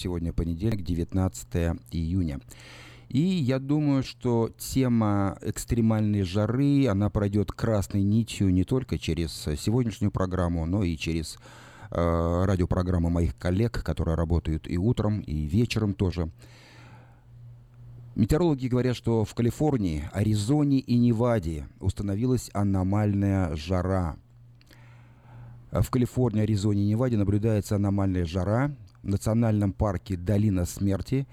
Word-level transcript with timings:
Сегодня 0.00 0.32
понедельник, 0.32 0.82
19 0.82 1.76
июня. 1.90 2.40
И 3.10 3.20
я 3.20 3.58
думаю, 3.58 4.02
что 4.02 4.50
тема 4.56 5.36
экстремальной 5.42 6.22
жары, 6.22 6.86
она 6.86 7.10
пройдет 7.10 7.52
красной 7.52 8.02
нитью 8.02 8.48
не 8.50 8.64
только 8.64 8.98
через 8.98 9.30
сегодняшнюю 9.58 10.10
программу, 10.10 10.64
но 10.64 10.84
и 10.84 10.96
через 10.96 11.36
э, 11.90 12.44
радиопрограмму 12.46 13.10
моих 13.10 13.36
коллег, 13.36 13.82
которые 13.82 14.14
работают 14.14 14.66
и 14.70 14.78
утром, 14.78 15.20
и 15.20 15.42
вечером 15.44 15.92
тоже. 15.92 16.30
Метеорологи 18.14 18.68
говорят, 18.68 18.96
что 18.96 19.26
в 19.26 19.34
Калифорнии, 19.34 20.08
Аризоне 20.14 20.78
и 20.78 20.96
Неваде 20.96 21.68
установилась 21.78 22.48
аномальная 22.54 23.54
жара. 23.54 24.16
В 25.70 25.90
Калифорнии, 25.90 26.40
Аризоне 26.40 26.84
и 26.84 26.86
Неваде 26.86 27.18
наблюдается 27.18 27.76
аномальная 27.76 28.24
жара. 28.24 28.74
В 29.02 29.08
национальном 29.08 29.72
парке 29.72 30.16
«Долина 30.16 30.64
смерти», 30.64 31.26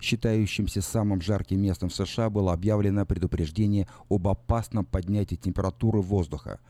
считающимся 0.00 0.80
самым 0.80 1.20
жарким 1.20 1.60
местом 1.60 1.88
в 1.88 1.94
США, 1.94 2.30
было 2.30 2.52
объявлено 2.52 3.04
предупреждение 3.04 3.86
об 4.08 4.28
опасном 4.28 4.84
поднятии 4.84 5.36
температуры 5.36 6.00
воздуха, 6.00 6.60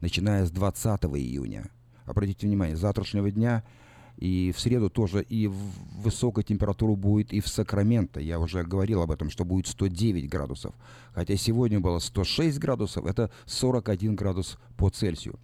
начиная 0.00 0.44
с 0.44 0.50
20 0.50 1.04
июня. 1.04 1.70
Обратите 2.04 2.46
внимание, 2.46 2.76
с 2.76 2.80
завтрашнего 2.80 3.30
дня– 3.30 3.62
и 4.20 4.52
в 4.54 4.60
среду 4.60 4.90
тоже 4.90 5.22
и 5.22 5.46
высокая 5.46 6.44
температура 6.44 6.94
будет 6.94 7.32
и 7.32 7.40
в 7.40 7.48
Сакраменто. 7.48 8.20
Я 8.20 8.38
уже 8.38 8.62
говорил 8.64 9.00
об 9.00 9.10
этом, 9.10 9.30
что 9.30 9.46
будет 9.46 9.66
109 9.66 10.28
градусов. 10.28 10.74
Хотя 11.14 11.36
сегодня 11.36 11.80
было 11.80 11.98
106 11.98 12.58
градусов, 12.58 13.06
это 13.06 13.30
41 13.46 14.14
градус 14.14 14.58
по 14.76 14.90
Цельсию. 14.90 15.38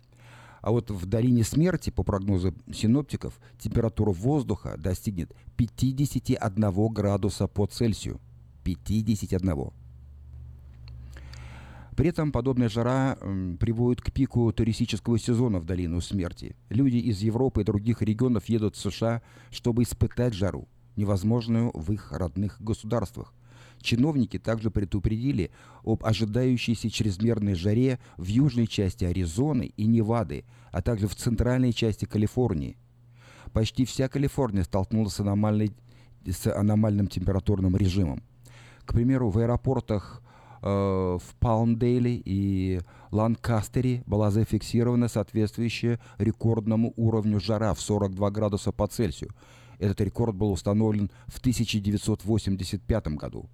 А 0.67 0.73
вот 0.73 0.91
в 0.91 1.07
долине 1.07 1.45
смерти, 1.45 1.91
по 1.91 2.03
прогнозу 2.03 2.53
синоптиков, 2.75 3.39
температура 3.57 4.11
воздуха 4.11 4.75
достигнет 4.77 5.31
51 5.57 6.93
градуса 6.93 7.47
по 7.47 7.67
Цельсию. 7.69 8.21
51. 8.65 9.71
При 11.95 12.09
этом 12.09 12.33
подобная 12.33 12.69
жара 12.69 13.17
приводит 13.61 14.03
к 14.03 14.11
пику 14.11 14.53
туристического 14.53 15.21
сезона 15.21 15.61
в 15.61 15.67
Долину 15.67 16.01
Смерти. 16.01 16.57
Люди 16.69 16.97
из 16.97 17.21
Европы 17.21 17.61
и 17.61 17.65
других 17.65 18.03
регионов 18.03 18.47
едут 18.47 18.75
в 18.75 18.81
США, 18.81 19.23
чтобы 19.53 19.85
испытать 19.85 20.35
жару, 20.35 20.67
невозможную 20.97 21.71
в 21.75 21.93
их 21.93 22.11
родных 22.11 22.61
государствах. 22.61 23.33
Чиновники 23.81 24.39
также 24.39 24.71
предупредили 24.71 25.51
об 25.85 26.05
ожидающейся 26.05 26.91
чрезмерной 26.91 27.55
жаре 27.55 27.99
в 28.17 28.27
южной 28.27 28.67
части 28.67 29.05
Аризоны 29.05 29.73
и 29.77 29.87
Невады, 29.87 30.45
а 30.73 30.83
также 30.83 31.09
в 31.09 31.15
центральной 31.15 31.73
части 31.73 32.05
Калифорнии. 32.05 32.77
Почти 33.53 33.85
вся 33.85 34.09
Калифорния 34.09 34.65
столкнулась 34.65 35.15
с, 35.15 35.21
аномальной, 35.21 35.73
с 36.27 36.47
аномальным 36.53 37.07
температурным 37.07 37.77
режимом. 37.77 38.23
К 38.85 38.93
примеру, 38.93 39.31
в 39.31 39.39
аэропортах 39.39 40.23
Э, 40.63 41.19
в 41.23 41.35
Палмдейле 41.39 42.21
и 42.25 42.81
Ланкастере 43.13 44.03
была 44.07 44.33
зафиксирована 44.33 45.07
соответствующая 45.07 46.01
рекордному 46.19 46.93
уровню 46.97 47.39
жара 47.39 47.73
в 47.73 47.81
42 47.81 48.31
градуса 48.33 48.73
по 48.73 48.89
Цельсию. 48.89 49.31
Этот 49.79 50.01
рекорд 50.01 50.35
был 50.35 50.51
установлен 50.51 51.11
в 51.29 51.39
1985 51.39 53.07
году. 53.09 53.49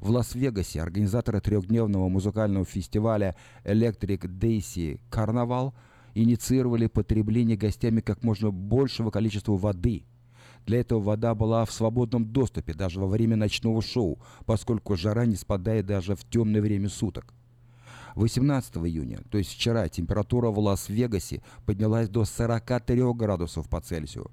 В 0.00 0.10
Лас-Вегасе 0.10 0.82
организаторы 0.82 1.40
трехдневного 1.40 2.08
музыкального 2.08 2.64
фестиваля 2.64 3.36
Electric 3.64 4.20
Daisy 4.20 5.00
Carnival 5.10 5.72
инициировали 6.14 6.86
потребление 6.86 7.56
гостями 7.56 8.00
как 8.00 8.22
можно 8.22 8.50
большего 8.50 9.10
количества 9.10 9.56
воды– 9.56 10.04
для 10.66 10.80
этого 10.80 11.00
вода 11.00 11.34
была 11.34 11.64
в 11.64 11.72
свободном 11.72 12.24
доступе 12.24 12.72
даже 12.72 13.00
во 13.00 13.06
время 13.06 13.36
ночного 13.36 13.82
шоу, 13.82 14.18
поскольку 14.46 14.96
жара 14.96 15.26
не 15.26 15.36
спадает 15.36 15.86
даже 15.86 16.16
в 16.16 16.24
темное 16.24 16.62
время 16.62 16.88
суток. 16.88 17.34
18 18.14 18.76
июня, 18.76 19.20
то 19.30 19.38
есть 19.38 19.52
вчера, 19.52 19.88
температура 19.88 20.50
в 20.50 20.58
Лас-Вегасе 20.58 21.42
поднялась 21.66 22.08
до 22.08 22.24
43 22.24 23.12
градусов 23.12 23.68
по 23.68 23.80
Цельсию. 23.80 24.30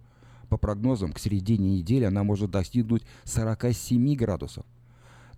По 0.50 0.58
прогнозам, 0.58 1.14
к 1.14 1.20
середине 1.20 1.78
недели 1.78 2.04
она 2.06 2.24
может 2.24 2.52
достигнуть 2.52 3.04
47 3.24 4.16
градусов. 4.16 4.66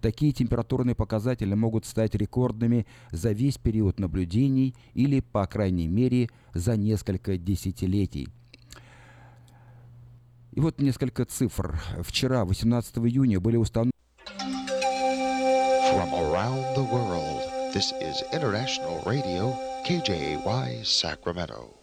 Такие 0.03 0.34
температурные 0.34 0.96
показатели 0.96 1.53
могут 1.53 1.86
стать 1.86 2.14
рекордными 2.14 2.86
за 3.12 3.31
весь 3.31 3.58
период 3.58 4.02
наблюдений 4.02 4.75
или, 4.94 5.22
по 5.22 5.47
крайней 5.47 5.88
мере, 5.88 6.30
за 6.53 6.75
несколько 6.75 7.38
десятилетий– 7.38 8.28
и 10.52 10.59
вот 10.59 10.80
несколько 10.80 11.25
цифр. 11.25 11.81
Вчера, 12.02 12.46
18 12.46 12.97
июня, 13.00 13.40
были 13.40 13.56
установлены... 13.58 13.91
KJY, 19.84 20.84
Sacramento. 20.84 21.82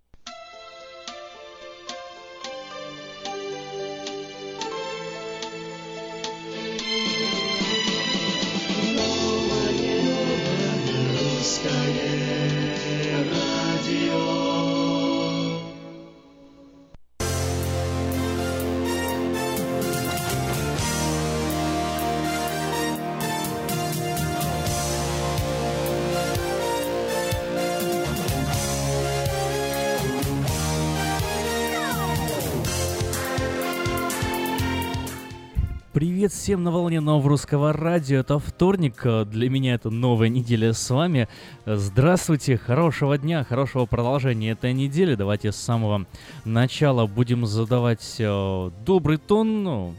Привет 36.31 36.43
всем 36.43 36.63
на 36.63 36.71
волне 36.71 37.01
нового 37.01 37.29
русского 37.29 37.73
радио. 37.73 38.19
Это 38.19 38.39
вторник. 38.39 39.03
Для 39.27 39.49
меня 39.49 39.73
это 39.73 39.89
новая 39.89 40.29
неделя 40.29 40.71
с 40.71 40.89
вами. 40.89 41.27
Здравствуйте, 41.65 42.57
хорошего 42.57 43.17
дня, 43.17 43.43
хорошего 43.43 43.85
продолжения 43.85 44.51
этой 44.51 44.71
недели. 44.71 45.15
Давайте 45.15 45.51
с 45.51 45.57
самого 45.57 46.05
начала 46.45 47.05
будем 47.05 47.45
задавать 47.45 48.15
э, 48.17 48.71
добрый 48.85 49.17
тон, 49.17 49.63
ну, 49.63 49.95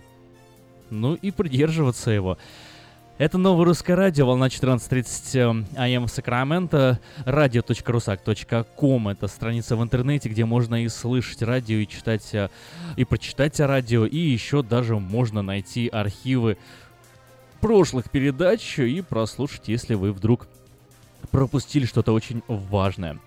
ну 0.88 1.14
и 1.14 1.30
придерживаться 1.30 2.10
его. 2.10 2.38
Это 3.18 3.36
новое 3.36 3.66
русское 3.66 3.94
радио, 3.94 4.26
волна 4.26 4.46
14.30 4.46 5.66
АМ 5.76 6.06
в 6.06 6.10
Сакраменто, 6.10 6.98
radio.rusak.com. 7.26 9.08
Это 9.08 9.28
страница 9.28 9.76
в 9.76 9.82
интернете, 9.82 10.30
где 10.30 10.46
можно 10.46 10.82
и 10.82 10.88
слышать 10.88 11.42
радио, 11.42 11.76
и 11.76 11.86
читать, 11.86 12.34
э, 12.34 12.48
и 12.96 13.04
прочитать 13.04 13.60
о 13.60 13.66
радио, 13.66 14.06
и 14.06 14.16
еще 14.16 14.62
даже 14.62 14.98
можно 14.98 15.42
найти 15.42 15.88
архивы 15.88 16.56
прошлых 17.60 18.10
передач 18.10 18.78
и 18.78 19.02
прослушать, 19.02 19.68
если 19.68 19.94
вы 19.94 20.12
вдруг 20.12 20.48
пропустили 21.30 21.84
что-то 21.84 22.12
очень 22.12 22.42
важное. 22.48 23.18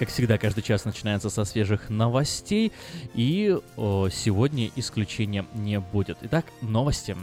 Как 0.00 0.08
всегда, 0.08 0.38
каждый 0.38 0.62
час 0.62 0.86
начинается 0.86 1.28
со 1.28 1.44
свежих 1.44 1.90
новостей, 1.90 2.72
и 3.12 3.54
о, 3.76 4.08
сегодня 4.08 4.70
исключения 4.74 5.44
не 5.52 5.78
будет. 5.78 6.16
Итак, 6.22 6.46
новости. 6.62 7.14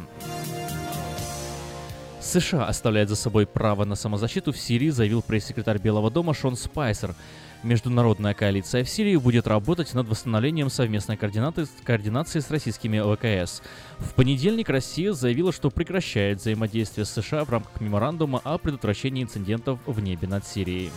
США 2.21 2.67
оставляет 2.67 3.09
за 3.09 3.15
собой 3.15 3.47
право 3.47 3.83
на 3.83 3.95
самозащиту 3.95 4.51
в 4.51 4.59
Сирии, 4.59 4.91
заявил 4.91 5.23
пресс-секретарь 5.23 5.79
Белого 5.79 6.11
дома 6.11 6.35
Шон 6.35 6.55
Спайсер. 6.55 7.15
Международная 7.63 8.35
коалиция 8.35 8.83
в 8.83 8.89
Сирии 8.89 9.15
будет 9.15 9.47
работать 9.47 9.95
над 9.95 10.07
восстановлением 10.07 10.69
совместной 10.69 11.17
координаты, 11.17 11.65
координации 11.83 12.41
с 12.41 12.51
российскими 12.51 12.99
ВКС. 12.99 13.63
В 13.97 14.13
понедельник 14.13 14.69
Россия 14.69 15.13
заявила, 15.13 15.51
что 15.51 15.71
прекращает 15.71 16.41
взаимодействие 16.41 17.05
с 17.05 17.09
США 17.09 17.43
в 17.43 17.49
рамках 17.49 17.81
меморандума 17.81 18.39
о 18.43 18.59
предотвращении 18.59 19.23
инцидентов 19.23 19.79
в 19.87 19.99
небе 19.99 20.27
над 20.27 20.45
Сирией. 20.45 20.91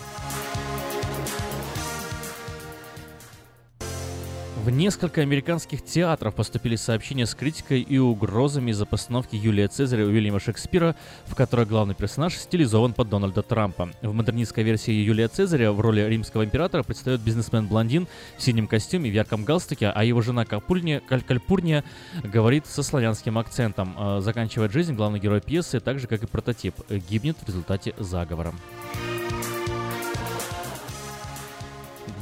В 4.63 4.69
несколько 4.69 5.23
американских 5.23 5.83
театров 5.83 6.35
поступили 6.35 6.77
сообщения 6.77 7.25
с 7.25 7.35
критикой 7.35 7.81
и 7.81 7.97
угрозами 7.97 8.73
из-за 8.73 8.85
постановки 8.85 9.35
Юлия 9.35 9.69
Цезаря 9.69 10.05
Уильяма 10.05 10.39
Шекспира, 10.39 10.95
в 11.25 11.35
которой 11.35 11.65
главный 11.65 11.95
персонаж 11.95 12.35
стилизован 12.37 12.93
под 12.93 13.09
Дональда 13.09 13.43
Трампа. 13.43 13.89
В 14.03 14.13
модернистской 14.13 14.63
версии 14.63 14.93
Юлия 14.93 15.29
Цезаря 15.29 15.73
в 15.73 15.81
роли 15.81 16.03
римского 16.03 16.45
императора 16.45 16.83
предстает 16.83 17.23
бизнесмен-блондин 17.23 18.07
в 18.37 18.43
синем 18.43 18.67
костюме, 18.67 19.09
в 19.09 19.15
ярком 19.15 19.45
галстуке, 19.47 19.87
а 19.87 20.05
его 20.05 20.21
жена 20.21 20.45
Капульния, 20.45 21.01
Каль 21.01 21.23
Кальпурния 21.23 21.83
говорит 22.23 22.67
со 22.67 22.83
славянским 22.83 23.39
акцентом. 23.39 23.95
А, 23.97 24.21
заканчивает 24.21 24.73
жизнь 24.73 24.93
главный 24.95 25.21
герой 25.21 25.41
пьесы, 25.41 25.81
так 25.81 25.99
же 25.99 26.07
как 26.07 26.23
и 26.23 26.27
прототип, 26.27 26.75
гибнет 27.09 27.39
в 27.41 27.47
результате 27.49 27.95
заговора. 27.99 28.53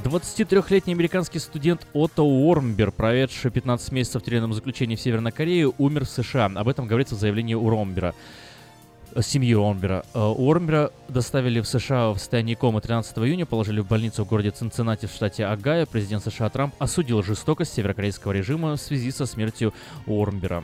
23-летний 0.08 0.94
американский 0.94 1.38
студент 1.38 1.86
Отто 1.92 2.22
Уормбер, 2.22 2.92
проведший 2.92 3.50
15 3.50 3.92
месяцев 3.92 4.22
в 4.22 4.24
тюремном 4.24 4.54
заключении 4.54 4.96
в 4.96 5.00
Северной 5.00 5.32
Корее, 5.32 5.72
умер 5.78 6.04
в 6.04 6.10
США. 6.10 6.46
Об 6.54 6.68
этом 6.68 6.86
говорится 6.86 7.14
в 7.14 7.18
заявлении 7.18 7.54
Уормбера 7.54 8.14
э, 9.14 9.22
семьи 9.22 9.54
Уормбера. 9.54 10.04
Э, 10.14 10.20
Уормбера 10.20 10.92
доставили 11.08 11.60
в 11.60 11.66
США 11.66 12.10
в 12.10 12.18
состоянии 12.18 12.54
комы 12.54 12.80
13 12.80 13.18
июня, 13.18 13.46
положили 13.46 13.80
в 13.80 13.86
больницу 13.86 14.24
в 14.24 14.28
городе 14.28 14.50
Цинциннати 14.50 15.06
в 15.06 15.10
штате 15.10 15.46
Огайо. 15.46 15.86
Президент 15.86 16.24
США 16.24 16.48
Трамп 16.48 16.74
осудил 16.78 17.22
жестокость 17.22 17.74
северокорейского 17.74 18.32
режима 18.32 18.76
в 18.76 18.80
связи 18.80 19.10
со 19.10 19.26
смертью 19.26 19.72
Уормбера. 20.06 20.62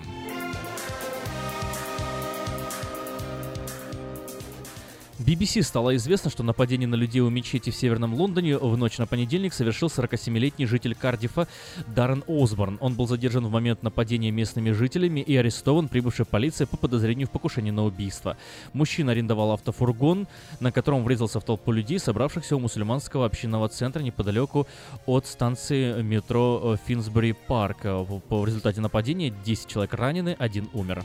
BBC 5.20 5.62
стало 5.62 5.94
известно, 5.94 6.28
что 6.28 6.42
нападение 6.42 6.88
на 6.88 6.96
людей 6.96 7.20
у 7.20 7.30
мечети 7.30 7.70
в 7.70 7.76
Северном 7.76 8.14
Лондоне 8.14 8.58
в 8.58 8.76
ночь 8.76 8.98
на 8.98 9.06
понедельник 9.06 9.54
совершил 9.54 9.88
47-летний 9.88 10.66
житель 10.66 10.96
Кардифа 10.96 11.46
Даррен 11.86 12.24
Осборн. 12.26 12.78
Он 12.80 12.94
был 12.94 13.06
задержан 13.06 13.46
в 13.46 13.50
момент 13.50 13.84
нападения 13.84 14.32
местными 14.32 14.72
жителями 14.72 15.20
и 15.20 15.36
арестован 15.36 15.86
прибывшей 15.86 16.26
полицией 16.26 16.66
по 16.66 16.76
подозрению 16.76 17.28
в 17.28 17.30
покушении 17.30 17.70
на 17.70 17.84
убийство. 17.84 18.36
Мужчина 18.72 19.12
арендовал 19.12 19.52
автофургон, 19.52 20.26
на 20.58 20.72
котором 20.72 21.04
врезался 21.04 21.38
в 21.38 21.44
толпу 21.44 21.70
людей, 21.70 22.00
собравшихся 22.00 22.56
у 22.56 22.58
мусульманского 22.58 23.24
общинного 23.24 23.68
центра 23.68 24.00
неподалеку 24.00 24.66
от 25.06 25.26
станции 25.26 26.02
метро 26.02 26.76
Финсбери 26.86 27.34
Парк. 27.46 27.84
В 27.84 28.44
результате 28.44 28.80
нападения 28.80 29.32
10 29.44 29.68
человек 29.68 29.94
ранены, 29.94 30.34
один 30.38 30.68
умер. 30.72 31.04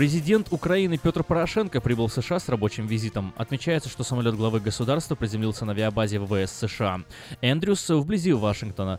Президент 0.00 0.50
Украины 0.50 0.96
Петр 0.96 1.22
Порошенко 1.22 1.78
прибыл 1.82 2.06
в 2.06 2.12
США 2.14 2.40
с 2.40 2.48
рабочим 2.48 2.86
визитом. 2.86 3.34
Отмечается, 3.36 3.90
что 3.90 4.02
самолет 4.02 4.34
главы 4.34 4.58
государства 4.58 5.14
приземлился 5.14 5.66
на 5.66 5.72
авиабазе 5.72 6.18
ВВС 6.18 6.52
США. 6.52 7.02
Эндрюс 7.42 7.86
вблизи 7.86 8.32
Вашингтона. 8.32 8.98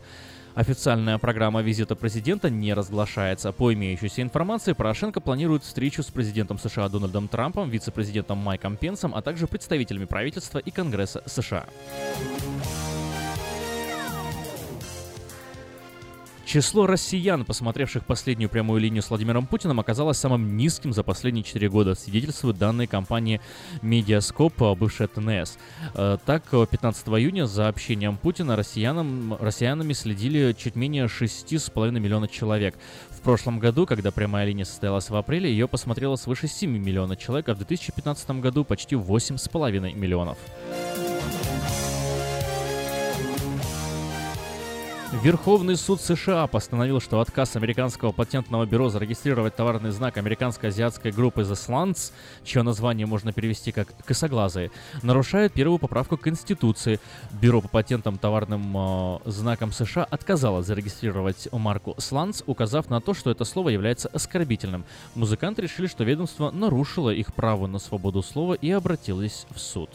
Официальная 0.54 1.18
программа 1.18 1.60
визита 1.60 1.96
президента 1.96 2.50
не 2.50 2.72
разглашается. 2.72 3.50
По 3.50 3.72
имеющейся 3.72 4.22
информации, 4.22 4.74
Порошенко 4.74 5.20
планирует 5.20 5.64
встречу 5.64 6.04
с 6.04 6.06
президентом 6.06 6.60
США 6.60 6.88
Дональдом 6.88 7.26
Трампом, 7.26 7.68
вице-президентом 7.68 8.38
Майком 8.38 8.76
Пенсом, 8.76 9.12
а 9.12 9.22
также 9.22 9.48
представителями 9.48 10.04
правительства 10.04 10.58
и 10.58 10.70
Конгресса 10.70 11.24
США. 11.26 11.66
Число 16.44 16.86
россиян, 16.86 17.44
посмотревших 17.44 18.04
последнюю 18.04 18.50
прямую 18.50 18.80
линию 18.80 19.02
с 19.02 19.10
Владимиром 19.10 19.46
Путиным, 19.46 19.78
оказалось 19.78 20.18
самым 20.18 20.56
низким 20.56 20.92
за 20.92 21.02
последние 21.04 21.44
4 21.44 21.68
года, 21.68 21.94
свидетельствуют 21.94 22.58
данные 22.58 22.88
компании 22.88 23.40
Медиаскоп, 23.80 24.76
бывшая 24.76 25.06
ТНС. 25.06 25.56
Э, 25.94 26.18
так, 26.24 26.44
15 26.50 27.08
июня 27.08 27.46
за 27.46 27.68
общением 27.68 28.16
Путина 28.16 28.56
россиянам, 28.56 29.36
россиянами 29.40 29.92
следили 29.92 30.54
чуть 30.58 30.74
менее 30.74 31.06
6,5 31.06 31.98
миллиона 31.98 32.26
человек. 32.26 32.74
В 33.10 33.20
прошлом 33.20 33.60
году, 33.60 33.86
когда 33.86 34.10
прямая 34.10 34.46
линия 34.46 34.64
состоялась 34.64 35.10
в 35.10 35.14
апреле, 35.14 35.50
ее 35.50 35.68
посмотрело 35.68 36.16
свыше 36.16 36.48
7 36.48 36.70
миллионов 36.70 37.18
человек, 37.18 37.48
а 37.48 37.54
в 37.54 37.58
2015 37.58 38.30
году 38.40 38.64
почти 38.64 38.96
8,5 38.96 39.94
миллионов. 39.94 40.38
Верховный 45.20 45.76
суд 45.76 46.00
США 46.00 46.46
постановил, 46.46 46.98
что 46.98 47.20
отказ 47.20 47.54
американского 47.54 48.12
патентного 48.12 48.64
бюро 48.64 48.88
зарегистрировать 48.88 49.54
товарный 49.54 49.90
знак 49.90 50.16
американско-азиатской 50.16 51.12
группы 51.12 51.42
The 51.42 51.52
Slants, 51.52 52.12
чье 52.44 52.62
название 52.62 53.06
можно 53.06 53.30
перевести 53.30 53.72
как 53.72 53.88
«косоглазые», 54.06 54.70
нарушает 55.02 55.52
первую 55.52 55.78
поправку 55.78 56.16
Конституции. 56.16 56.98
Бюро 57.30 57.60
по 57.60 57.68
патентам 57.68 58.16
товарным 58.16 58.74
э, 58.74 59.18
знаком 59.26 59.70
США 59.70 60.04
отказало 60.04 60.62
зарегистрировать 60.62 61.46
марку 61.52 61.94
Slants, 61.98 62.42
указав 62.46 62.88
на 62.88 63.02
то, 63.02 63.12
что 63.12 63.30
это 63.30 63.44
слово 63.44 63.68
является 63.68 64.08
оскорбительным. 64.08 64.86
Музыканты 65.14 65.60
решили, 65.60 65.88
что 65.88 66.04
ведомство 66.04 66.50
нарушило 66.50 67.10
их 67.10 67.34
право 67.34 67.66
на 67.66 67.78
свободу 67.78 68.22
слова 68.22 68.54
и 68.54 68.70
обратилось 68.70 69.46
в 69.50 69.60
суд. 69.60 69.90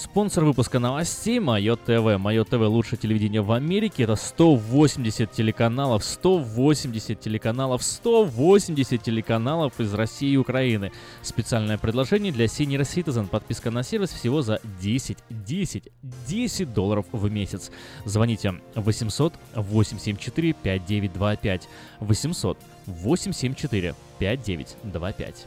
Спонсор 0.00 0.44
выпуска 0.44 0.78
новостей 0.78 1.40
Майо 1.40 1.74
ТВ. 1.74 2.18
Майо 2.20 2.44
ТВ 2.44 2.52
лучшее 2.52 3.00
телевидение 3.00 3.42
в 3.42 3.50
Америке. 3.50 4.04
Это 4.04 4.14
180 4.14 5.32
телеканалов, 5.32 6.04
180 6.04 7.18
телеканалов, 7.18 7.82
180 7.82 9.02
телеканалов 9.02 9.80
из 9.80 9.92
России 9.92 10.30
и 10.30 10.36
Украины. 10.36 10.92
Специальное 11.22 11.78
предложение 11.78 12.32
для 12.32 12.44
Senior 12.44 12.82
Citizen. 12.82 13.26
Подписка 13.26 13.72
на 13.72 13.82
сервис 13.82 14.10
всего 14.10 14.40
за 14.40 14.60
10, 14.80 15.18
10, 15.30 15.88
10 16.28 16.72
долларов 16.72 17.06
в 17.10 17.28
месяц. 17.28 17.72
Звоните 18.04 18.54
800 18.76 19.34
874 19.56 20.52
5925. 20.52 21.68
800 21.98 22.58
874 22.86 23.94
5925. 24.20 25.46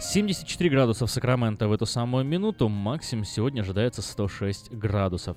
74 0.00 0.70
градуса 0.70 1.04
в 1.04 1.10
Сакраменто 1.10 1.68
в 1.68 1.72
эту 1.72 1.84
самую 1.84 2.24
минуту, 2.24 2.70
максимум 2.70 3.26
сегодня 3.26 3.60
ожидается 3.60 4.00
106 4.00 4.72
градусов. 4.72 5.36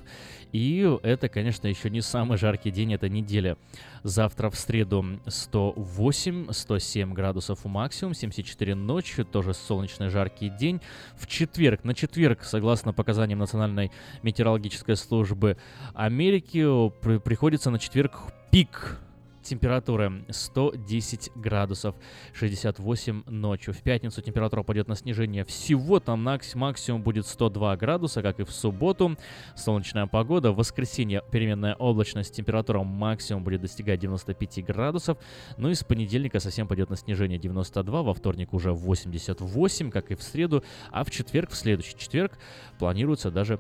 И 0.54 0.90
это, 1.04 1.28
конечно, 1.28 1.68
еще 1.68 1.90
не 1.90 2.00
самый 2.00 2.38
жаркий 2.38 2.72
день 2.72 2.94
этой 2.94 3.10
недели. 3.10 3.58
Завтра 4.04 4.50
в 4.50 4.56
среду 4.56 5.04
108-107 5.26 7.12
градусов 7.12 7.66
максимум, 7.66 8.14
74 8.14 8.74
ночью, 8.74 9.26
тоже 9.26 9.54
солнечный 9.54 10.08
жаркий 10.08 10.48
день. 10.48 10.80
В 11.18 11.28
четверг, 11.28 11.84
на 11.84 11.94
четверг, 11.94 12.44
согласно 12.44 12.94
показаниям 12.94 13.40
Национальной 13.40 13.92
метеорологической 14.22 14.96
службы 14.96 15.58
Америки, 15.94 16.90
при, 17.02 17.18
приходится 17.18 17.70
на 17.70 17.80
четверг 17.80 18.18
пик 18.50 18.98
температура 19.44 20.12
110 20.30 21.32
градусов, 21.36 21.96
68 22.34 23.24
ночью. 23.28 23.74
В 23.74 23.82
пятницу 23.82 24.22
температура 24.22 24.64
пойдет 24.64 24.88
на 24.88 24.96
снижение 24.96 25.46
всего, 25.46 26.00
там 26.00 26.24
максимум 26.24 27.04
будет 27.04 27.28
102 27.28 27.78
градуса, 27.78 28.22
как 28.22 28.40
и 28.40 28.44
в 28.44 28.52
субботу. 28.52 29.18
Солнечная 29.56 30.08
погода. 30.08 30.52
В 30.52 30.56
воскресенье 30.56 31.22
переменная 31.32 31.76
облачность, 31.76 32.36
температура 32.36 32.84
максимум 32.84 33.44
будет 33.44 33.62
достигать 33.62 34.00
95 34.00 34.66
градусов. 34.66 35.18
Ну 35.58 35.70
и 35.70 35.76
с 35.76 35.84
понедельника 35.84 36.40
совсем 36.40 36.68
пойдет 36.68 36.90
на 36.90 36.96
снижение 36.96 37.38
92, 37.38 38.02
во 38.02 38.14
вторник 38.14 38.54
уже 38.54 38.74
88, 38.74 39.92
как 39.92 40.12
и 40.12 40.16
в 40.16 40.24
среду, 40.24 40.64
а 40.92 41.04
в 41.04 41.12
четверг, 41.12 41.52
в 41.52 41.56
следующий 41.56 41.98
четверг, 41.98 42.38
планируется 42.80 43.32
даже 43.32 43.60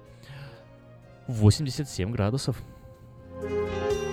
87 1.27 2.11
градусов. 2.11 2.61
Дети 3.41 4.12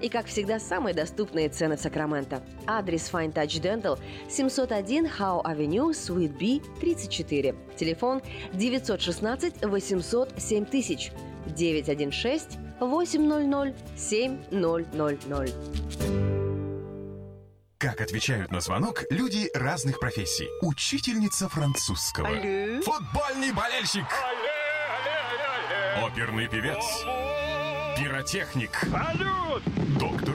И, 0.00 0.08
как 0.08 0.26
всегда, 0.26 0.58
самые 0.58 0.94
доступные 0.94 1.48
цены 1.48 1.76
в 1.76 1.80
Сакраменто. 1.80 2.42
Адрес 2.66 3.10
Fine 3.12 3.32
Touch 3.32 3.60
Dental 3.60 3.98
701 4.28 5.06
Howe 5.06 5.42
Avenue, 5.44 5.90
Suite 5.90 6.36
B, 6.38 6.60
34. 6.80 7.54
Телефон 7.76 8.22
916 8.52 9.64
800 9.64 10.34
7000 10.40 11.12
916 11.46 12.58
800 12.80 13.74
7000. 13.96 15.52
Как 17.78 18.00
отвечают 18.00 18.52
на 18.52 18.60
звонок 18.60 19.02
люди 19.10 19.50
разных 19.54 19.98
профессий. 19.98 20.48
Учительница 20.60 21.48
французского. 21.48 22.28
Алле. 22.28 22.80
Футбольный 22.80 23.52
болельщик. 23.52 24.04
Алле, 24.04 24.50
алле, 24.94 25.98
алле. 25.98 26.06
Оперный 26.06 26.48
певец. 26.48 26.84
Пиротехник. 28.02 28.70
Салют! 28.90 29.62
Доктор. 30.00 30.34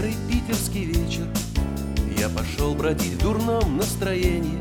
Серый 0.00 0.14
питерский 0.28 0.84
вечер. 0.84 1.26
Я 2.18 2.28
пошел 2.30 2.74
бродить 2.74 3.14
в 3.14 3.18
дурном 3.18 3.76
настроении. 3.76 4.60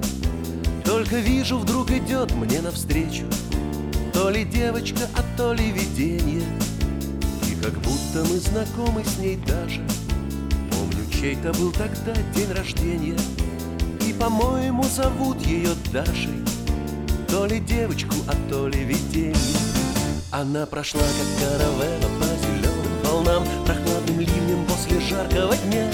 Только 0.84 1.18
вижу, 1.18 1.58
вдруг 1.60 1.92
идет 1.92 2.34
мне 2.34 2.62
навстречу. 2.62 3.24
То 4.14 4.30
ли 4.30 4.44
девочка, 4.44 5.08
а 5.16 5.38
то 5.38 5.54
ли 5.54 5.72
видение. 5.72 6.46
И 7.50 7.56
как 7.64 7.74
будто 7.74 8.26
мы 8.30 8.40
знакомы 8.40 9.04
с 9.06 9.18
ней 9.18 9.38
даже. 9.48 9.82
Помню, 10.72 11.06
чей-то 11.12 11.54
был 11.54 11.72
тогда 11.72 12.14
день 12.36 12.52
рождения. 12.52 13.18
И, 14.06 14.14
по-моему, 14.14 14.84
зовут 14.84 15.42
ее 15.46 15.70
Дашей. 15.94 16.44
То 17.30 17.46
ли 17.46 17.60
девочку, 17.60 18.16
а 18.28 18.36
то 18.50 18.68
ли 18.68 18.84
видение. 18.84 19.36
Она 20.32 20.66
прошла, 20.66 21.02
как 21.02 21.50
каравелла 21.50 22.10
по 22.20 22.26
зеленым 22.26 23.04
волнам 23.04 23.44
Ливнем 24.20 24.66
после 24.66 25.00
жаркого 25.00 25.56
дня. 25.56 25.90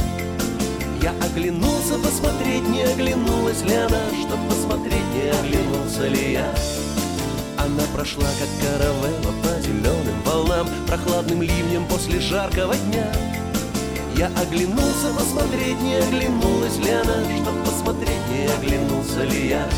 Я 1.00 1.14
оглянулся 1.24 1.94
посмотреть, 2.00 2.68
не 2.70 2.82
оглянулась 2.82 3.62
ли 3.62 3.76
она 3.76 4.02
Чтоб 4.20 4.40
посмотреть, 4.50 5.06
не 5.14 5.30
оглянулся 5.30 6.08
ли 6.08 6.32
я. 6.34 6.56
Она 7.60 7.84
прошла, 7.94 8.26
как 8.40 8.50
каравелла 8.60 9.32
по 9.44 9.62
зеленым 9.62 10.24
волнам 10.26 10.68
Прохладным 10.88 11.44
ливнем 11.44 11.86
после 11.86 12.20
жаркого 12.20 12.76
дня. 12.76 13.14
Я 14.18 14.32
оглянулся 14.42 15.14
посмотреть, 15.16 15.80
не 15.82 15.98
оглянулась 15.98 16.78
ли 16.78 16.90
она 16.90 17.24
Чтоб 17.38 17.64
посмотреть, 17.64 18.28
не 18.32 18.48
оглянулся 18.48 19.24
ли 19.24 19.50
я 19.50 19.70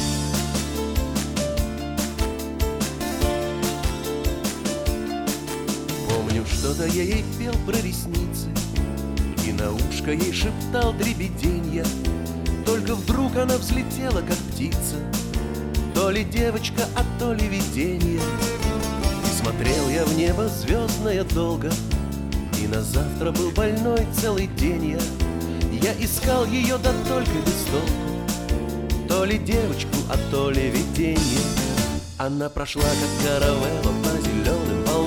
Что-то 6.78 6.94
я 6.94 7.04
ей 7.06 7.26
пел 7.40 7.54
про 7.66 7.76
ресницы 7.78 8.50
И 9.48 9.52
на 9.52 9.72
ушко 9.72 10.12
ей 10.12 10.32
шептал 10.32 10.94
дребеденья. 10.94 11.84
Только 12.68 12.94
вдруг 12.94 13.36
она 13.36 13.58
взлетела, 13.58 14.22
как 14.22 14.38
птица 14.52 14.98
То 15.96 16.12
ли 16.12 16.24
девочка, 16.24 16.84
а 16.96 17.04
то 17.18 17.34
ли 17.34 17.48
видение. 17.48 18.22
И 18.22 19.42
смотрел 19.42 19.90
я 19.90 20.06
в 20.06 20.16
небо 20.16 20.48
звездное 20.50 21.24
долго 21.24 21.72
И 22.62 22.68
на 22.68 22.84
завтра 22.84 23.32
был 23.32 23.50
больной 23.50 24.06
целый 24.14 24.46
день 24.46 24.92
я. 24.92 25.00
Я 25.82 25.94
искал 26.00 26.46
ее, 26.46 26.78
да 26.78 26.94
только 27.10 27.32
без 27.44 27.66
толку 27.72 29.08
То 29.08 29.26
ли 29.26 29.40
девочку, 29.40 29.98
а 30.12 30.18
то 30.30 30.52
ли 30.52 30.70
видение. 30.70 31.42
Она 32.20 32.50
прошла, 32.50 32.84
как 32.84 33.28
каравелла 33.28 34.07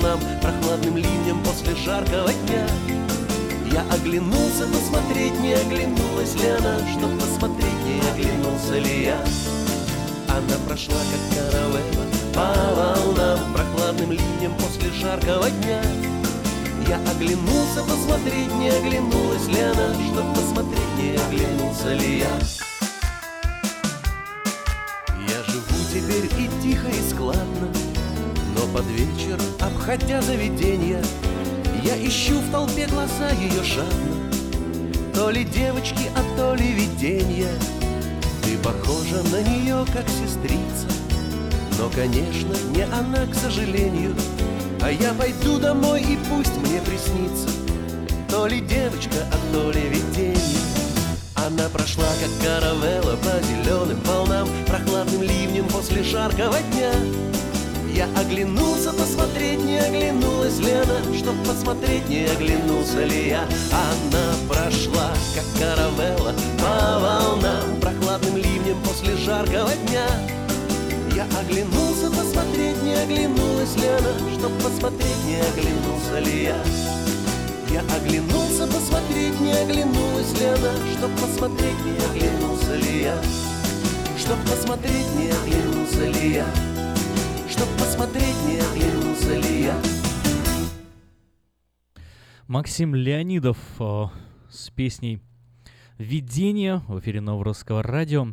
волнам 0.01 0.19
Прохладным 0.41 0.97
ливнем 0.97 1.43
после 1.43 1.75
жаркого 1.75 2.31
дня. 2.33 2.67
Я 3.71 3.83
оглянулся 3.93 4.67
посмотреть, 4.67 5.39
не 5.39 5.53
оглянулась 5.53 6.35
ли 6.35 6.49
она 6.49 6.77
Чтоб 6.91 7.11
посмотреть, 7.19 7.85
не 7.85 8.01
оглянулся 8.11 8.79
ли 8.79 9.03
я. 9.05 9.17
Она 10.27 10.57
прошла, 10.67 10.95
как 10.95 11.37
каравелла 11.37 11.79
по 12.33 12.75
волнам 12.75 13.53
Прохладным 13.53 14.11
ливнем 14.11 14.53
после 14.55 14.91
жаркого 14.91 15.49
дня. 15.49 15.81
Я 16.87 16.99
оглянулся 17.11 17.83
посмотреть, 17.83 18.53
не 18.55 18.69
оглянулась 18.69 19.47
ли 19.47 19.61
она 19.61 19.93
Чтоб 20.11 20.35
посмотреть, 20.35 20.97
не 20.97 21.15
оглянулся 21.15 21.93
ли 21.93 22.19
я. 22.19 22.39
Я 25.29 25.43
живу 25.43 25.77
теперь 25.93 26.25
и 26.37 26.49
тихо, 26.61 26.87
и 26.87 27.09
складно. 27.09 27.67
Но 27.71 27.80
под 28.73 28.85
вечер, 28.85 29.39
обходя 29.59 30.21
заведенья 30.21 31.01
Я 31.83 31.95
ищу 31.97 32.39
в 32.39 32.51
толпе 32.51 32.87
глаза 32.87 33.29
ее 33.31 33.63
жадно 33.63 34.31
То 35.13 35.29
ли 35.29 35.43
девочки, 35.43 36.09
а 36.15 36.37
то 36.37 36.55
ли 36.55 36.71
виденья 36.71 37.49
Ты 38.43 38.57
похожа 38.57 39.21
на 39.31 39.41
нее, 39.41 39.85
как 39.93 40.05
сестрица. 40.09 40.87
Но, 41.77 41.89
конечно, 41.89 42.53
не 42.75 42.83
она, 42.83 43.25
к 43.25 43.35
сожалению. 43.35 44.15
А 44.81 44.91
я 44.91 45.13
пойду 45.13 45.59
домой 45.59 46.01
и 46.01 46.17
пусть 46.29 46.55
мне 46.57 46.79
приснится. 46.81 47.49
То 48.29 48.47
ли 48.47 48.61
девочка, 48.61 49.25
а 49.31 49.53
то 49.53 49.71
ли 49.71 49.81
виденье 49.89 50.37
она 51.35 51.67
прошла, 51.69 52.05
как 52.21 52.45
каравелла 52.45 53.17
по 53.17 53.41
зеленым 53.47 53.99
волнам 54.05 54.47
Прохладным 54.67 55.23
ливнем 55.23 55.67
после 55.69 56.03
жаркого 56.03 56.57
дня 56.71 57.30
Я 58.01 58.07
оглянулся 58.19 58.91
посмотреть, 58.93 59.63
не 59.63 59.77
оглянулась 59.77 60.57
ли 60.57 60.71
она 60.71 61.15
Чтоб 61.15 61.35
посмотреть, 61.45 62.09
не 62.09 62.25
оглянулся 62.25 63.05
ли 63.05 63.27
я. 63.29 63.43
Она 63.71 64.33
прошла, 64.49 65.13
как 65.35 65.45
каравелла 65.59 66.33
по 66.57 66.99
волнам. 66.99 67.79
Прохладным 67.79 68.37
ливнем 68.37 68.81
после 68.83 69.15
жаркого 69.17 69.69
дня. 69.85 70.07
Я 71.15 71.27
оглянулся 71.39 72.09
посмотреть, 72.09 72.81
не 72.81 72.95
оглянулась 72.95 73.75
ли 73.75 73.87
она 73.87 74.13
Чтоб 74.33 74.51
посмотреть, 74.63 75.23
не 75.27 75.35
оглянулся 75.35 76.19
ли 76.21 76.43
я. 76.45 76.57
Я 77.69 77.81
оглянулся 77.95 78.65
посмотреть, 78.65 79.39
не 79.39 79.53
оглянулась 79.53 80.39
ли 80.39 80.45
она 80.47 80.73
Чтоб 80.97 81.11
посмотреть, 81.21 81.85
не 81.85 82.03
оглянулся 82.03 82.75
ли 82.77 83.03
я. 83.03 83.21
Чтоб 84.17 84.39
посмотреть, 84.49 85.15
не 85.19 85.29
оглянулся 85.29 86.07
ли 86.07 86.33
я 86.33 86.70
Чтоб 87.61 87.77
посмотреть, 87.77 88.43
не 88.47 88.57
оглянулся 88.57 89.37
ли 89.37 89.63
я. 89.65 89.79
Максим 92.47 92.95
Леонидов 92.95 93.59
э, 93.79 94.05
с 94.49 94.71
песней 94.71 95.21
«Видение» 95.99 96.77
в 96.87 96.99
эфире 96.99 97.21
Новорусского 97.21 97.83
радио 97.83 98.29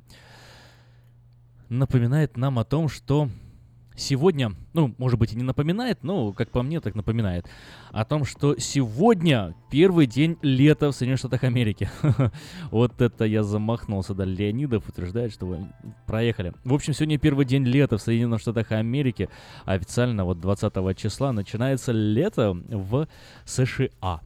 напоминает 1.68 2.38
нам 2.38 2.58
о 2.58 2.64
том, 2.64 2.88
что 2.88 3.28
сегодня, 3.98 4.52
ну, 4.72 4.94
может 4.98 5.18
быть, 5.18 5.32
и 5.32 5.37
не 5.37 5.42
напоминает, 5.42 6.02
но, 6.02 6.32
как 6.32 6.50
по 6.50 6.62
мне, 6.62 6.80
так 6.80 6.94
напоминает, 6.94 7.46
о 7.90 8.04
том, 8.04 8.24
что 8.24 8.56
сегодня 8.58 9.54
первый 9.70 10.06
день 10.06 10.38
лета 10.42 10.90
в 10.90 10.94
Соединенных 10.94 11.18
Штатах 11.18 11.44
Америки. 11.44 11.90
Вот 12.70 13.00
это 13.00 13.24
я 13.24 13.42
замахнулся, 13.42 14.14
да, 14.14 14.24
Леонидов 14.24 14.88
утверждает, 14.88 15.32
что 15.32 15.46
вы 15.46 15.68
проехали. 16.06 16.52
В 16.64 16.74
общем, 16.74 16.92
сегодня 16.92 17.18
первый 17.18 17.44
день 17.44 17.64
лета 17.64 17.98
в 17.98 18.02
Соединенных 18.02 18.40
Штатах 18.40 18.72
Америки. 18.72 19.28
Официально 19.64 20.24
вот 20.24 20.40
20 20.40 20.96
числа 20.96 21.32
начинается 21.32 21.92
лето 21.92 22.52
в 22.68 23.08
США. 23.44 24.20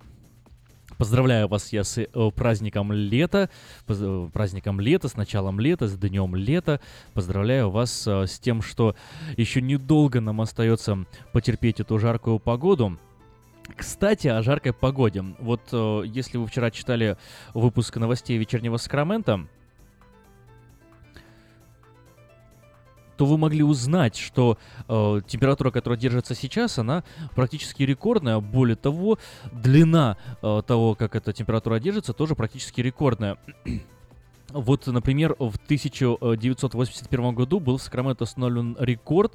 Поздравляю 1.03 1.49
вас 1.49 1.73
я 1.73 1.83
с 1.83 1.99
э, 1.99 2.07
праздником 2.33 2.93
лета, 2.93 3.51
э, 3.89 4.29
праздником 4.33 4.81
лета, 4.81 5.09
с 5.09 5.17
началом 5.17 5.59
лета, 5.59 5.89
с 5.89 5.99
днем 5.99 6.37
лета. 6.37 6.81
Поздравляю 7.13 7.71
вас 7.71 8.07
э, 8.07 8.29
с 8.29 8.39
тем, 8.39 8.63
что 8.63 8.95
еще 9.37 9.61
недолго 9.61 10.21
нам 10.21 10.41
остается 10.41 11.05
потерпеть 11.33 11.81
эту 11.81 11.99
жаркую 11.99 12.39
погоду. 12.39 12.99
Кстати, 13.77 14.29
о 14.29 14.43
жаркой 14.43 14.75
погоде. 14.75 15.25
Вот 15.41 15.73
если 16.07 16.39
вы 16.39 16.47
вчера 16.47 16.71
читали 16.71 17.17
выпуск 17.53 17.97
новостей 17.97 18.39
вечернего 18.39 18.77
Сакрамента, 18.77 19.49
то 23.23 23.27
вы 23.27 23.39
могли 23.39 23.63
узнать, 23.63 24.17
что 24.17 24.59
э, 24.89 25.21
температура, 25.29 25.71
которая 25.71 25.97
держится 25.97 26.35
сейчас, 26.35 26.81
она 26.81 27.05
практически 27.37 27.85
рекордная. 27.85 28.41
Более 28.41 28.75
того, 28.75 29.17
длина 29.53 30.17
э, 30.43 30.63
того, 30.67 30.97
как 30.97 31.15
эта 31.15 31.33
температура 31.33 31.79
держится, 31.79 32.15
тоже 32.15 32.35
практически 32.35 32.81
рекордная. 32.81 33.39
Вот, 34.53 34.87
например, 34.87 35.35
в 35.39 35.57
1981 35.57 37.35
году 37.35 37.61
был 37.61 37.79
в 37.79 37.83
Сакраменто 37.83 38.25
установлен 38.25 38.77
рекорд. 38.79 39.35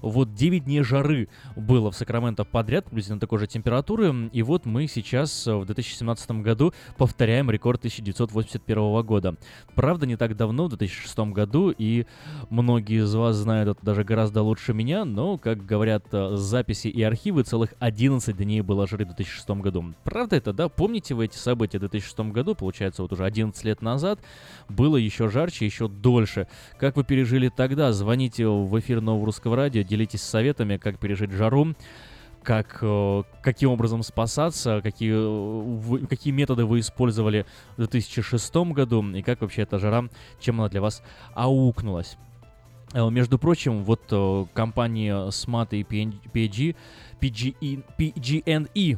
Вот 0.00 0.34
9 0.34 0.64
дней 0.64 0.82
жары 0.82 1.28
было 1.56 1.90
в 1.90 1.96
Сакраменто 1.96 2.44
подряд, 2.44 2.86
приблизительно 2.86 3.20
такой 3.20 3.38
же 3.38 3.46
температуры. 3.46 4.30
И 4.32 4.42
вот 4.42 4.66
мы 4.66 4.86
сейчас 4.86 5.46
в 5.46 5.64
2017 5.66 6.30
году 6.42 6.72
повторяем 6.96 7.50
рекорд 7.50 7.80
1981 7.80 9.02
года. 9.02 9.36
Правда, 9.74 10.06
не 10.06 10.16
так 10.16 10.36
давно, 10.36 10.66
в 10.66 10.68
2006 10.70 11.18
году, 11.32 11.70
и 11.76 12.06
многие 12.50 13.02
из 13.02 13.14
вас 13.14 13.36
знают 13.36 13.68
это 13.68 13.84
даже 13.84 14.04
гораздо 14.04 14.42
лучше 14.42 14.72
меня, 14.72 15.04
но, 15.04 15.38
как 15.38 15.64
говорят 15.64 16.06
э, 16.12 16.36
записи 16.36 16.88
и 16.88 17.02
архивы, 17.02 17.42
целых 17.42 17.74
11 17.78 18.36
дней 18.36 18.60
было 18.60 18.86
жары 18.86 19.04
в 19.04 19.08
2006 19.08 19.48
году. 19.50 19.94
Правда 20.04 20.36
это, 20.36 20.52
да? 20.52 20.68
Помните 20.68 21.14
вы 21.14 21.26
эти 21.26 21.36
события 21.36 21.78
в 21.78 21.80
2006 21.80 22.32
году, 22.32 22.54
получается, 22.54 23.02
вот 23.02 23.12
уже 23.12 23.24
11 23.24 23.62
лет 23.64 23.82
назад? 23.82 24.20
Было 24.68 24.96
еще 24.96 25.28
жарче, 25.28 25.66
еще 25.66 25.88
дольше. 25.88 26.46
Как 26.78 26.96
вы 26.96 27.04
пережили 27.04 27.48
тогда? 27.48 27.92
Звоните 27.92 28.46
в 28.46 28.78
эфир 28.78 29.00
Нового 29.00 29.26
Русского 29.26 29.56
Радио, 29.56 29.82
делитесь 29.82 30.22
советами, 30.22 30.76
как 30.76 30.98
пережить 30.98 31.30
жару 31.30 31.74
как, 32.44 32.78
э, 32.82 33.22
каким 33.42 33.70
образом 33.70 34.02
спасаться, 34.02 34.80
какие, 34.82 35.12
вы, 35.12 36.06
какие 36.06 36.32
методы 36.32 36.64
вы 36.66 36.80
использовали 36.80 37.46
в 37.72 37.78
2006 37.78 38.54
году, 38.72 39.02
и 39.14 39.22
как 39.22 39.40
вообще 39.40 39.62
эта 39.62 39.78
жара, 39.78 40.04
чем 40.38 40.60
она 40.60 40.68
для 40.68 40.80
вас 40.80 41.02
аукнулась. 41.34 42.16
Э, 42.92 43.08
между 43.10 43.38
прочим, 43.38 43.82
вот 43.82 44.02
э, 44.10 44.44
компании 44.52 45.12
SMAT 45.28 45.68
и 45.72 45.82
PG, 45.82 46.76
PG, 47.20 47.84
PG&E, 47.98 48.96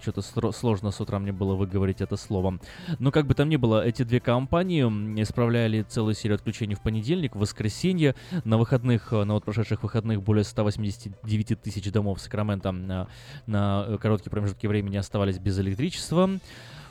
что-то 0.00 0.22
сложно 0.52 0.90
с 0.90 1.00
утра 1.00 1.18
мне 1.18 1.32
было 1.32 1.54
выговорить 1.54 2.00
это 2.00 2.16
слово. 2.16 2.58
Но 2.98 3.10
как 3.10 3.26
бы 3.26 3.34
там 3.34 3.48
ни 3.48 3.56
было, 3.56 3.84
эти 3.84 4.02
две 4.02 4.20
компании 4.20 4.82
исправляли 5.20 5.82
целую 5.82 6.14
серию 6.14 6.36
отключений 6.36 6.74
в 6.74 6.80
понедельник, 6.80 7.34
в 7.34 7.40
воскресенье. 7.40 8.14
На 8.44 8.58
выходных, 8.58 9.12
э, 9.12 9.24
на 9.24 9.34
вот 9.34 9.44
прошедших 9.44 9.82
выходных 9.82 10.22
более 10.22 10.44
189 10.44 11.60
тысяч 11.60 11.90
домов 11.90 12.20
Сакрамента 12.20 12.72
на, 12.72 13.08
на 13.46 13.98
короткие 14.00 14.30
промежутки 14.30 14.66
времени 14.66 14.96
оставались 14.96 15.38
без 15.38 15.58
электричества. 15.58 16.30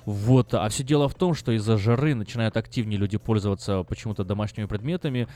Вот, 0.06 0.54
а 0.56 0.68
все 0.70 0.84
дело 0.84 1.08
в 1.08 1.14
том, 1.14 1.36
что 1.36 1.52
из-за 1.52 1.78
жары 1.78 2.16
начинают 2.16 2.58
активнее 2.58 2.98
люди 2.98 3.18
пользоваться 3.18 3.84
почему-то 3.84 4.24
домашними 4.24 4.66
предметами, 4.66 5.28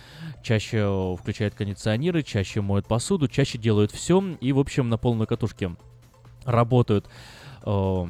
чаще 0.44 0.78
э, 0.80 1.16
включают 1.20 1.54
кондиционеры, 1.54 2.24
чаще 2.24 2.62
моют 2.62 2.88
посуду, 2.88 3.28
чаще 3.28 3.58
делают 3.58 3.92
все 3.92 4.16
и, 4.42 4.52
в 4.52 4.60
общем, 4.60 4.90
на 4.90 4.98
полной 4.98 5.28
катушке 5.28 5.76
работают 6.46 7.08
э, 7.66 8.06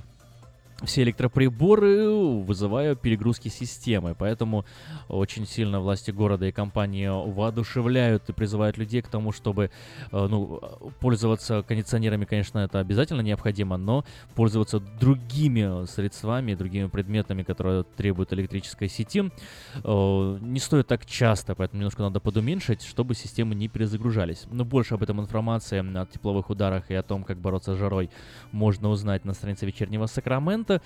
все 0.83 1.03
электроприборы, 1.03 2.09
вызывая 2.09 2.95
перегрузки 2.95 3.47
системы. 3.47 4.15
Поэтому 4.17 4.65
очень 5.07 5.47
сильно 5.47 5.79
власти 5.79 6.11
города 6.11 6.45
и 6.45 6.51
компании 6.51 7.07
воодушевляют 7.07 8.29
и 8.29 8.33
призывают 8.33 8.77
людей 8.77 9.01
к 9.01 9.07
тому, 9.07 9.31
чтобы 9.31 9.71
э, 10.11 10.27
ну, 10.29 10.61
пользоваться 10.99 11.63
кондиционерами, 11.63 12.25
конечно, 12.25 12.59
это 12.59 12.79
обязательно 12.79 13.21
необходимо, 13.21 13.77
но 13.77 14.03
пользоваться 14.35 14.79
другими 14.79 15.85
средствами, 15.85 16.55
другими 16.55 16.87
предметами, 16.87 17.43
которые 17.43 17.83
требуют 17.83 18.33
электрической 18.33 18.89
сети, 18.89 19.31
э, 19.83 20.37
не 20.41 20.59
стоит 20.59 20.87
так 20.87 21.05
часто, 21.05 21.55
поэтому 21.55 21.79
немножко 21.79 22.01
надо 22.01 22.19
подуменьшить, 22.19 22.83
чтобы 22.83 23.15
системы 23.15 23.55
не 23.55 23.69
перезагружались. 23.69 24.45
Но 24.51 24.65
больше 24.65 24.95
об 24.95 25.03
этом 25.03 25.21
информации 25.21 25.79
о 25.97 26.05
тепловых 26.05 26.49
ударах 26.49 26.91
и 26.91 26.95
о 26.95 27.03
том, 27.03 27.23
как 27.23 27.37
бороться 27.37 27.75
с 27.75 27.77
жарой, 27.77 28.09
можно 28.51 28.89
узнать 28.89 29.23
на 29.23 29.33
странице 29.33 29.65
вечернего 29.65 30.05
Сакрамента 30.07 30.64
момента. 30.69 30.81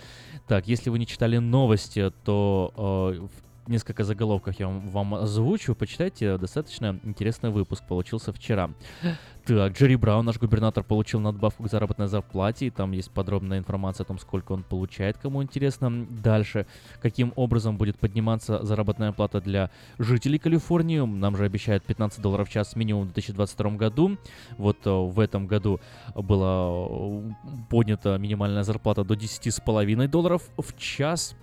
Так, 0.47 0.67
если 0.67 0.89
вы 0.89 0.99
не 0.99 1.07
читали 1.07 1.37
новости, 1.37 2.11
то 2.23 3.13
э, 3.15 3.27
несколько 3.69 4.03
заголовках 4.03 4.59
я 4.59 4.67
вам, 4.67 4.89
вам 4.89 5.15
озвучу. 5.15 5.75
Почитайте, 5.75 6.37
достаточно 6.37 6.99
интересный 7.03 7.49
выпуск 7.49 7.83
получился 7.87 8.33
вчера. 8.33 8.71
Так, 9.45 9.73
Джерри 9.73 9.95
Браун, 9.95 10.25
наш 10.25 10.37
губернатор, 10.37 10.83
получил 10.83 11.19
надбавку 11.19 11.63
к 11.63 11.69
заработной 11.69 12.07
зарплате, 12.07 12.67
и 12.67 12.69
там 12.69 12.91
есть 12.91 13.09
подробная 13.09 13.57
информация 13.57 14.03
о 14.03 14.07
том, 14.07 14.19
сколько 14.19 14.51
он 14.51 14.63
получает, 14.63 15.17
кому 15.17 15.41
интересно. 15.41 16.05
Дальше, 16.09 16.67
каким 17.01 17.33
образом 17.35 17.77
будет 17.77 17.97
подниматься 17.97 18.63
заработная 18.63 19.11
плата 19.11 19.41
для 19.41 19.71
жителей 19.97 20.37
Калифорнии. 20.37 20.99
Нам 20.99 21.35
же 21.35 21.45
обещают 21.45 21.83
15 21.83 22.21
долларов 22.21 22.47
в 22.47 22.51
час 22.51 22.75
минимум 22.75 23.03
в 23.03 23.13
2022 23.13 23.71
году. 23.71 24.17
Вот 24.57 24.85
э, 24.85 24.89
в 24.89 25.19
этом 25.19 25.47
году 25.47 25.79
была 26.13 26.69
э, 26.87 27.31
поднята 27.69 28.17
минимальная 28.17 28.63
зарплата 28.63 29.03
до 29.03 29.15
10,5 29.15 30.07
долларов 30.07 30.43
в 30.57 30.77
час. 30.77 31.35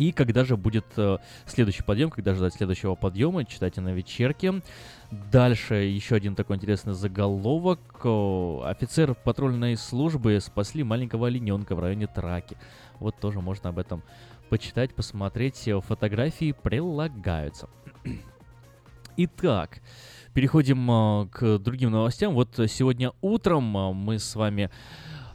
И 0.00 0.12
когда 0.12 0.44
же 0.46 0.56
будет 0.56 0.86
э, 0.96 1.18
следующий 1.44 1.82
подъем, 1.82 2.08
когда 2.08 2.34
ждать 2.34 2.54
следующего 2.54 2.94
подъема, 2.94 3.44
читайте 3.44 3.82
на 3.82 3.92
вечерке. 3.92 4.62
Дальше 5.10 5.74
еще 5.74 6.14
один 6.14 6.34
такой 6.34 6.56
интересный 6.56 6.94
заголовок. 6.94 7.80
Офицер 8.02 9.14
патрульной 9.14 9.76
службы 9.76 10.40
спасли 10.40 10.82
маленького 10.84 11.26
олененка 11.26 11.74
в 11.74 11.80
районе 11.80 12.06
Траки. 12.06 12.56
Вот 12.98 13.20
тоже 13.20 13.42
можно 13.42 13.68
об 13.68 13.78
этом 13.78 14.02
почитать, 14.48 14.94
посмотреть. 14.94 15.68
Фотографии 15.86 16.52
прилагаются. 16.52 17.68
Итак, 19.18 19.82
переходим 20.32 20.90
э, 20.90 21.28
к 21.30 21.58
другим 21.58 21.90
новостям. 21.90 22.32
Вот 22.32 22.58
сегодня 22.68 23.12
утром 23.20 23.76
э, 23.76 23.92
мы 23.92 24.18
с 24.18 24.34
вами 24.34 24.70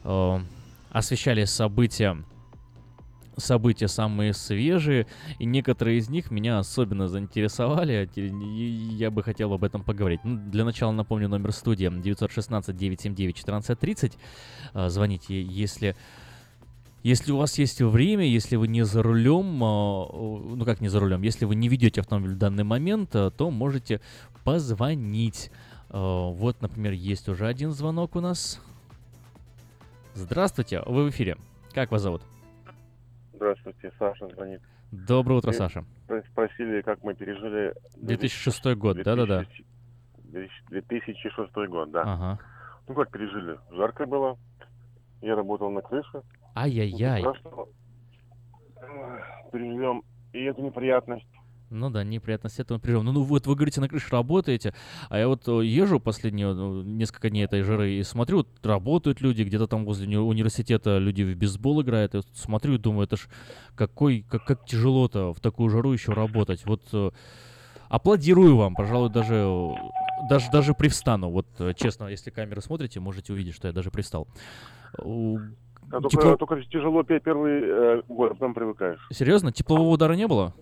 э, 0.02 0.38
освещали 0.90 1.44
события 1.44 2.16
события 3.36 3.88
самые 3.88 4.32
свежие, 4.32 5.06
и 5.38 5.44
некоторые 5.44 5.98
из 5.98 6.08
них 6.08 6.30
меня 6.30 6.58
особенно 6.58 7.08
заинтересовали, 7.08 8.08
и 8.14 8.30
я 8.96 9.10
бы 9.10 9.22
хотел 9.22 9.52
об 9.52 9.64
этом 9.64 9.82
поговорить. 9.82 10.20
Ну, 10.24 10.38
для 10.50 10.64
начала 10.64 10.92
напомню 10.92 11.28
номер 11.28 11.52
студии 11.52 11.88
916-979-1430. 11.88 14.14
А, 14.72 14.88
звоните, 14.88 15.42
если... 15.42 15.94
Если 17.02 17.30
у 17.30 17.36
вас 17.36 17.58
есть 17.58 17.82
время, 17.82 18.26
если 18.26 18.56
вы 18.56 18.66
не 18.66 18.84
за 18.84 19.00
рулем, 19.00 19.62
а, 19.62 20.08
ну 20.12 20.64
как 20.64 20.80
не 20.80 20.88
за 20.88 20.98
рулем, 20.98 21.22
если 21.22 21.44
вы 21.44 21.54
не 21.54 21.68
ведете 21.68 22.00
автомобиль 22.00 22.32
в 22.32 22.38
данный 22.38 22.64
момент, 22.64 23.14
а, 23.14 23.30
то 23.30 23.48
можете 23.50 24.00
позвонить. 24.44 25.52
Вот, 25.88 26.60
например, 26.60 26.94
есть 26.94 27.28
уже 27.28 27.46
один 27.46 27.70
звонок 27.70 28.16
у 28.16 28.20
нас. 28.20 28.60
Здравствуйте, 30.14 30.82
вы 30.84 31.04
в 31.04 31.10
эфире. 31.10 31.36
Как 31.72 31.92
вас 31.92 32.02
зовут? 32.02 32.22
Здравствуйте, 33.36 33.92
Саша 33.98 34.28
звонит. 34.28 34.62
Доброе 34.90 35.36
утро, 35.36 35.52
Саша. 35.52 35.84
Спросили, 36.32 36.80
как 36.80 37.02
мы 37.02 37.14
пережили... 37.14 37.74
2006 37.96 38.74
год, 38.76 39.02
да-да-да. 39.02 39.44
2006 40.70 41.54
год, 41.68 41.90
да. 41.90 42.02
Ага. 42.02 42.38
Ну 42.88 42.94
как 42.94 43.10
пережили? 43.10 43.58
Жарко 43.70 44.06
было. 44.06 44.38
Я 45.20 45.34
работал 45.34 45.70
на 45.70 45.82
крыше. 45.82 46.22
Ай-яй-яй. 46.54 47.24
Переживем 49.52 50.02
и 50.32 50.44
эту 50.44 50.62
неприятность. 50.62 51.26
Ну 51.70 51.90
да, 51.90 52.04
неприятность 52.04 52.60
этого 52.60 52.78
переживем. 52.78 53.04
Ну, 53.06 53.12
ну 53.12 53.22
вот 53.22 53.46
вы 53.46 53.54
говорите, 53.54 53.80
на 53.80 53.88
крыше 53.88 54.08
работаете, 54.10 54.72
а 55.08 55.18
я 55.18 55.26
вот 55.26 55.48
э, 55.48 55.64
езжу 55.64 55.98
последние 55.98 56.52
ну, 56.52 56.82
несколько 56.82 57.28
дней 57.28 57.44
этой 57.44 57.62
жары 57.62 57.94
и 57.94 58.02
смотрю, 58.02 58.38
вот 58.38 58.48
работают 58.64 59.20
люди, 59.20 59.42
где-то 59.42 59.66
там 59.66 59.84
возле 59.84 60.18
университета 60.18 60.98
люди 60.98 61.22
в 61.22 61.36
бейсбол 61.36 61.82
играют, 61.82 62.14
и 62.14 62.18
вот 62.18 62.26
смотрю 62.34 62.74
и 62.74 62.78
думаю, 62.78 63.04
это 63.04 63.16
ж 63.16 63.28
какой, 63.74 64.24
как, 64.28 64.44
как 64.44 64.64
тяжело-то 64.64 65.32
в 65.32 65.40
такую 65.40 65.68
жару 65.70 65.92
еще 65.92 66.12
работать. 66.12 66.64
Вот 66.66 66.82
э, 66.92 67.10
аплодирую 67.88 68.56
вам, 68.56 68.74
пожалуй, 68.74 69.10
даже, 69.10 69.34
э, 69.34 69.70
даже, 70.28 70.50
даже 70.52 70.72
привстану. 70.72 71.30
Вот 71.30 71.46
честно, 71.76 72.06
если 72.06 72.30
камеры 72.30 72.60
смотрите, 72.60 73.00
можете 73.00 73.32
увидеть, 73.32 73.54
что 73.54 73.66
я 73.66 73.74
даже 73.74 73.90
привстал. 73.90 74.28
А 75.90 76.00
Тепло... 76.02 76.08
только, 76.10 76.36
только 76.36 76.62
тяжело 76.62 77.02
первый 77.02 77.60
э, 77.62 78.02
год, 78.08 78.32
потом 78.32 78.54
привыкаешь. 78.54 79.06
Серьезно? 79.10 79.52
Теплового 79.52 79.90
удара 79.90 80.14
не 80.14 80.26
было? 80.26 80.54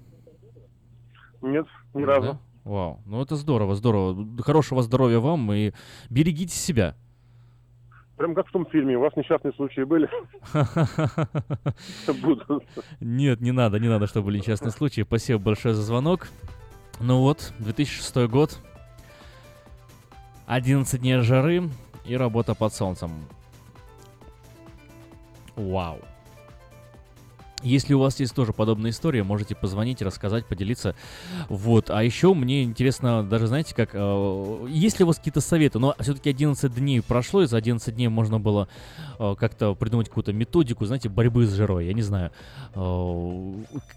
Нет, 1.44 1.66
ни 1.92 2.02
разу. 2.02 2.32
Да? 2.32 2.38
Вау, 2.64 3.00
ну 3.04 3.20
это 3.20 3.36
здорово, 3.36 3.74
здорово. 3.74 4.26
Хорошего 4.42 4.82
здоровья 4.82 5.18
вам 5.18 5.52
и 5.52 5.72
берегите 6.08 6.56
себя. 6.56 6.96
Прям 8.16 8.34
как 8.34 8.48
в 8.48 8.52
том 8.52 8.64
фильме, 8.66 8.96
у 8.96 9.00
вас 9.00 9.14
несчастные 9.16 9.52
случаи 9.54 9.82
были? 9.82 10.08
Нет, 13.00 13.40
не 13.40 13.50
надо, 13.50 13.80
не 13.80 13.88
надо, 13.88 14.06
чтобы 14.06 14.26
были 14.26 14.38
несчастные 14.38 14.70
случаи. 14.70 15.02
Спасибо 15.02 15.40
большое 15.40 15.74
за 15.74 15.82
звонок. 15.82 16.28
Ну 17.00 17.20
вот, 17.20 17.52
2006 17.58 18.16
год, 18.30 18.58
11 20.46 21.00
дней 21.00 21.18
жары 21.18 21.64
и 22.06 22.16
работа 22.16 22.54
под 22.54 22.72
солнцем. 22.72 23.10
Вау. 25.56 25.98
Если 27.64 27.94
у 27.94 27.98
вас 27.98 28.20
есть 28.20 28.34
тоже 28.34 28.52
подобная 28.52 28.90
история, 28.90 29.24
можете 29.24 29.54
позвонить, 29.54 30.02
рассказать, 30.02 30.46
поделиться. 30.46 30.94
Вот. 31.48 31.90
А 31.90 32.04
еще 32.04 32.34
мне 32.34 32.62
интересно, 32.62 33.24
даже 33.24 33.46
знаете, 33.46 33.74
как, 33.74 33.90
э, 33.94 34.66
есть 34.68 34.98
ли 34.98 35.04
у 35.04 35.08
вас 35.08 35.16
какие-то 35.16 35.40
советы? 35.40 35.78
Но 35.78 35.94
все-таки 35.98 36.28
11 36.28 36.74
дней 36.74 37.00
прошло, 37.00 37.42
и 37.42 37.46
за 37.46 37.56
11 37.56 37.94
дней 37.94 38.08
можно 38.08 38.38
было 38.38 38.68
э, 39.18 39.34
как-то 39.38 39.74
придумать 39.74 40.08
какую-то 40.08 40.32
методику, 40.32 40.84
знаете, 40.84 41.08
борьбы 41.08 41.46
с 41.46 41.54
жирой. 41.54 41.86
Я 41.86 41.94
не 41.94 42.02
знаю. 42.02 42.32
Э, 42.74 43.52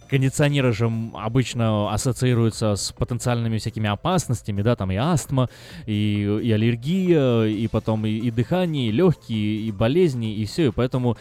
кондиционеры 0.09 0.71
же 0.71 0.89
обычно 1.13 1.91
ассоциируются 1.91 2.75
с 2.75 2.93
потенциальными 2.93 3.57
всякими 3.57 3.89
опасностями, 3.89 4.61
да, 4.61 4.77
там 4.77 4.91
и 4.91 4.95
астма, 4.95 5.49
и, 5.85 6.39
и 6.41 6.51
аллергия, 6.51 7.43
и 7.43 7.67
потом 7.67 8.05
и, 8.05 8.11
и 8.11 8.31
дыхание, 8.31 8.87
и 8.87 8.91
легкие, 8.91 9.67
и 9.67 9.71
болезни, 9.71 10.33
и 10.33 10.45
все. 10.45 10.67
И 10.67 10.71
поэтому 10.71 11.17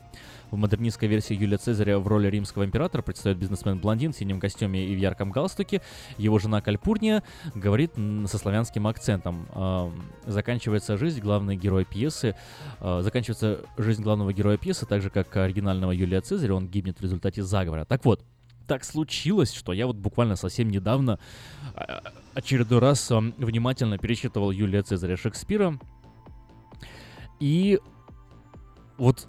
В 0.51 0.57
модернистской 0.57 1.07
версии 1.07 1.35
Юлия 1.35 1.57
Цезаря 1.57 1.99
в 1.99 2.07
роли 2.07 2.27
римского 2.27 2.65
императора 2.65 3.01
предстает 3.01 3.37
бизнесмен-блондин 3.37 4.13
в 4.13 4.17
синем 4.17 4.39
костюме 4.39 4.85
и 4.85 4.95
в 4.95 4.97
ярком 4.97 5.31
галстуке. 5.31 5.81
Его 6.17 6.39
жена 6.39 6.61
Кальпурния 6.61 7.23
говорит 7.53 7.93
со 8.27 8.37
славянским 8.37 8.87
акцентом. 8.87 9.47
Заканчивается 10.25 10.97
жизнь 10.97 11.21
главной 11.21 11.55
героя 11.55 11.85
пьесы. 11.85 12.35
Э, 12.79 13.01
заканчивается 13.01 13.61
жизнь 13.77 14.01
главного 14.01 14.33
героя 14.33 14.57
пьесы, 14.57 14.85
так 14.85 15.01
же 15.01 15.09
как 15.09 15.35
оригинального 15.37 15.91
Юлия 15.91 16.21
Цезаря. 16.21 16.55
Он 16.55 16.67
гибнет 16.67 16.99
в 16.99 17.01
результате 17.01 17.43
заговора. 17.43 17.85
Так 17.85 18.05
вот, 18.05 18.23
так 18.67 18.83
случилось, 18.83 19.53
что 19.53 19.73
я 19.73 19.87
вот 19.87 19.95
буквально 19.95 20.35
совсем 20.35 20.69
недавно 20.69 21.19
э, 21.75 21.99
очередной 22.33 22.79
раз 22.79 23.09
внимательно 23.09 23.97
перечитывал 23.97 24.51
Юлия 24.51 24.81
Цезаря 24.81 25.17
Шекспира. 25.17 25.79
И 27.39 27.79
вот 28.97 29.27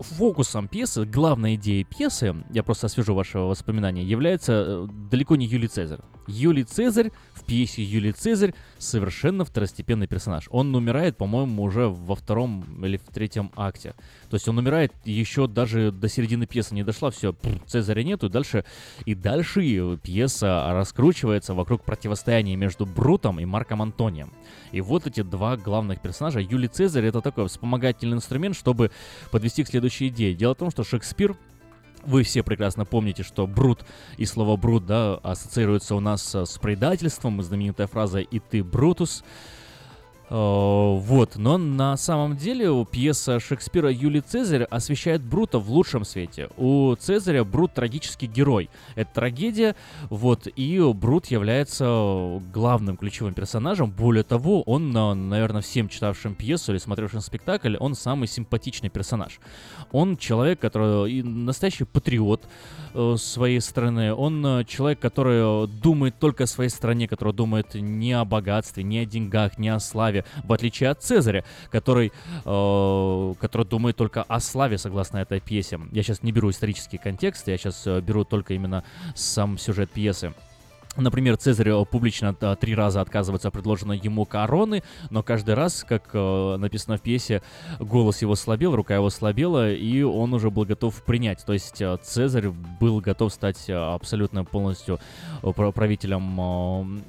фокусом 0.00 0.68
пьесы, 0.68 1.04
главной 1.04 1.54
идеей 1.54 1.84
пьесы, 1.84 2.34
я 2.50 2.62
просто 2.62 2.86
освежу 2.86 3.14
ваши 3.14 3.38
воспоминания, 3.38 4.02
является 4.02 4.52
э, 4.66 4.86
далеко 5.10 5.36
не 5.36 5.46
Юлий 5.46 5.68
Цезарь. 5.68 6.00
Юлий 6.26 6.64
Цезарь 6.64 7.10
в 7.34 7.44
пьесе 7.44 7.82
Юлий 7.82 8.12
Цезарь 8.12 8.54
совершенно 8.78 9.44
второстепенный 9.44 10.06
персонаж. 10.06 10.48
Он 10.50 10.74
умирает, 10.74 11.16
по-моему, 11.16 11.62
уже 11.62 11.88
во 11.88 12.14
втором 12.14 12.64
или 12.84 12.96
в 12.96 13.12
третьем 13.12 13.50
акте. 13.56 13.94
То 14.30 14.36
есть 14.36 14.48
он 14.48 14.58
умирает 14.58 14.92
еще 15.04 15.46
даже 15.46 15.92
до 15.92 16.08
середины 16.08 16.46
пьесы 16.46 16.74
не 16.74 16.82
дошла, 16.82 17.10
все, 17.10 17.34
Цезаря 17.66 18.02
нету, 18.02 18.26
и 18.26 18.30
дальше, 18.30 18.64
и 19.04 19.14
дальше 19.14 19.98
пьеса 20.02 20.72
раскручивается 20.72 21.54
вокруг 21.54 21.84
противостояния 21.84 22.56
между 22.56 22.86
Брутом 22.86 23.40
и 23.40 23.44
Марком 23.44 23.82
Антонием. 23.82 24.32
И 24.72 24.80
вот 24.80 25.06
эти 25.06 25.22
два 25.22 25.56
главных 25.56 26.00
персонажа. 26.00 26.40
Юлий 26.40 26.68
Цезарь 26.68 27.04
это 27.04 27.20
такой 27.20 27.46
вспомогательный 27.48 28.16
инструмент, 28.16 28.56
чтобы 28.56 28.90
подвести 29.30 29.62
к 29.62 29.68
следующей 29.94 30.08
идее. 30.08 30.34
Дело 30.34 30.54
в 30.54 30.58
том, 30.58 30.70
что 30.70 30.84
Шекспир 30.84 31.36
вы 32.04 32.22
все 32.22 32.42
прекрасно 32.42 32.84
помните, 32.84 33.22
что 33.22 33.46
брут 33.46 33.84
и 34.18 34.26
слово 34.26 34.56
брут, 34.56 34.86
да, 34.86 35.14
ассоциируется 35.16 35.94
у 35.94 36.00
нас 36.00 36.34
с 36.34 36.58
предательством, 36.58 37.42
знаменитая 37.42 37.86
фраза 37.86 38.18
«и 38.20 38.38
ты, 38.38 38.62
Брутус». 38.62 39.24
Э, 40.30 40.34
вот, 40.34 41.36
но 41.36 41.58
на 41.58 41.96
самом 41.96 42.36
деле 42.36 42.86
пьеса 42.90 43.40
Шекспира 43.40 43.90
Юлий 43.90 44.20
Цезарь 44.20 44.64
освещает 44.64 45.22
Брута 45.22 45.58
в 45.58 45.70
лучшем 45.70 46.04
свете. 46.04 46.48
У 46.56 46.94
Цезаря 46.96 47.44
Брут 47.44 47.74
трагический 47.74 48.26
герой. 48.26 48.70
Это 48.94 49.12
трагедия, 49.14 49.76
вот, 50.10 50.48
и 50.56 50.80
Брут 50.94 51.26
является 51.26 52.40
главным 52.52 52.96
ключевым 52.96 53.34
персонажем. 53.34 53.90
Более 53.90 54.24
того, 54.24 54.62
он, 54.62 54.92
наверное, 54.92 55.60
всем 55.60 55.88
читавшим 55.88 56.34
пьесу 56.34 56.72
или 56.72 56.78
смотревшим 56.78 57.20
спектакль, 57.20 57.76
он 57.78 57.94
самый 57.94 58.28
симпатичный 58.28 58.88
персонаж. 58.88 59.40
Он 59.92 60.16
человек, 60.16 60.60
который 60.60 61.22
настоящий 61.22 61.84
патриот, 61.84 62.42
Э, 62.96 63.16
своей 63.18 63.60
страны. 63.60 64.14
Он 64.14 64.46
э, 64.46 64.64
человек, 64.64 65.00
который 65.00 65.66
думает 65.66 66.16
только 66.20 66.44
о 66.44 66.46
своей 66.46 66.70
стране, 66.70 67.08
который 67.08 67.34
думает 67.34 67.74
не 67.74 68.12
о 68.12 68.24
богатстве, 68.24 68.84
не 68.84 69.00
о 69.00 69.04
деньгах, 69.04 69.58
не 69.58 69.68
о 69.68 69.80
славе, 69.80 70.13
в 70.44 70.52
отличие 70.52 70.90
от 70.90 71.02
Цезаря, 71.02 71.44
который, 71.70 72.12
э, 72.44 73.34
который 73.40 73.66
думает 73.66 73.96
только 73.96 74.22
о 74.22 74.40
славе, 74.40 74.78
согласно 74.78 75.18
этой 75.18 75.40
пьесе. 75.40 75.80
Я 75.92 76.02
сейчас 76.02 76.22
не 76.22 76.32
беру 76.32 76.50
исторический 76.50 76.98
контекст, 76.98 77.48
я 77.48 77.56
сейчас 77.56 77.86
э, 77.86 78.00
беру 78.00 78.24
только 78.24 78.54
именно 78.54 78.84
сам 79.14 79.58
сюжет 79.58 79.90
пьесы. 79.90 80.34
Например, 80.96 81.36
Цезарь 81.36 81.70
э, 81.70 81.84
публично 81.84 82.36
э, 82.40 82.56
три 82.60 82.74
раза 82.74 83.00
отказывается 83.00 83.48
от 83.48 83.54
предложенной 83.54 83.98
ему 83.98 84.24
короны, 84.24 84.82
но 85.10 85.22
каждый 85.22 85.54
раз, 85.54 85.84
как 85.88 86.14
написано 86.14 86.98
в 86.98 87.00
пьесе, 87.00 87.42
голос 87.80 88.22
его 88.22 88.36
слабел, 88.36 88.76
рука 88.76 88.94
его 88.94 89.10
слабела, 89.10 89.72
и 89.72 90.02
он 90.02 90.34
уже 90.34 90.50
был 90.50 90.64
готов 90.64 91.02
принять. 91.02 91.44
То 91.44 91.52
есть 91.52 91.82
Цезарь 92.02 92.50
был 92.80 93.00
готов 93.00 93.32
стать 93.32 93.68
абсолютно 93.68 94.44
полностью 94.44 95.00
правителем 95.42 97.02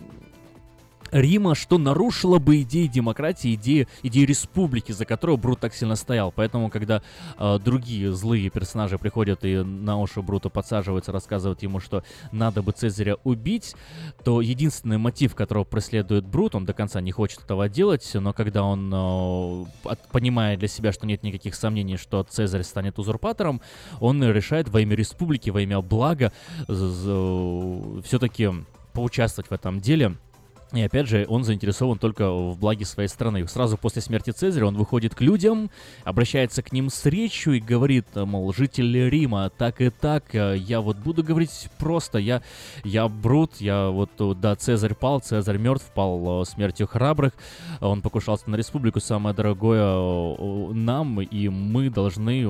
Рима, 1.15 1.55
что 1.55 1.77
нарушило 1.77 2.39
бы 2.39 2.61
идеи 2.61 2.87
демократии, 2.87 3.55
идеи, 3.55 3.87
идеи 4.03 4.25
республики, 4.25 4.91
за 4.91 5.05
которую 5.05 5.37
Брут 5.37 5.61
так 5.61 5.73
сильно 5.73 5.95
стоял. 5.95 6.33
Поэтому, 6.33 6.69
когда 6.69 7.01
э, 7.37 7.57
другие 7.63 8.11
злые 8.11 8.49
персонажи 8.49 8.97
приходят 8.97 9.45
и 9.45 9.55
на 9.63 9.97
уши 9.97 10.21
Брута 10.21 10.49
подсаживаются, 10.49 11.13
рассказывают 11.13 11.63
ему, 11.63 11.79
что 11.79 12.03
надо 12.33 12.61
бы 12.61 12.73
Цезаря 12.73 13.15
убить, 13.23 13.75
то 14.25 14.41
единственный 14.41 14.97
мотив, 14.97 15.35
которого 15.35 15.63
преследует 15.63 16.25
Брут, 16.25 16.53
он 16.53 16.65
до 16.65 16.73
конца 16.73 16.99
не 16.99 17.13
хочет 17.13 17.39
этого 17.45 17.69
делать, 17.69 18.11
но 18.13 18.33
когда 18.33 18.63
он 18.63 18.93
э, 18.93 19.65
от, 19.85 20.05
понимает 20.09 20.59
для 20.59 20.67
себя, 20.67 20.91
что 20.91 21.07
нет 21.07 21.23
никаких 21.23 21.55
сомнений, 21.55 21.95
что 21.95 22.23
Цезарь 22.23 22.63
станет 22.63 22.99
узурпатором, 22.99 23.61
он 24.01 24.21
решает 24.21 24.67
во 24.67 24.81
имя 24.81 24.97
республики, 24.97 25.49
во 25.49 25.61
имя 25.61 25.79
блага 25.79 26.33
все-таки 26.67 28.49
поучаствовать 28.91 29.49
в 29.49 29.53
этом 29.53 29.79
деле 29.79 30.17
и 30.75 30.81
опять 30.81 31.07
же, 31.07 31.25
он 31.29 31.43
заинтересован 31.43 31.97
только 31.97 32.29
в 32.29 32.57
благе 32.57 32.85
своей 32.85 33.09
страны. 33.09 33.47
Сразу 33.47 33.77
после 33.77 34.01
смерти 34.01 34.31
Цезаря 34.31 34.67
он 34.67 34.75
выходит 34.75 35.15
к 35.15 35.21
людям, 35.21 35.69
обращается 36.03 36.61
к 36.61 36.71
ним 36.71 36.89
с 36.89 37.05
речью 37.05 37.53
и 37.53 37.59
говорит, 37.59 38.07
мол, 38.15 38.53
житель 38.53 39.09
Рима, 39.09 39.49
так 39.57 39.81
и 39.81 39.89
так, 39.89 40.33
э, 40.33 40.57
я 40.57 40.81
вот 40.81 40.97
буду 40.97 41.23
говорить 41.23 41.69
просто, 41.77 42.17
я, 42.17 42.41
я 42.83 43.07
Брут, 43.07 43.57
я 43.59 43.89
вот, 43.89 44.09
да, 44.39 44.55
Цезарь 44.55 44.95
пал, 44.95 45.19
Цезарь 45.19 45.57
мертв, 45.57 45.91
пал 45.93 46.41
э, 46.41 46.45
смертью 46.45 46.87
храбрых, 46.87 47.33
он 47.79 48.01
покушался 48.01 48.49
на 48.49 48.55
республику, 48.55 48.99
самое 48.99 49.35
дорогое 49.35 49.83
э, 49.83 50.73
нам, 50.73 51.21
и 51.21 51.49
мы 51.49 51.89
должны, 51.89 52.41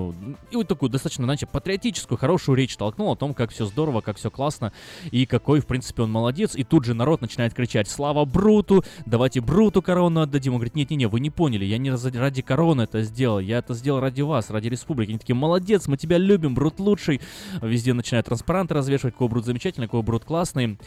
и 0.52 0.56
вот 0.56 0.68
такую 0.68 0.90
достаточно, 0.90 1.26
значит, 1.26 1.50
патриотическую, 1.50 2.18
хорошую 2.18 2.56
речь 2.56 2.76
толкнул 2.76 3.12
о 3.12 3.16
том, 3.16 3.34
как 3.34 3.52
все 3.52 3.66
здорово, 3.66 4.02
как 4.02 4.18
все 4.18 4.32
классно, 4.32 4.72
и 5.12 5.26
какой, 5.26 5.60
в 5.60 5.68
принципе, 5.68 6.04
он 6.04 6.12
молодец, 6.12 6.56
и 6.56 6.64
тут 6.64 6.86
же 6.86 6.94
народ 6.94 7.22
начинает 7.22 7.54
кричать, 7.54 7.88
слава 7.90 8.15
Бруту, 8.24 8.86
давайте 9.06 9.42
Бруту 9.42 9.82
корону 9.82 10.22
отдадим. 10.22 10.54
Он 10.54 10.60
говорит, 10.60 10.76
нет-не-не, 10.76 11.08
вы 11.08 11.20
не 11.20 11.30
поняли, 11.30 11.66
я 11.66 11.78
не 11.78 11.92
ради 11.92 12.42
короны 12.42 12.84
это 12.84 13.02
сделал, 13.02 13.40
я 13.40 13.58
это 13.58 13.74
сделал 13.74 14.00
ради 14.00 14.22
вас, 14.22 14.50
ради 14.50 14.70
республики. 14.70 15.10
Они 15.10 15.20
такие, 15.20 15.36
молодец, 15.36 15.88
мы 15.88 15.98
тебя 15.98 16.18
любим, 16.18 16.56
Брут 16.56 16.80
лучший. 16.80 17.20
Везде 17.62 17.94
начинают 17.94 18.28
транспаранты 18.28 18.74
развешивать, 18.74 19.16
какой 19.16 19.28
Брут 19.28 19.46
замечательный, 19.46 19.88
какой 19.88 20.04
Брут 20.04 20.24
классный. 20.24 20.78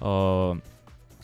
А, 0.00 0.58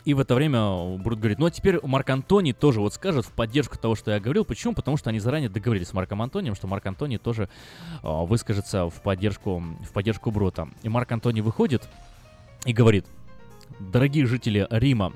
И 0.05 0.15
в 0.15 0.21
это 0.21 0.35
время 0.35 0.99
Брут 0.99 1.21
говорит, 1.21 1.39
ну 1.39 1.47
а 1.47 1.51
теперь 1.51 1.79
Марк 1.85 2.11
Антони 2.11 2.53
тоже 2.53 2.81
вот 2.81 2.93
скажет 2.93 3.25
в 3.25 3.31
поддержку 3.31 3.79
того, 3.79 3.95
что 3.95 4.11
я 4.11 4.19
говорил. 4.19 4.45
Почему? 4.45 4.75
Потому 4.75 4.97
что 4.97 5.11
они 5.11 5.21
заранее 5.21 5.49
договорились 5.49 5.89
с 5.89 5.93
Марком 5.93 6.21
Антонием, 6.23 6.57
что 6.57 6.67
Марк 6.67 6.87
Антони 6.87 7.19
тоже 7.19 7.49
э, 8.03 8.25
выскажется 8.27 8.91
в 8.91 9.01
поддержку, 9.03 9.63
в 9.83 9.93
поддержку 9.93 10.33
Брута. 10.33 10.69
И 10.83 10.89
Марк 10.89 11.13
Антони 11.13 11.41
выходит 11.41 11.89
и 12.67 12.73
говорит, 12.73 13.07
дорогие 13.79 14.27
жители 14.27 14.67
Рима, 14.71 15.13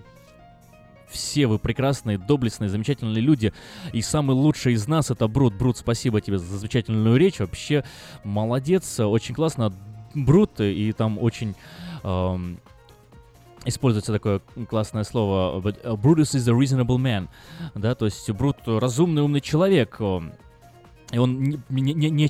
все 1.08 1.46
вы 1.46 1.58
прекрасные, 1.58 2.18
доблестные, 2.18 2.68
замечательные 2.68 3.20
люди. 3.20 3.52
И 3.92 4.02
самый 4.02 4.32
лучший 4.34 4.74
из 4.74 4.86
нас 4.88 5.10
это 5.10 5.28
Брут. 5.28 5.54
Брут, 5.54 5.78
спасибо 5.78 6.20
тебе 6.20 6.38
за 6.38 6.58
замечательную 6.58 7.16
речь. 7.16 7.38
Вообще 7.40 7.84
молодец, 8.24 9.00
очень 9.00 9.34
классно. 9.34 9.72
Брут, 10.14 10.60
и 10.60 10.92
там 10.92 11.18
очень... 11.18 11.54
Эм, 12.02 12.58
используется 13.64 14.12
такое 14.12 14.40
классное 14.68 15.02
слово 15.02 15.60
Brutus 15.60 16.36
is 16.36 16.48
a 16.48 16.52
reasonable 16.52 16.98
man, 16.98 17.28
да, 17.74 17.96
то 17.96 18.04
есть 18.04 18.30
Брут 18.30 18.58
разумный, 18.64 19.22
умный 19.22 19.40
человек, 19.40 19.98
и 21.12 21.18
он 21.18 21.40
не, 21.40 21.58
не, 21.68 22.10
не, 22.10 22.28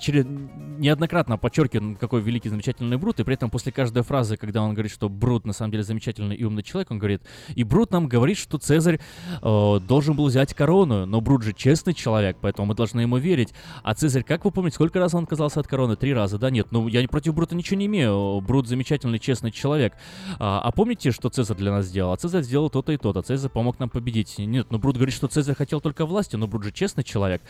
неоднократно 0.78 1.38
подчеркивает, 1.38 1.98
какой 1.98 2.20
великий, 2.20 2.50
замечательный 2.50 2.98
Брут, 2.98 3.20
и 3.20 3.24
при 3.24 3.34
этом 3.34 3.48
после 3.48 3.72
каждой 3.72 4.02
фразы, 4.02 4.36
когда 4.36 4.62
он 4.62 4.74
говорит, 4.74 4.92
что 4.92 5.08
Брут 5.08 5.46
на 5.46 5.54
самом 5.54 5.72
деле 5.72 5.82
замечательный 5.82 6.36
и 6.36 6.44
умный 6.44 6.62
человек, 6.62 6.90
он 6.90 6.98
говорит, 6.98 7.22
и 7.54 7.64
Брут 7.64 7.90
нам 7.90 8.06
говорит, 8.06 8.36
что 8.36 8.58
Цезарь 8.58 9.00
э, 9.42 9.80
должен 9.80 10.14
был 10.14 10.26
взять 10.26 10.52
корону, 10.52 11.06
но 11.06 11.20
Брут 11.22 11.42
же 11.42 11.54
честный 11.54 11.94
человек, 11.94 12.36
поэтому 12.40 12.66
мы 12.66 12.74
должны 12.74 13.00
ему 13.00 13.16
верить. 13.16 13.54
А 13.82 13.94
Цезарь, 13.94 14.24
как 14.24 14.44
вы 14.44 14.50
помните, 14.50 14.74
сколько 14.74 14.98
раз 14.98 15.14
он 15.14 15.24
отказался 15.24 15.60
от 15.60 15.66
короны? 15.66 15.96
Три 15.96 16.12
раза, 16.12 16.38
да? 16.38 16.50
Нет, 16.50 16.68
ну 16.70 16.86
я 16.86 17.06
против 17.08 17.34
Брута 17.34 17.54
ничего 17.54 17.78
не 17.78 17.86
имею, 17.86 18.42
Брут 18.42 18.68
замечательный, 18.68 19.18
честный 19.18 19.52
человек. 19.52 19.94
А, 20.38 20.60
а 20.60 20.70
помните, 20.70 21.12
что 21.12 21.30
Цезарь 21.30 21.56
для 21.56 21.72
нас 21.72 21.86
сделал? 21.86 22.12
А 22.12 22.16
Цезарь 22.18 22.42
сделал 22.42 22.68
то-то 22.68 22.92
и 22.92 22.98
то-то, 22.98 23.22
Цезарь 23.22 23.50
помог 23.50 23.78
нам 23.78 23.88
победить. 23.88 24.36
Нет, 24.38 24.66
ну 24.70 24.78
Брут 24.78 24.96
говорит, 24.96 25.14
что 25.14 25.28
Цезарь 25.28 25.54
хотел 25.54 25.80
только 25.80 26.04
власти, 26.04 26.36
но 26.36 26.46
Брут 26.46 26.64
же 26.64 26.72
честный 26.72 27.04
человек. 27.04 27.40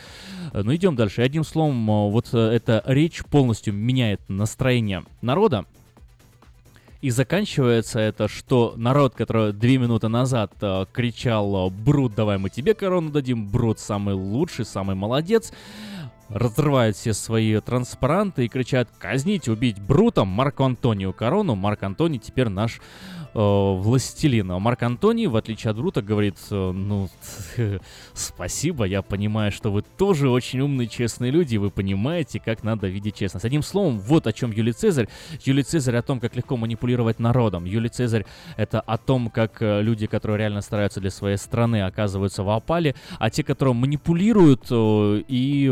Ну 0.53 0.73
идем 0.73 0.95
дальше. 0.95 1.16
И 1.17 1.21
одним 1.21 1.43
словом, 1.43 1.89
э, 1.89 2.11
вот 2.11 2.29
э, 2.33 2.37
эта 2.37 2.83
речь 2.85 3.23
полностью 3.25 3.73
меняет 3.73 4.21
настроение 4.27 5.03
народа. 5.21 5.65
И 7.01 7.09
заканчивается 7.09 7.99
это, 7.99 8.27
что 8.27 8.73
народ, 8.75 9.13
который 9.15 9.53
две 9.53 9.77
минуты 9.77 10.07
назад 10.07 10.51
э, 10.61 10.85
кричал 10.91 11.69
«Брут, 11.69 12.15
давай 12.15 12.37
мы 12.37 12.49
тебе 12.49 12.73
корону 12.73 13.11
дадим, 13.11 13.47
Брут 13.47 13.79
самый 13.79 14.15
лучший, 14.15 14.65
самый 14.65 14.95
молодец», 14.95 15.51
разрывают 16.29 16.97
все 16.97 17.13
свои 17.13 17.59
транспаранты 17.59 18.45
и 18.45 18.49
кричат 18.49 18.89
«Казнить, 18.99 19.47
убить 19.47 19.79
Брута, 19.79 20.25
Марко 20.25 20.65
Антонио 20.65 21.13
корону, 21.13 21.55
Марк 21.55 21.83
Антоний 21.83 22.19
теперь 22.19 22.49
наш 22.49 22.81
э, 23.37 23.39
властелин. 23.39 24.51
А 24.51 24.59
Марк 24.59 24.83
Антоний, 24.83 25.27
в 25.27 25.35
отличие 25.35 25.71
от 25.71 25.77
Брута, 25.77 26.01
говорит, 26.01 26.35
э, 26.49 26.71
ну, 26.71 27.09
спасибо, 28.13 28.85
я 28.85 29.01
понимаю, 29.01 29.51
что 29.51 29.71
вы 29.71 29.83
тоже 29.83 30.29
очень 30.29 30.59
умные, 30.59 30.87
честные 30.87 31.31
люди, 31.31 31.57
вы 31.57 31.69
понимаете, 31.69 32.39
как 32.39 32.63
надо 32.63 32.87
видеть 32.87 33.15
честность. 33.15 33.45
Одним 33.45 33.61
словом, 33.61 33.99
вот 33.99 34.27
о 34.27 34.33
чем 34.33 34.51
Юлий 34.51 34.73
Цезарь. 34.73 35.07
Юлий 35.43 35.63
Цезарь 35.63 35.95
о 35.95 36.01
том, 36.01 36.19
как 36.19 36.35
легко 36.35 36.57
манипулировать 36.57 37.19
народом. 37.19 37.65
Юлий 37.65 37.89
Цезарь 37.89 38.25
это 38.57 38.81
о 38.81 38.97
том, 38.97 39.29
как 39.29 39.61
э, 39.61 39.81
люди, 39.81 40.07
которые 40.07 40.39
реально 40.39 40.61
стараются 40.61 40.99
для 40.99 41.11
своей 41.11 41.37
страны, 41.37 41.83
оказываются 41.83 42.43
в 42.43 42.49
опале, 42.49 42.95
а 43.19 43.29
те, 43.29 43.43
которые 43.43 43.75
манипулируют 43.75 44.67
и 44.71 45.71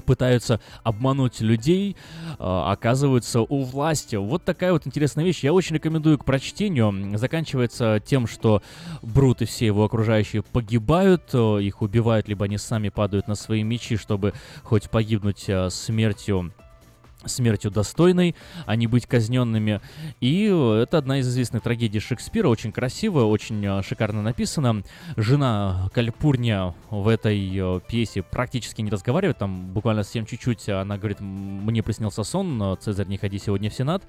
пытаются 0.00 0.60
обмануть 0.82 1.40
людей, 1.40 1.96
э, 2.30 2.34
оказываются 2.38 3.40
у 3.40 3.62
власти. 3.62 4.16
Вот 4.16 4.44
такая 4.44 4.72
вот 4.72 4.86
интересная 4.86 5.24
вещь. 5.24 5.42
Я 5.42 5.52
очень 5.52 5.76
рекомендую 5.76 6.18
к 6.18 6.24
прочтению. 6.24 7.16
Заканчивается 7.16 8.02
тем, 8.04 8.26
что 8.26 8.62
Брут 9.02 9.42
и 9.42 9.44
все 9.44 9.66
его 9.66 9.84
окружающие 9.84 10.42
погибают, 10.42 11.30
э, 11.32 11.62
их 11.62 11.82
убивают, 11.82 12.28
либо 12.28 12.44
они 12.44 12.58
сами 12.58 12.88
падают 12.88 13.28
на 13.28 13.34
свои 13.34 13.62
мечи, 13.62 13.96
чтобы 13.96 14.32
хоть 14.62 14.90
погибнуть 14.90 15.44
э, 15.48 15.70
смертью 15.70 16.52
смертью 17.24 17.70
достойной, 17.70 18.34
а 18.66 18.76
не 18.76 18.86
быть 18.86 19.06
казненными. 19.06 19.80
И 20.20 20.44
это 20.44 20.98
одна 20.98 21.18
из 21.18 21.28
известных 21.28 21.62
трагедий 21.62 22.00
Шекспира, 22.00 22.48
очень 22.48 22.72
красиво, 22.72 23.24
очень 23.24 23.64
э, 23.64 23.82
шикарно 23.82 24.22
написано. 24.22 24.82
Жена 25.16 25.90
Кальпурния 25.92 26.74
в 26.90 27.08
этой 27.08 27.38
э, 27.54 27.80
пьесе 27.88 28.22
практически 28.22 28.80
не 28.80 28.90
разговаривает, 28.90 29.38
там 29.38 29.72
буквально 29.72 30.02
совсем 30.02 30.26
чуть-чуть 30.26 30.68
она 30.68 30.98
говорит, 30.98 31.20
мне 31.20 31.82
приснился 31.82 32.24
сон, 32.24 32.76
Цезарь, 32.80 33.06
не 33.06 33.18
ходи 33.18 33.38
сегодня 33.38 33.70
в 33.70 33.74
Сенат, 33.74 34.02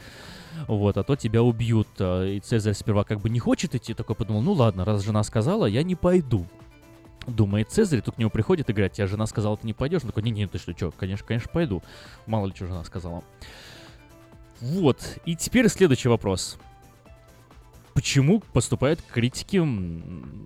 вот, 0.67 0.97
а 0.97 1.03
то 1.03 1.15
тебя 1.15 1.41
убьют. 1.41 1.87
И 1.99 2.41
Цезарь 2.43 2.73
сперва 2.73 3.03
как 3.03 3.19
бы 3.19 3.29
не 3.29 3.39
хочет 3.39 3.75
идти, 3.75 3.93
такой 3.93 4.15
подумал, 4.15 4.41
ну 4.41 4.53
ладно, 4.53 4.85
раз 4.85 5.03
жена 5.03 5.23
сказала, 5.23 5.65
я 5.65 5.83
не 5.83 5.95
пойду 5.95 6.45
думает 7.27 7.69
Цезарь, 7.69 8.01
тут 8.01 8.15
к 8.15 8.17
нему 8.17 8.29
приходит 8.29 8.69
и 8.69 8.73
говорят, 8.73 8.93
тебе 8.93 9.07
жена 9.07 9.25
сказала, 9.25 9.57
ты 9.57 9.67
не 9.67 9.73
пойдешь? 9.73 10.01
Он 10.03 10.09
такой, 10.09 10.23
не-не, 10.23 10.47
ты 10.47 10.57
что, 10.57 10.73
что, 10.75 10.91
конечно, 10.91 11.25
конечно, 11.25 11.49
пойду. 11.51 11.83
Мало 12.25 12.47
ли, 12.47 12.53
что 12.55 12.67
жена 12.67 12.83
сказала. 12.83 13.23
Вот, 14.59 15.17
и 15.25 15.35
теперь 15.35 15.67
следующий 15.69 16.09
вопрос. 16.09 16.57
Почему 17.93 18.39
поступают 18.53 19.01
критики 19.01 19.61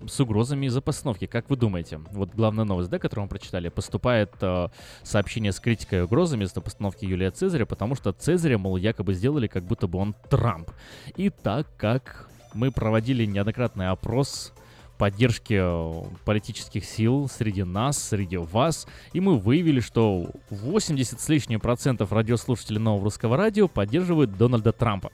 с 0.08 0.18
угрозами 0.20 0.66
из-за 0.66 0.80
постановки? 0.80 1.26
Как 1.26 1.48
вы 1.48 1.56
думаете? 1.56 1.98
Вот 2.10 2.34
главная 2.34 2.64
новость, 2.64 2.90
да, 2.90 2.98
которую 2.98 3.24
мы 3.24 3.28
прочитали. 3.28 3.68
Поступает 3.68 4.32
э, 4.40 4.68
сообщение 5.04 5.52
с 5.52 5.60
критикой 5.60 6.00
и 6.00 6.02
угрозами 6.02 6.44
из-за 6.44 6.60
постановки 6.60 7.04
Юлия 7.04 7.30
Цезаря, 7.30 7.64
потому 7.64 7.94
что 7.94 8.12
Цезаря, 8.12 8.58
мол, 8.58 8.76
якобы 8.76 9.14
сделали, 9.14 9.46
как 9.46 9.62
будто 9.62 9.86
бы 9.86 9.98
он 9.98 10.14
Трамп. 10.28 10.70
И 11.16 11.30
так 11.30 11.68
как 11.76 12.28
мы 12.52 12.72
проводили 12.72 13.24
неоднократный 13.24 13.90
опрос 13.90 14.52
поддержки 14.98 15.58
э, 15.60 16.04
политических 16.24 16.84
сил 16.84 17.28
среди 17.28 17.64
нас, 17.64 18.02
среди 18.02 18.36
вас, 18.36 18.86
и 19.12 19.20
мы 19.20 19.38
выявили, 19.38 19.80
что 19.80 20.30
80 20.50 21.20
с 21.20 21.28
лишним 21.28 21.60
процентов 21.60 22.12
радиослушателей 22.12 22.80
нового 22.80 23.04
русского 23.04 23.36
радио 23.36 23.68
поддерживают 23.68 24.36
Дональда 24.36 24.72
Трампа. 24.72 25.10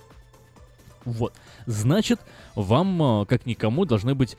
Вот. 1.05 1.35
Значит, 1.67 2.21
вам, 2.55 3.23
э, 3.23 3.27
как 3.27 3.47
никому, 3.47 3.85
должны 3.85 4.15
быть 4.15 4.37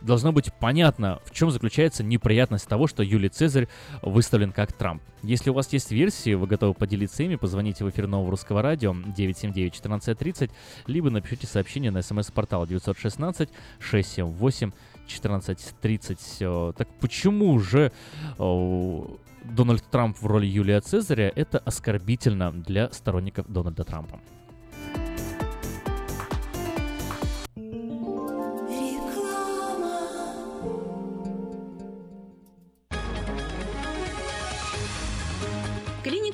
должно 0.00 0.32
быть 0.32 0.52
понятно, 0.58 1.20
в 1.24 1.34
чем 1.34 1.50
заключается 1.50 2.02
неприятность 2.02 2.68
того, 2.68 2.86
что 2.86 3.02
Юлий 3.02 3.28
Цезарь 3.28 3.68
выставлен 4.02 4.52
как 4.52 4.72
Трамп. 4.72 5.02
Если 5.22 5.50
у 5.50 5.52
вас 5.52 5.72
есть 5.72 5.90
версии, 5.90 6.34
вы 6.34 6.46
готовы 6.46 6.74
поделиться 6.74 7.22
ими, 7.22 7.36
позвоните 7.36 7.84
в 7.84 7.90
эфир 7.90 8.06
Нового 8.06 8.30
Русского 8.30 8.62
Радио 8.62 8.92
979-1430, 8.92 10.50
либо 10.86 11.10
напишите 11.10 11.46
сообщение 11.46 11.90
на 11.90 12.02
смс-портал 12.02 12.66
916-678 12.66 14.72
14.30. 15.08 16.72
Так 16.74 16.88
почему 17.00 17.58
же 17.58 17.92
Дональд 18.38 19.82
Трамп 19.90 20.16
в 20.20 20.26
роли 20.26 20.46
Юлия 20.46 20.80
Цезаря 20.80 21.32
это 21.34 21.58
оскорбительно 21.58 22.52
для 22.52 22.90
сторонников 22.92 23.46
Дональда 23.48 23.84
Трампа? 23.84 24.20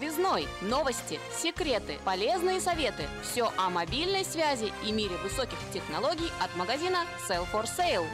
Связной. 0.00 0.46
Новости, 0.62 1.18
секреты, 1.30 1.98
полезные 2.06 2.58
советы. 2.58 3.04
Все 3.22 3.50
о 3.58 3.68
мобильной 3.68 4.24
связи 4.24 4.72
и 4.88 4.92
мире 4.92 5.14
высоких 5.22 5.58
технологий 5.74 6.30
от 6.42 6.56
магазина 6.56 7.04
Sell 7.28 7.46
for 7.52 7.64
Sale. 7.64 8.06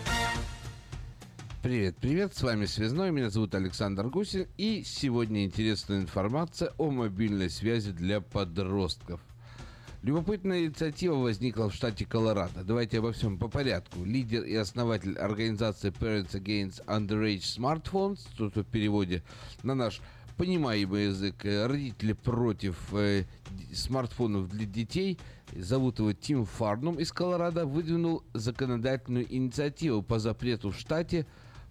Привет, 1.62 1.96
привет, 1.98 2.34
с 2.34 2.42
вами 2.42 2.66
Связной, 2.66 3.12
меня 3.12 3.30
зовут 3.30 3.54
Александр 3.54 4.08
Гусин, 4.08 4.48
и 4.56 4.82
сегодня 4.84 5.44
интересная 5.44 5.98
информация 5.98 6.72
о 6.76 6.90
мобильной 6.90 7.50
связи 7.50 7.92
для 7.92 8.20
подростков. 8.20 9.20
Любопытная 10.02 10.64
инициатива 10.64 11.14
возникла 11.14 11.70
в 11.70 11.74
штате 11.74 12.04
Колорадо. 12.04 12.64
Давайте 12.64 12.98
обо 12.98 13.12
всем 13.12 13.38
по 13.38 13.46
порядку. 13.46 14.04
Лидер 14.04 14.42
и 14.42 14.56
основатель 14.56 15.16
организации 15.16 15.92
Parents 15.92 16.32
Against 16.32 16.84
Underage 16.86 17.42
Smartphones, 17.42 18.26
что 18.34 18.50
в 18.50 18.64
переводе 18.64 19.22
на 19.62 19.76
наш 19.76 20.00
понимаемый 20.36 21.06
язык. 21.06 21.44
Э, 21.44 21.66
родители 21.66 22.12
против 22.12 22.76
э, 22.92 23.24
смартфонов 23.72 24.48
для 24.48 24.66
детей. 24.66 25.18
Зовут 25.54 25.98
его 25.98 26.12
Тим 26.12 26.44
Фарнум 26.44 26.96
из 26.96 27.12
Колорадо. 27.12 27.66
Выдвинул 27.66 28.22
законодательную 28.34 29.32
инициативу 29.34 30.02
по 30.02 30.18
запрету 30.18 30.70
в 30.70 30.78
штате 30.78 31.26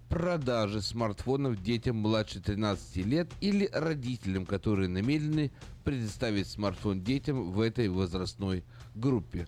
продажи 0.10 0.82
смартфонов 0.82 1.62
детям 1.62 1.98
младше 1.98 2.40
13 2.40 2.98
лет 3.06 3.28
или 3.42 3.70
родителям, 3.74 4.46
которые 4.46 4.88
намерены 4.88 5.52
предоставить 5.84 6.48
смартфон 6.48 7.04
детям 7.04 7.52
в 7.52 7.60
этой 7.60 7.90
возрастной 7.90 8.64
группе. 8.94 9.48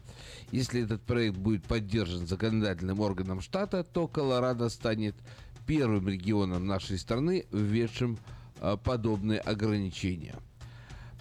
Если 0.51 0.83
этот 0.83 1.01
проект 1.03 1.37
будет 1.37 1.63
поддержан 1.63 2.27
законодательным 2.27 2.99
органом 2.99 3.41
штата, 3.41 3.83
то 3.83 4.07
Колорадо 4.07 4.69
станет 4.69 5.15
первым 5.65 6.07
регионом 6.07 6.65
нашей 6.65 6.97
страны, 6.97 7.45
введшим 7.51 8.17
подобные 8.83 9.39
ограничения. 9.39 10.35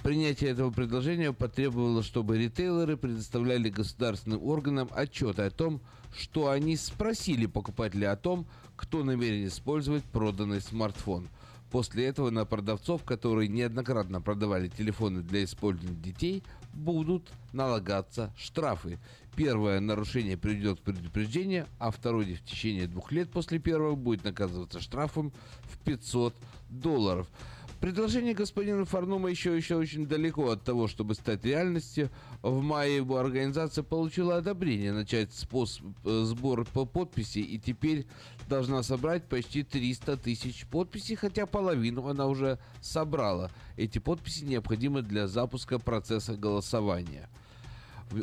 Принятие 0.02 0.50
этого 0.50 0.70
предложения 0.70 1.32
потребовало, 1.32 2.02
чтобы 2.02 2.38
ритейлеры 2.38 2.96
предоставляли 2.96 3.70
государственным 3.70 4.40
органам 4.42 4.88
отчеты 4.92 5.42
о 5.42 5.50
том, 5.50 5.80
что 6.16 6.48
они 6.50 6.76
спросили 6.76 7.46
покупателя 7.46 8.12
о 8.12 8.16
том, 8.16 8.46
кто 8.76 9.02
намерен 9.02 9.48
использовать 9.48 10.04
проданный 10.04 10.60
смартфон. 10.60 11.28
После 11.70 12.06
этого 12.06 12.30
на 12.30 12.44
продавцов, 12.44 13.02
которые 13.02 13.48
неоднократно 13.48 14.20
продавали 14.20 14.68
телефоны 14.68 15.22
для 15.22 15.42
использования 15.42 15.96
детей, 15.96 16.44
будут 16.72 17.28
налагаться 17.52 18.32
штрафы. 18.38 18.98
Первое 19.34 19.80
нарушение 19.80 20.36
приведет 20.36 20.80
к 20.80 20.84
предупреждению, 20.84 21.66
а 21.78 21.90
второе 21.90 22.36
в 22.36 22.42
течение 22.44 22.86
двух 22.86 23.12
лет 23.12 23.30
после 23.30 23.58
первого 23.58 23.96
будет 23.96 24.24
наказываться 24.24 24.80
штрафом 24.80 25.32
в 25.64 25.78
500 25.78 26.34
долларов. 26.68 27.28
Предложение 27.80 28.32
господина 28.32 28.86
Фарнума 28.86 29.28
еще, 29.28 29.54
еще 29.54 29.76
очень 29.76 30.06
далеко 30.06 30.50
от 30.50 30.64
того, 30.64 30.88
чтобы 30.88 31.14
стать 31.14 31.44
реальностью. 31.44 32.10
В 32.40 32.62
мае 32.62 32.96
его 32.96 33.18
организация 33.18 33.84
получила 33.84 34.38
одобрение 34.38 34.92
начать 34.92 35.32
способ, 35.34 35.86
э, 36.04 36.22
сбор 36.24 36.64
по 36.64 36.86
подписи 36.86 37.40
и 37.40 37.58
теперь 37.58 38.06
должна 38.48 38.82
собрать 38.82 39.28
почти 39.28 39.62
300 39.62 40.16
тысяч 40.16 40.66
подписей, 40.66 41.16
хотя 41.16 41.44
половину 41.44 42.08
она 42.08 42.26
уже 42.26 42.58
собрала. 42.80 43.50
Эти 43.76 43.98
подписи 43.98 44.44
необходимы 44.44 45.02
для 45.02 45.28
запуска 45.28 45.78
процесса 45.78 46.34
голосования 46.34 47.28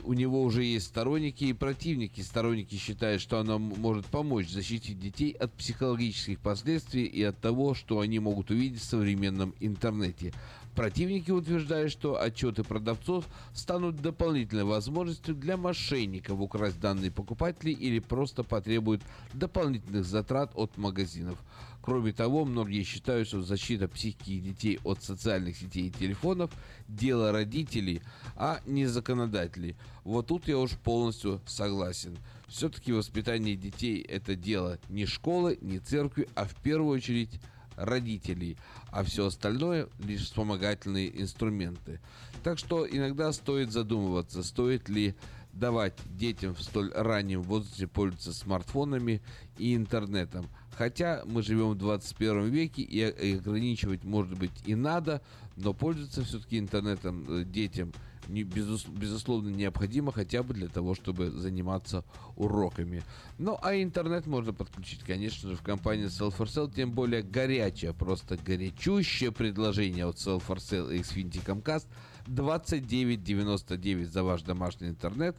у 0.03 0.13
него 0.13 0.41
уже 0.41 0.63
есть 0.63 0.87
сторонники 0.87 1.45
и 1.45 1.53
противники. 1.53 2.21
Сторонники 2.21 2.75
считают, 2.75 3.21
что 3.21 3.39
она 3.39 3.57
может 3.57 4.05
помочь 4.05 4.49
защитить 4.49 4.99
детей 4.99 5.31
от 5.31 5.53
психологических 5.53 6.39
последствий 6.39 7.03
и 7.03 7.21
от 7.23 7.39
того, 7.39 7.73
что 7.73 7.99
они 7.99 8.19
могут 8.19 8.49
увидеть 8.49 8.81
в 8.81 8.85
современном 8.85 9.53
интернете. 9.59 10.33
Противники 10.75 11.29
утверждают, 11.29 11.91
что 11.91 12.19
отчеты 12.19 12.63
продавцов 12.63 13.25
станут 13.53 14.01
дополнительной 14.01 14.63
возможностью 14.63 15.35
для 15.35 15.55
мошенников 15.55 16.39
украсть 16.39 16.79
данные 16.79 17.11
покупателей 17.11 17.73
или 17.73 17.99
просто 17.99 18.43
потребуют 18.43 19.03
дополнительных 19.33 20.03
затрат 20.03 20.51
от 20.55 20.75
магазинов. 20.77 21.37
Кроме 21.83 22.13
того, 22.13 22.45
многие 22.45 22.83
считают, 22.83 23.27
что 23.27 23.41
защита 23.41 23.87
психики 23.87 24.39
детей 24.39 24.79
от 24.83 25.03
социальных 25.03 25.57
сетей 25.57 25.87
и 25.87 25.91
телефонов– 25.91 26.49
дело 26.87 27.31
родителей, 27.31 28.01
а 28.35 28.61
не 28.65 28.85
законодателей. 28.85 29.75
Вот 30.05 30.27
тут 30.27 30.47
я 30.47 30.57
уж 30.57 30.71
полностью 30.71 31.41
согласен. 31.45 32.17
Все-таки 32.47 32.93
воспитание 32.93 33.55
детей– 33.55 34.01
это 34.09 34.35
дело 34.35 34.79
не 34.87 35.05
школы, 35.05 35.57
не 35.61 35.79
церкви, 35.79 36.29
а 36.35 36.45
в 36.45 36.55
первую 36.55 36.97
очередь 36.97 37.41
родителей, 37.75 38.57
а 38.91 39.03
все 39.03 39.27
остальное 39.27 39.87
лишь 39.99 40.23
вспомогательные 40.23 41.21
инструменты. 41.21 41.99
Так 42.43 42.59
что 42.59 42.87
иногда 42.87 43.31
стоит 43.31 43.71
задумываться, 43.71 44.43
стоит 44.43 44.89
ли 44.89 45.15
давать 45.53 45.93
детям 46.17 46.55
в 46.55 46.63
столь 46.63 46.91
раннем 46.93 47.41
возрасте 47.41 47.87
пользоваться 47.87 48.33
смартфонами 48.33 49.21
и 49.57 49.75
интернетом. 49.75 50.47
Хотя 50.75 51.21
мы 51.25 51.43
живем 51.43 51.69
в 51.71 51.77
21 51.77 52.49
веке 52.49 52.81
и 52.81 53.35
ограничивать 53.35 54.03
может 54.03 54.37
быть 54.37 54.51
и 54.65 54.73
надо, 54.73 55.21
но 55.55 55.73
пользоваться 55.73 56.23
все-таки 56.23 56.57
интернетом 56.57 57.25
э, 57.29 57.43
детям 57.43 57.93
не, 58.27 58.43
безусловно 58.43 59.49
необходимо 59.49 60.11
хотя 60.11 60.43
бы 60.43 60.53
для 60.53 60.67
того, 60.67 60.95
чтобы 60.95 61.31
заниматься 61.31 62.03
уроками. 62.35 63.03
Ну 63.37 63.57
а 63.61 63.75
интернет 63.75 64.25
можно 64.27 64.53
подключить, 64.53 65.03
конечно 65.03 65.49
же, 65.49 65.55
в 65.55 65.61
компании 65.61 66.05
Sell 66.05 66.35
for 66.35 66.45
Sale, 66.45 66.73
тем 66.73 66.91
более 66.91 67.21
горячее, 67.23 67.93
просто 67.93 68.37
горячущее 68.37 69.31
предложение 69.31 70.05
от 70.05 70.17
Sell 70.17 70.43
for 70.45 70.57
Sale 70.57 70.95
и 70.95 70.99
Xfinity 70.99 71.43
Comcast– 71.45 71.85
2999 72.27 74.09
за 74.09 74.23
ваш 74.23 74.43
домашний 74.43 74.89
интернет 74.89 75.35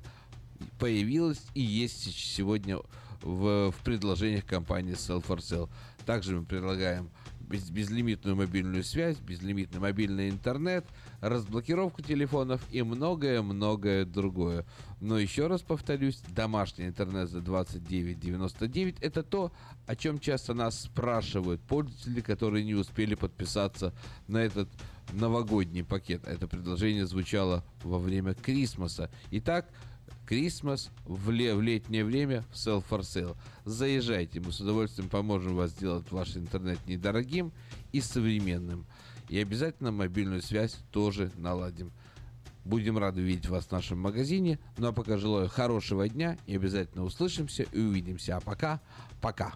появилась 0.78 1.43
и 1.55 1.61
есть 1.61 2.14
сегодня 2.14 2.78
в, 3.22 3.70
в 3.70 3.85
предложениях 3.85 4.45
компании 4.45 4.95
Sell 4.95 5.24
for 5.24 5.39
Sale. 5.39 5.68
Также 6.05 6.39
мы 6.39 6.45
предлагаем 6.45 7.11
без, 7.41 7.70
безлимитную 7.70 8.37
мобильную 8.37 8.85
связь, 8.85 9.18
безлимитный 9.18 9.80
мобильный 9.80 10.28
интернет, 10.28 10.87
разблокировку 11.28 12.02
телефонов 12.02 12.60
и 12.70 12.82
многое-многое 12.82 14.04
другое. 14.04 14.66
Но 15.00 15.18
еще 15.18 15.46
раз 15.46 15.62
повторюсь, 15.62 16.20
домашний 16.28 16.86
интернет 16.86 17.30
за 17.30 17.38
29.99 17.38 18.96
это 19.00 19.22
то, 19.22 19.50
о 19.86 19.96
чем 19.96 20.18
часто 20.18 20.52
нас 20.52 20.82
спрашивают 20.82 21.62
пользователи, 21.62 22.20
которые 22.20 22.64
не 22.64 22.74
успели 22.74 23.14
подписаться 23.14 23.94
на 24.28 24.38
этот 24.38 24.68
новогодний 25.12 25.82
пакет. 25.82 26.26
Это 26.26 26.46
предложение 26.46 27.06
звучало 27.06 27.64
во 27.82 27.98
время 27.98 28.34
Крисмаса. 28.34 29.10
Итак, 29.30 29.66
Крисмас 30.26 30.90
в, 31.06 31.30
ле- 31.30 31.54
в 31.54 31.62
летнее 31.62 32.04
время 32.04 32.44
в 32.50 32.54
Sell 32.54 32.84
for 32.86 33.00
Sale. 33.00 33.36
Заезжайте, 33.64 34.40
мы 34.40 34.52
с 34.52 34.60
удовольствием 34.60 35.08
поможем 35.08 35.56
вас 35.56 35.70
сделать 35.70 36.10
ваш 36.10 36.36
интернет 36.36 36.78
недорогим 36.86 37.52
и 37.92 38.00
современным. 38.00 38.86
И 39.28 39.40
обязательно 39.40 39.90
мобильную 39.90 40.42
связь 40.42 40.76
тоже 40.90 41.32
наладим. 41.36 41.92
Будем 42.64 42.96
рады 42.96 43.20
видеть 43.20 43.48
вас 43.48 43.66
в 43.66 43.72
нашем 43.72 44.00
магазине. 44.00 44.58
Ну 44.78 44.88
а 44.88 44.92
пока 44.92 45.18
желаю 45.18 45.48
хорошего 45.48 46.08
дня 46.08 46.38
и 46.46 46.56
обязательно 46.56 47.04
услышимся 47.04 47.64
и 47.64 47.78
увидимся. 47.78 48.36
А 48.36 48.40
пока, 48.40 48.80
пока. 49.20 49.54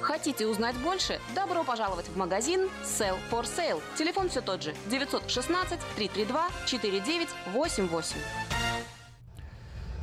Хотите 0.00 0.46
узнать 0.46 0.76
больше? 0.76 1.20
Добро 1.34 1.64
пожаловать 1.64 2.06
в 2.06 2.16
магазин 2.16 2.68
Sell 2.84 3.16
for 3.30 3.42
Sale. 3.42 3.82
Телефон 3.98 4.28
все 4.30 4.40
тот 4.40 4.62
же 4.62 4.74
916 4.88 5.78
332 5.96 6.48
4988. 6.66 8.55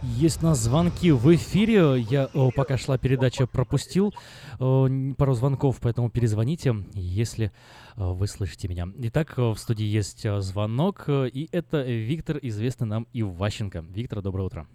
Есть 0.06 0.44
у 0.44 0.48
нас 0.48 0.60
звонки 0.60 1.12
в 1.12 1.34
эфире. 1.34 2.02
Я 2.02 2.30
о, 2.34 2.52
пока 2.52 2.78
шла 2.78 2.98
передача, 2.98 3.48
пропустил 3.48 4.14
о, 4.60 4.90
пару 5.18 5.34
звонков, 5.34 5.80
поэтому 5.82 6.10
перезвоните, 6.10 6.76
если 6.94 7.54
о, 7.96 8.14
вы 8.14 8.28
слышите 8.28 8.68
меня. 8.68 8.90
Итак, 8.98 9.40
о, 9.40 9.54
в 9.54 9.60
студии 9.60 9.86
есть 9.86 10.26
о, 10.26 10.42
звонок, 10.42 11.06
э, 11.08 11.30
и 11.30 11.48
это 11.54 11.84
Виктор, 11.84 12.38
известный 12.42 12.86
нам 12.86 13.08
Иващенко. 13.14 13.86
Виктор, 13.90 14.22
доброе 14.22 14.44
утро. 14.44 14.68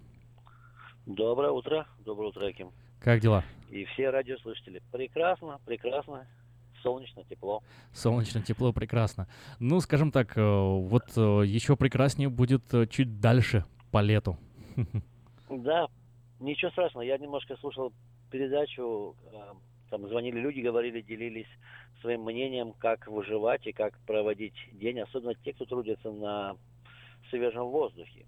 Доброе 1.05 1.51
утро, 1.51 1.85
доброе 2.03 2.29
утро, 2.29 2.47
Аким. 2.47 2.71
Как 2.99 3.21
дела? 3.21 3.43
И 3.69 3.85
все 3.85 4.09
радиослушатели. 4.09 4.81
Прекрасно, 4.91 5.59
прекрасно, 5.63 6.25
солнечно, 6.81 7.23
тепло. 7.29 7.61
Солнечно, 7.93 8.41
тепло, 8.41 8.73
прекрасно. 8.73 9.27
Ну, 9.59 9.79
скажем 9.79 10.11
так, 10.11 10.35
э, 10.35 10.41
вот 10.41 11.05
э, 11.15 11.43
еще 11.45 11.75
прекраснее 11.75 12.29
будет 12.29 12.73
э, 12.73 12.87
чуть 12.87 13.19
дальше 13.19 13.63
по 13.91 14.01
лету. 14.01 14.39
Да, 15.49 15.87
ничего 16.39 16.71
страшного. 16.71 17.03
Я 17.03 17.17
немножко 17.17 17.55
слушал 17.57 17.91
передачу, 18.31 19.15
э, 19.31 19.37
там 19.89 20.07
звонили 20.07 20.39
люди, 20.39 20.59
говорили, 20.61 21.01
делились 21.01 21.47
своим 22.01 22.23
мнением, 22.23 22.73
как 22.73 23.07
выживать 23.07 23.65
и 23.67 23.71
как 23.71 23.97
проводить 24.05 24.53
день, 24.73 24.99
особенно 24.99 25.33
те, 25.35 25.53
кто 25.53 25.65
трудится 25.65 26.11
на 26.11 26.55
свежем 27.29 27.65
воздухе. 27.65 28.25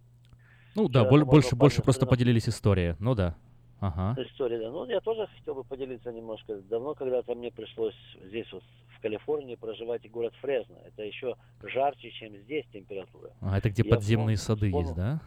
Ну 0.76 0.88
да, 0.88 1.03
Вчера 1.05 1.26
больше, 1.26 1.55
больше 1.55 1.78
парня 1.78 1.84
просто 1.86 2.05
поделились 2.05 2.49
историей. 2.49 2.95
Ну 2.99 3.13
да. 3.15 3.36
Ага. 3.80 4.15
История, 4.22 4.59
да. 4.59 4.69
Ну, 4.69 4.86
я 4.86 4.99
тоже 5.01 5.28
хотел 5.38 5.55
бы 5.55 5.63
поделиться 5.63 6.11
немножко. 6.11 6.55
Давно 6.69 6.93
когда-то 6.93 7.34
мне 7.34 7.51
пришлось 7.51 7.95
здесь 8.24 8.45
вот 8.53 8.63
в 8.95 9.01
Калифорнии 9.01 9.55
проживать 9.55 10.05
и 10.05 10.09
город 10.09 10.34
Фресно. 10.39 10.76
Это 10.86 11.01
еще 11.03 11.36
жарче, 11.63 12.11
чем 12.11 12.36
здесь 12.38 12.63
температура. 12.72 13.32
А 13.41 13.57
это 13.57 13.69
где 13.72 13.82
Я 13.84 13.89
подземные 13.89 14.38
вспом- 14.38 14.55
сады 14.55 14.67
вспомнил- 14.67 14.88
есть, 14.89 14.95
да? 14.95 15.19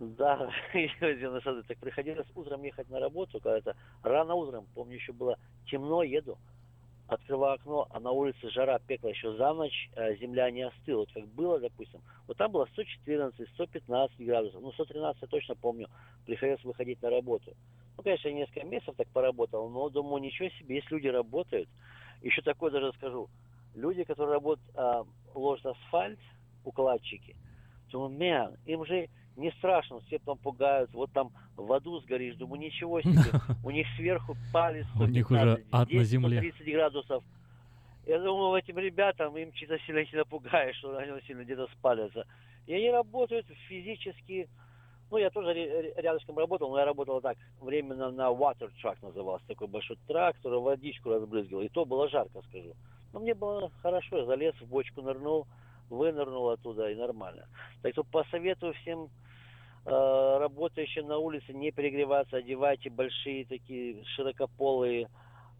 Да, 0.00 0.50
подземные 1.00 1.42
сады. 1.42 1.62
Так 1.64 1.78
приходилось 1.78 2.26
утром 2.34 2.62
ехать 2.64 2.88
на 2.88 3.00
работу, 3.00 3.38
когда 3.40 3.58
это 3.58 3.76
рано 4.02 4.34
утром, 4.34 4.66
помню, 4.74 4.94
еще 4.96 5.12
было 5.12 5.36
темно, 5.66 6.02
еду, 6.02 6.38
открываю 7.08 7.54
окно, 7.56 7.86
а 7.90 8.00
на 8.00 8.12
улице 8.12 8.50
жара 8.50 8.78
пекла 8.86 9.10
еще 9.10 9.34
за 9.36 9.52
ночь, 9.54 9.90
э, 9.96 10.16
земля 10.16 10.50
не 10.50 10.62
остыла. 10.62 11.00
Вот 11.00 11.12
как 11.12 11.26
было, 11.28 11.60
допустим, 11.60 12.02
вот 12.28 12.36
там 12.38 12.52
было 12.52 12.66
114, 12.72 13.48
115 13.54 14.20
градусов, 14.26 14.62
ну 14.62 14.72
113 14.72 15.22
я 15.22 15.28
точно 15.28 15.56
помню, 15.56 15.88
приходилось 16.26 16.64
выходить 16.64 17.02
на 17.02 17.10
работу. 17.10 17.54
Ну, 17.98 18.04
конечно, 18.04 18.28
я 18.28 18.34
несколько 18.34 18.66
месяцев 18.66 18.96
так 18.96 19.08
поработал, 19.12 19.70
но 19.70 19.90
думаю, 19.90 20.22
ничего 20.22 20.48
себе, 20.50 20.76
если 20.76 20.94
люди 20.94 21.08
работают, 21.08 21.68
еще 22.22 22.42
такое 22.42 22.70
даже 22.70 22.92
скажу, 22.94 23.28
люди, 23.74 24.04
которые 24.04 24.34
работают, 24.34 24.70
а, 24.76 25.04
ложат 25.34 25.66
асфальт, 25.66 26.20
укладчики, 26.64 27.36
думаю, 27.92 28.10
мэн, 28.10 28.56
им 28.64 28.84
же 28.86 29.08
не 29.40 29.50
страшно, 29.52 30.00
все 30.00 30.18
там 30.18 30.38
пугают, 30.38 30.92
вот 30.92 31.10
там 31.12 31.32
в 31.56 31.72
аду 31.72 32.00
сгоришь, 32.00 32.36
думаю, 32.36 32.60
ничего 32.60 33.00
себе, 33.02 33.40
у 33.64 33.70
них 33.70 33.86
сверху 33.96 34.36
палец 34.52 34.86
У 34.98 35.04
них 35.06 35.30
уже 35.30 35.64
ад 35.72 35.90
на 35.90 36.04
земле. 36.04 36.40
30 36.40 36.72
градусов. 36.72 37.24
Я 38.06 38.18
думаю, 38.18 38.58
этим 38.58 38.78
ребятам 38.78 39.36
им 39.36 39.52
чисто 39.52 39.78
сильно 39.80 40.00
не 40.00 40.18
напугаешь, 40.18 40.76
что 40.76 40.96
они 40.96 41.12
сильно 41.26 41.42
где-то 41.44 41.68
спалятся. 41.78 42.26
И 42.66 42.74
они 42.74 42.90
работают 42.90 43.46
физически, 43.68 44.48
ну, 45.10 45.18
я 45.18 45.30
тоже 45.30 45.52
рядышком 45.96 46.38
работал, 46.38 46.70
но 46.70 46.78
я 46.78 46.84
работал 46.84 47.20
так, 47.20 47.36
временно 47.60 48.10
на 48.10 48.30
water 48.30 48.70
truck 48.82 48.96
назывался, 49.02 49.46
такой 49.46 49.68
большой 49.68 49.96
трак, 50.06 50.36
который 50.36 50.60
водичку 50.60 51.10
разбрызгивал, 51.10 51.62
и 51.62 51.68
то 51.68 51.84
было 51.84 52.08
жарко, 52.08 52.42
скажу. 52.48 52.74
Но 53.12 53.20
мне 53.20 53.34
было 53.34 53.70
хорошо, 53.82 54.18
я 54.18 54.24
залез 54.24 54.54
в 54.60 54.66
бочку, 54.66 55.02
нырнул, 55.02 55.46
вынырнул 55.88 56.50
оттуда, 56.50 56.90
и 56.90 56.94
нормально. 56.94 57.46
Так 57.82 57.92
что 57.92 58.04
посоветую 58.04 58.72
всем 58.74 59.08
э, 59.84 60.38
работающим 60.38 61.06
на 61.06 61.18
улице 61.18 61.52
не 61.52 61.70
перегреваться, 61.70 62.36
одевайте 62.36 62.90
большие 62.90 63.44
такие 63.44 64.04
широкополые 64.16 65.08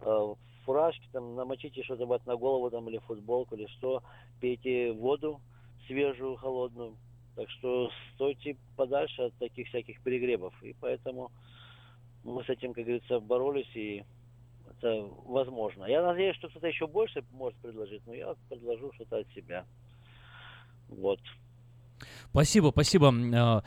э, 0.01 0.35
фуражки, 0.65 1.09
там 1.13 1.35
намочите 1.35 1.83
что-то 1.83 2.07
вот 2.07 2.25
на 2.27 2.37
голову 2.37 2.71
там 2.71 2.89
или 2.89 2.99
футболку 2.99 3.57
или 3.57 3.67
что, 3.67 4.03
пейте 4.41 4.93
воду 4.93 5.41
свежую, 5.87 6.37
холодную. 6.37 6.97
Так 7.37 7.49
что 7.51 7.91
стойте 8.15 8.57
подальше 8.77 9.23
от 9.23 9.35
таких 9.35 9.69
всяких 9.69 10.01
перегревов. 10.03 10.53
И 10.63 10.75
поэтому 10.81 11.31
мы 12.25 12.45
с 12.45 12.49
этим, 12.49 12.73
как 12.73 12.85
говорится, 12.85 13.21
боролись, 13.21 13.71
и 13.75 14.05
это 14.69 15.09
возможно. 15.25 15.85
Я 15.85 16.03
надеюсь, 16.03 16.37
что 16.37 16.49
кто-то 16.49 16.67
еще 16.67 16.87
больше 16.87 17.25
может 17.33 17.59
предложить, 17.61 18.07
но 18.07 18.15
я 18.15 18.35
предложу 18.49 18.93
что-то 18.95 19.19
от 19.19 19.29
себя. 19.29 19.65
Вот. 20.89 21.21
Спасибо, 22.31 22.71
спасибо. 22.71 23.13
А, 23.35 23.63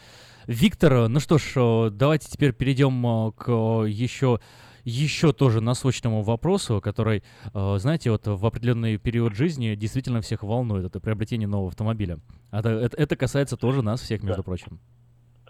Виктор, 0.47 1.07
ну 1.09 1.19
что 1.19 1.37
ж, 1.37 1.53
э, 1.55 1.89
давайте 1.91 2.29
теперь 2.29 2.53
перейдем 2.53 3.05
э, 3.05 3.31
к 3.31 3.49
э, 3.49 3.89
еще 3.89 4.39
еще 4.83 5.31
тоже 5.31 5.61
насущному 5.61 6.21
вопросу, 6.23 6.81
который, 6.81 7.23
э, 7.53 7.75
знаете, 7.77 8.11
вот 8.11 8.27
в 8.27 8.45
определенный 8.45 8.97
период 8.97 9.33
жизни 9.33 9.75
действительно 9.75 10.21
всех 10.21 10.43
волнует, 10.43 10.85
это 10.85 10.99
приобретение 10.99 11.47
нового 11.47 11.69
автомобиля. 11.69 12.19
Это, 12.51 12.69
это, 12.69 12.97
это 12.97 13.15
касается 13.15 13.57
тоже 13.57 13.81
нас 13.81 14.01
всех, 14.01 14.23
между 14.23 14.43
прочим. 14.43 14.79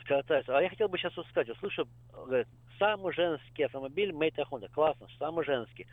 катаются. 0.06 0.56
А 0.56 0.62
я 0.62 0.70
хотел 0.70 0.88
бы 0.88 0.98
сейчас 0.98 1.16
вот 1.18 1.26
сказать, 1.28 1.50
услышу, 1.50 1.88
говорят, 2.14 2.48
самый 2.78 3.14
женский 3.14 3.64
автомобиль 3.64 4.12
Мейта 4.12 4.44
Honda, 4.52 4.70
классно, 4.72 5.08
самый 5.18 5.46
женский. 5.46 5.88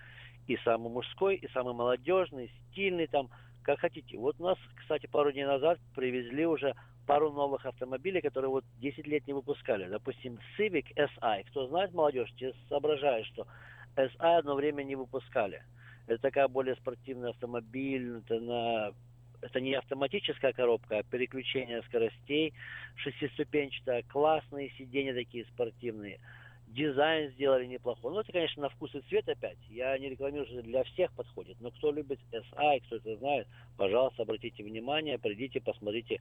И 0.47 0.57
самый 0.65 0.91
мужской, 0.91 1.37
и 1.37 1.49
самый 1.53 1.75
молодежный, 1.75 2.51
стильный 2.71 3.07
там, 3.07 3.29
как 3.63 3.79
хотите. 3.79 4.19
Вот 4.19 4.37
у 4.39 4.45
нас, 4.45 4.59
кстати, 4.75 5.07
пару 5.07 5.33
дней 5.33 5.45
назад 5.45 5.79
привезли 5.95 6.45
уже 6.45 6.75
пару 7.11 7.33
новых 7.33 7.67
автомобилей, 7.67 8.21
которые 8.21 8.51
вот 8.51 8.65
10 8.81 9.05
лет 9.09 9.27
не 9.27 9.33
выпускали. 9.33 9.89
Допустим, 9.89 10.39
Civic 10.57 10.95
SI. 10.95 11.43
Кто 11.49 11.67
знает, 11.67 11.93
молодежь, 11.93 12.33
те 12.37 12.55
соображают, 12.69 13.27
что 13.27 13.49
SI 13.97 14.39
одно 14.39 14.55
время 14.55 14.85
не 14.85 14.95
выпускали. 14.95 15.61
Это 16.07 16.23
такая 16.23 16.47
более 16.47 16.77
спортивный 16.77 17.31
автомобиль, 17.31 18.19
это 18.19 18.39
на 18.39 18.93
это 19.43 19.61
не 19.61 19.75
автоматическая 19.75 20.53
коробка, 20.53 20.99
а 20.99 21.03
переключение 21.03 21.83
скоростей 21.83 22.55
шестиступенчатая, 22.95 24.05
классные 24.05 24.71
сиденья 24.79 25.13
такие 25.13 25.47
спортивные. 25.47 26.21
Дизайн 26.69 27.33
сделали 27.33 27.67
неплохой. 27.67 28.13
Ну, 28.13 28.21
это, 28.21 28.31
конечно, 28.31 28.63
на 28.63 28.69
вкус 28.69 28.95
и 28.95 29.01
цвет 29.09 29.29
опять. 29.29 29.59
Я 29.69 29.99
не 29.99 30.11
рекламирую, 30.11 30.47
что 30.47 30.63
для 30.63 30.85
всех 30.85 31.13
подходит. 31.15 31.57
Но 31.61 31.73
кто 31.73 31.91
любит 31.91 32.21
SI, 32.31 32.83
кто 32.87 32.97
это 32.97 33.17
знает, 33.17 33.49
пожалуйста, 33.77 34.23
обратите 34.23 34.63
внимание, 34.63 35.19
придите, 35.19 35.61
посмотрите. 35.61 36.21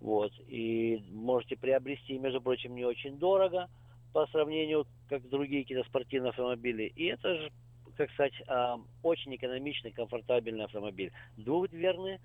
Вот. 0.00 0.32
И 0.48 1.02
можете 1.10 1.56
приобрести, 1.56 2.18
между 2.18 2.40
прочим, 2.40 2.74
не 2.74 2.84
очень 2.84 3.18
дорого 3.18 3.68
по 4.12 4.26
сравнению, 4.28 4.86
как 5.08 5.28
другие 5.28 5.62
какие-то 5.62 5.88
спортивные 5.88 6.30
автомобили. 6.30 6.84
И 6.96 7.06
это 7.06 7.34
же, 7.34 7.52
как 7.96 8.10
сказать, 8.12 8.34
а, 8.46 8.78
очень 9.02 9.34
экономичный, 9.34 9.90
комфортабельный 9.90 10.64
автомобиль. 10.64 11.12
Двухдверный 11.36 12.18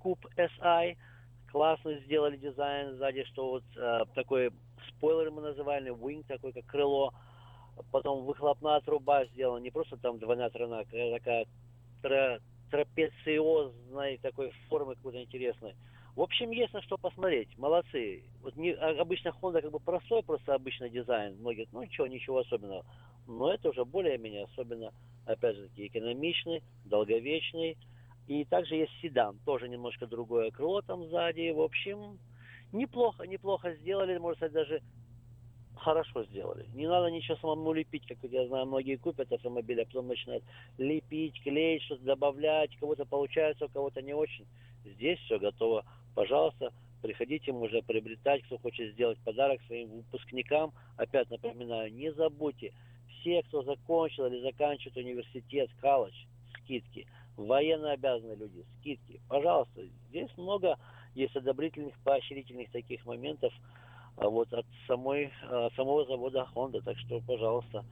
куб 0.00 0.24
SI. 0.36 0.96
Классно 1.50 1.94
сделали 2.00 2.36
дизайн 2.36 2.96
сзади, 2.96 3.24
что 3.24 3.50
вот 3.50 3.64
э, 3.74 4.04
такой 4.14 4.50
спойлер 4.88 5.30
мы 5.30 5.40
называли, 5.40 5.90
wing 5.90 6.22
такой, 6.28 6.52
как 6.52 6.66
крыло. 6.66 7.14
Потом 7.90 8.26
выхлопная 8.26 8.80
труба 8.80 9.24
сделана, 9.26 9.62
не 9.62 9.70
просто 9.70 9.96
там 9.96 10.18
двойная 10.18 10.50
тройная, 10.50 10.80
а 10.82 11.46
такая 12.02 12.40
трапециозной 12.70 14.18
такой 14.18 14.52
формы 14.68 14.94
какой-то 14.96 15.22
интересной. 15.22 15.74
В 16.18 16.22
общем, 16.22 16.50
есть 16.50 16.72
на 16.72 16.82
что 16.82 16.98
посмотреть. 16.98 17.56
Молодцы. 17.56 18.24
Вот 18.42 18.56
не, 18.56 18.72
а, 18.72 19.00
обычно 19.00 19.28
Honda 19.40 19.62
как 19.62 19.70
бы 19.70 19.78
простой, 19.78 20.20
просто 20.24 20.52
обычный 20.52 20.90
дизайн. 20.90 21.36
Многие, 21.38 21.68
ну 21.70 21.80
ничего, 21.80 22.08
ничего 22.08 22.38
особенного. 22.38 22.84
Но 23.28 23.52
это 23.52 23.68
уже 23.68 23.84
более-менее 23.84 24.46
особенно, 24.46 24.92
опять 25.26 25.54
же 25.54 25.68
таки, 25.68 25.86
экономичный, 25.86 26.64
долговечный. 26.86 27.78
И 28.26 28.44
также 28.46 28.74
есть 28.74 28.90
седан, 29.00 29.38
тоже 29.44 29.68
немножко 29.68 30.08
другое 30.08 30.50
крыло 30.50 30.82
там 30.82 31.08
сзади. 31.08 31.52
В 31.52 31.60
общем, 31.60 32.18
неплохо, 32.72 33.22
неплохо 33.22 33.74
сделали, 33.76 34.18
можно 34.18 34.48
сказать, 34.48 34.54
даже 34.54 34.82
хорошо 35.76 36.24
сделали. 36.24 36.66
Не 36.74 36.88
надо 36.88 37.12
ничего 37.12 37.36
самому 37.36 37.72
лепить, 37.72 38.08
как 38.08 38.18
я 38.28 38.44
знаю, 38.48 38.66
многие 38.66 38.96
купят 38.96 39.32
автомобиль, 39.32 39.80
а 39.80 39.84
потом 39.84 40.08
начинают 40.08 40.42
лепить, 40.78 41.40
клеить, 41.44 41.84
что-то 41.84 42.02
добавлять, 42.02 42.76
кого-то 42.80 43.04
получается, 43.04 43.66
у 43.66 43.68
кого-то 43.68 44.02
не 44.02 44.14
очень. 44.14 44.48
Здесь 44.84 45.20
все 45.20 45.38
готово. 45.38 45.84
Пожалуйста, 46.14 46.72
приходите, 47.02 47.52
можно 47.52 47.82
приобретать, 47.82 48.42
кто 48.44 48.58
хочет 48.58 48.92
сделать 48.92 49.18
подарок 49.20 49.60
своим 49.66 49.88
выпускникам. 49.90 50.72
Опять 50.96 51.30
напоминаю, 51.30 51.92
не 51.92 52.12
забудьте, 52.12 52.72
все, 53.20 53.42
кто 53.44 53.62
закончил 53.62 54.26
или 54.26 54.40
заканчивает 54.40 54.96
университет, 54.96 55.70
колледж, 55.80 56.14
скидки, 56.56 57.06
военно 57.36 57.92
обязанные 57.92 58.36
люди, 58.36 58.64
скидки. 58.80 59.20
Пожалуйста, 59.28 59.82
здесь 60.08 60.30
много 60.36 60.76
есть 61.14 61.36
одобрительных, 61.36 61.94
поощрительных 62.04 62.70
таких 62.70 63.04
моментов 63.06 63.52
а 64.20 64.28
вот 64.28 64.52
от 64.52 64.66
самой, 64.86 65.32
а, 65.44 65.70
самого 65.76 66.04
завода 66.04 66.48
Honda. 66.54 66.82
Так 66.82 66.98
что, 66.98 67.20
пожалуйста, 67.20 67.84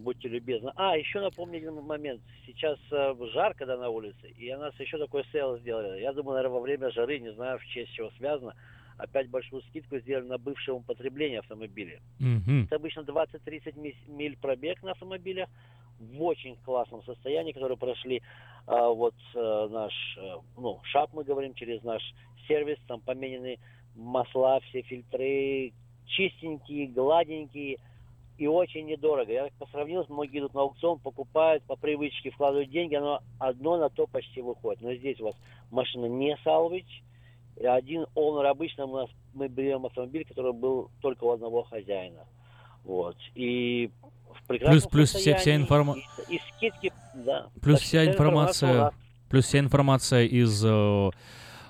будьте 0.00 0.28
любезны. 0.28 0.72
А, 0.76 0.96
еще 0.96 1.20
напомню 1.20 1.58
один 1.58 1.74
момент. 1.74 2.20
Сейчас 2.46 2.78
э, 2.90 3.14
жарко, 3.32 3.66
да, 3.66 3.76
на 3.76 3.88
улице, 3.88 4.28
и 4.36 4.52
у 4.54 4.58
нас 4.58 4.74
еще 4.78 4.98
такой 4.98 5.24
sale 5.32 5.58
сделали. 5.58 6.00
Я 6.00 6.12
думаю, 6.12 6.36
наверное, 6.36 6.54
во 6.54 6.60
время 6.60 6.90
жары, 6.90 7.18
не 7.18 7.32
знаю, 7.32 7.58
в 7.58 7.66
честь 7.66 7.92
чего 7.92 8.10
связано, 8.18 8.54
опять 8.98 9.28
большую 9.28 9.62
скидку 9.62 9.98
сделали 9.98 10.26
на 10.26 10.38
бывшее 10.38 10.74
употребление 10.74 11.40
автомобиля. 11.40 12.00
Мгм. 12.18 12.64
Это 12.64 12.76
обычно 12.76 13.00
20-30 13.00 13.78
ми- 13.78 13.96
миль 14.08 14.36
пробег 14.36 14.82
на 14.82 14.92
автомобилях 14.92 15.48
в 15.98 16.22
очень 16.22 16.56
классном 16.64 17.02
состоянии, 17.04 17.52
которые 17.52 17.76
прошли 17.76 18.22
а, 18.66 18.88
вот 18.88 19.14
э, 19.34 19.68
наш, 19.70 19.92
э, 20.18 20.36
ну, 20.56 20.80
шаг 20.84 21.10
мы 21.12 21.24
говорим, 21.24 21.54
через 21.54 21.82
наш 21.82 22.02
сервис, 22.46 22.78
там 22.86 23.00
поменены 23.00 23.58
масла, 23.94 24.60
все 24.60 24.82
фильтры, 24.82 25.72
чистенькие, 26.06 26.88
гладенькие 26.88 27.78
и 28.40 28.46
очень 28.46 28.86
недорого. 28.86 29.30
Я 29.30 29.44
так 29.44 29.52
посравнил, 29.58 30.04
многие 30.08 30.38
идут 30.38 30.54
на 30.54 30.62
аукцион, 30.62 30.98
покупают 30.98 31.62
по 31.64 31.76
привычке, 31.76 32.30
вкладывают 32.30 32.70
деньги, 32.70 32.94
оно 32.94 33.20
одно 33.38 33.76
на 33.76 33.90
то 33.90 34.06
почти 34.06 34.40
выходит. 34.40 34.80
Но 34.80 34.94
здесь 34.94 35.20
у 35.20 35.24
вас 35.26 35.34
машина 35.70 36.06
не 36.06 36.36
салвич, 36.42 37.02
один 37.62 38.06
owner 38.16 38.46
обычно 38.46 38.86
у 38.86 38.96
нас 38.96 39.10
мы 39.34 39.48
берем 39.48 39.84
автомобиль, 39.84 40.24
который 40.24 40.54
был 40.54 40.90
только 41.02 41.24
у 41.24 41.32
одного 41.32 41.64
хозяина. 41.64 42.24
Вот. 42.84 43.16
И 43.34 43.90
в 44.32 44.46
Плюс- 44.46 44.86
плюс 44.86 45.10
вся- 45.10 45.18
вся 45.18 45.34
состоянии, 45.34 45.64
информа- 45.64 45.96
И, 46.28 46.36
и 46.36 46.40
скидки, 46.56 46.92
да. 47.14 47.48
Плюс 47.60 47.80
вся 47.80 48.06
информация 48.06 48.70
информация, 48.70 48.98
плюс 49.28 49.44
вся 49.44 49.58
информация 49.58 50.24
из, 50.24 50.64
э, 50.64 51.10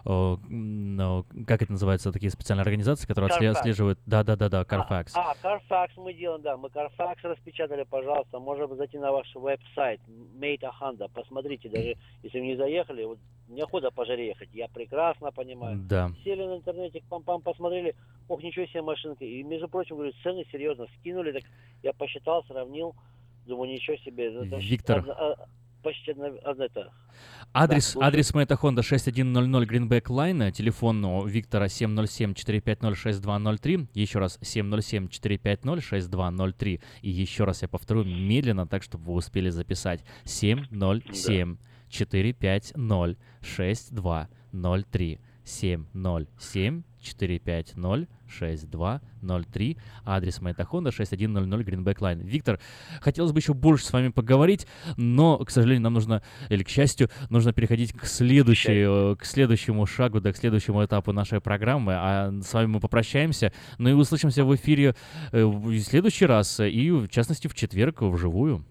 как 0.05 1.63
это 1.63 1.73
называется, 1.73 2.13
такие 2.13 2.31
специальные 2.31 2.63
организации, 2.63 3.07
которые 3.07 3.31
Carfax. 3.31 3.51
отслеживают, 3.51 3.99
да-да-да-да, 4.07 4.63
Carfax. 4.63 5.13
А, 5.15 5.35
Carfax 5.43 5.91
мы 5.97 6.15
делаем, 6.15 6.43
да. 6.43 6.57
Мы 6.57 6.69
Carfax 6.69 7.17
распечатали, 7.23 7.85
пожалуйста. 7.85 8.39
Можно 8.39 8.75
зайти 8.77 8.99
на 8.99 9.13
ваш 9.13 9.35
веб-сайт 9.35 10.01
Made 10.39 10.63
Honda. 10.81 11.11
Посмотрите, 11.13 11.69
даже 11.69 11.97
если 12.23 12.41
вы 12.41 12.47
не 12.47 12.57
заехали, 12.57 13.05
вот 13.05 13.19
неохота 13.49 13.91
по 13.91 14.05
жаре 14.05 14.29
ехать. 14.29 14.49
Я 14.53 14.69
прекрасно 14.69 15.33
понимаю. 15.33 15.79
Да. 15.89 16.11
Сели 16.25 16.45
на 16.45 16.57
интернете, 16.57 17.03
пам-пам, 17.11 17.43
посмотрели, 17.43 17.95
ох, 18.29 18.43
ничего 18.43 18.67
себе 18.67 18.83
машинка. 18.83 19.25
И, 19.25 19.43
между 19.43 19.69
прочим, 19.69 19.97
говорю, 19.97 20.13
цены 20.23 20.45
серьезно 20.51 20.87
скинули. 20.99 21.33
Так 21.33 21.43
я 21.83 21.93
посчитал, 21.93 22.45
сравнил. 22.45 22.95
Думаю, 23.47 23.73
ничего 23.73 23.97
себе. 23.99 24.31
Ж 24.31 24.71
Виктор. 24.71 24.99
одна- 24.99 25.35
почти 25.83 26.13
одна, 26.13 26.29
одна 26.45 26.65
это. 26.65 26.91
Адрес, 27.53 27.95
Да, 27.95 28.07
адрес 28.07 28.33
Мэйта 28.35 28.55
Honda 28.55 28.83
6100 28.83 29.65
Greenback 29.65 30.05
Line, 30.05 30.53
телефон 30.53 31.05
у 31.05 31.27
Виктора 31.27 31.67
707-450-6203, 31.67 33.89
еще 33.95 34.21
раз 34.21 34.39
707-450-6203, 34.41 36.81
и 37.03 37.11
еще 37.11 37.45
раз 37.45 37.63
я 37.63 37.69
повторю 37.69 38.05
медленно, 38.05 38.67
так, 38.67 38.83
чтобы 38.83 39.05
вы 39.07 39.15
успели 39.15 39.51
записать, 39.51 40.05
707-450-6203, 45.51 48.07
707-450-6203, 48.31 49.77
адрес 50.05 50.41
Мэйта 50.41 50.67
Honda 50.71 50.93
6100 50.93 51.63
Greenback 51.63 51.99
Line. 51.99 52.23
Виктор, 52.23 52.61
хотелось 53.01 53.33
бы 53.33 53.39
еще 53.39 53.55
больше 53.55 53.85
с 53.85 53.93
вами 53.93 54.09
поговорить, 54.09 54.67
но, 54.97 55.39
к 55.39 55.51
сожалению, 55.51 55.83
нам 55.83 55.95
нужно, 55.95 56.23
или 56.49 56.63
к 56.63 56.69
счастью, 56.69 57.09
нужно 57.29 57.53
переходить 57.53 57.93
к, 57.93 58.07
следующей, 58.07 59.17
к 59.17 59.25
следующему 59.25 59.87
шагу, 59.87 60.21
да, 60.21 60.33
к 60.33 60.37
следующему 60.37 60.85
этапу 60.85 61.13
нашей 61.13 61.41
программы. 61.41 61.95
А 61.97 62.33
с 62.43 62.53
вами 62.53 62.67
мы 62.67 62.81
попрощаемся, 62.81 63.53
ну 63.79 63.91
и 63.91 63.93
услышимся 63.93 64.45
в 64.45 64.55
эфире 64.55 64.95
э, 65.33 65.45
в 65.45 65.79
следующий 65.81 66.27
раз, 66.27 66.61
и 66.61 66.91
в 66.91 67.09
частности 67.09 67.49
в 67.49 67.55
четверг 67.55 68.03
вживую. 68.03 68.65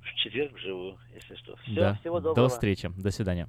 В 0.00 0.14
четверг 0.16 0.54
вживую, 0.54 0.98
если 1.14 1.34
что. 1.36 1.56
Все, 1.56 1.74
да. 1.74 1.94
всего 2.00 2.20
доброго. 2.20 2.48
До 2.48 2.54
встречи, 2.54 2.90
до 2.96 3.10
свидания. 3.10 3.48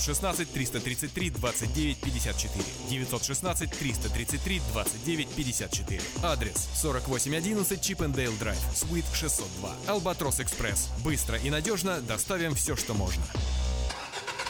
916 0.00 0.52
333 0.52 1.30
29 1.30 1.98
54. 1.98 2.64
916 2.88 3.70
333 3.70 4.62
29 4.72 5.28
54. 5.28 6.00
Адрес 6.22 6.68
4811 6.80 7.82
Чипендейл 7.82 8.32
Драйв, 8.38 8.58
Суит 8.74 9.04
602. 9.12 9.70
Албатрос 9.86 10.40
Экспресс. 10.40 10.88
Быстро 11.04 11.38
и 11.38 11.50
надежно 11.50 12.00
доставим 12.00 12.54
все, 12.54 12.76
что 12.76 12.94
можно. 12.94 13.22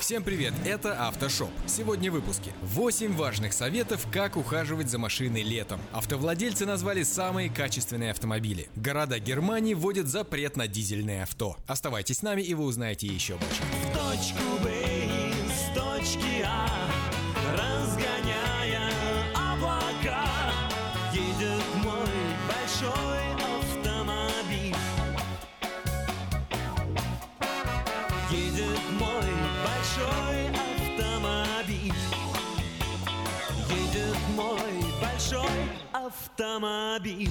Всем 0.01 0.25
привет, 0.25 0.55
это 0.65 1.07
Автошоп. 1.07 1.51
Сегодня 1.67 2.11
в 2.11 2.15
выпуске. 2.15 2.53
8 2.63 3.15
важных 3.15 3.53
советов, 3.53 4.07
как 4.13 4.37
ухаживать 4.37 4.89
за 4.89 4.99
машиной 4.99 5.43
летом. 5.43 5.81
Автовладельцы 5.93 6.67
назвали 6.67 7.03
самые 7.05 7.49
качественные 7.49 8.11
автомобили. 8.11 8.69
Города 8.75 9.21
Германии 9.21 9.75
вводят 9.75 10.09
запрет 10.09 10.57
на 10.57 10.67
дизельное 10.67 11.25
авто. 11.25 11.57
Оставайтесь 11.67 12.19
с 12.19 12.23
нами 12.23 12.43
и 12.43 12.55
вы 12.55 12.65
узнаете 12.65 13.07
еще 13.07 13.37
больше. 13.37 13.63
точку 13.95 14.65
Б 14.65 15.00
точки 15.75 16.45
А, 16.45 16.69
разгоняя 17.53 18.91
облака, 19.35 20.27
едет 21.13 21.65
мой 21.85 22.15
большой 22.49 23.25
автомобиль. 23.59 24.77
Едет 28.31 28.81
мой 28.99 29.31
большой 29.65 30.49
автомобиль. 30.51 31.95
Едет 33.69 34.19
мой 34.37 34.85
большой 35.01 35.61
автомобиль. 35.93 37.31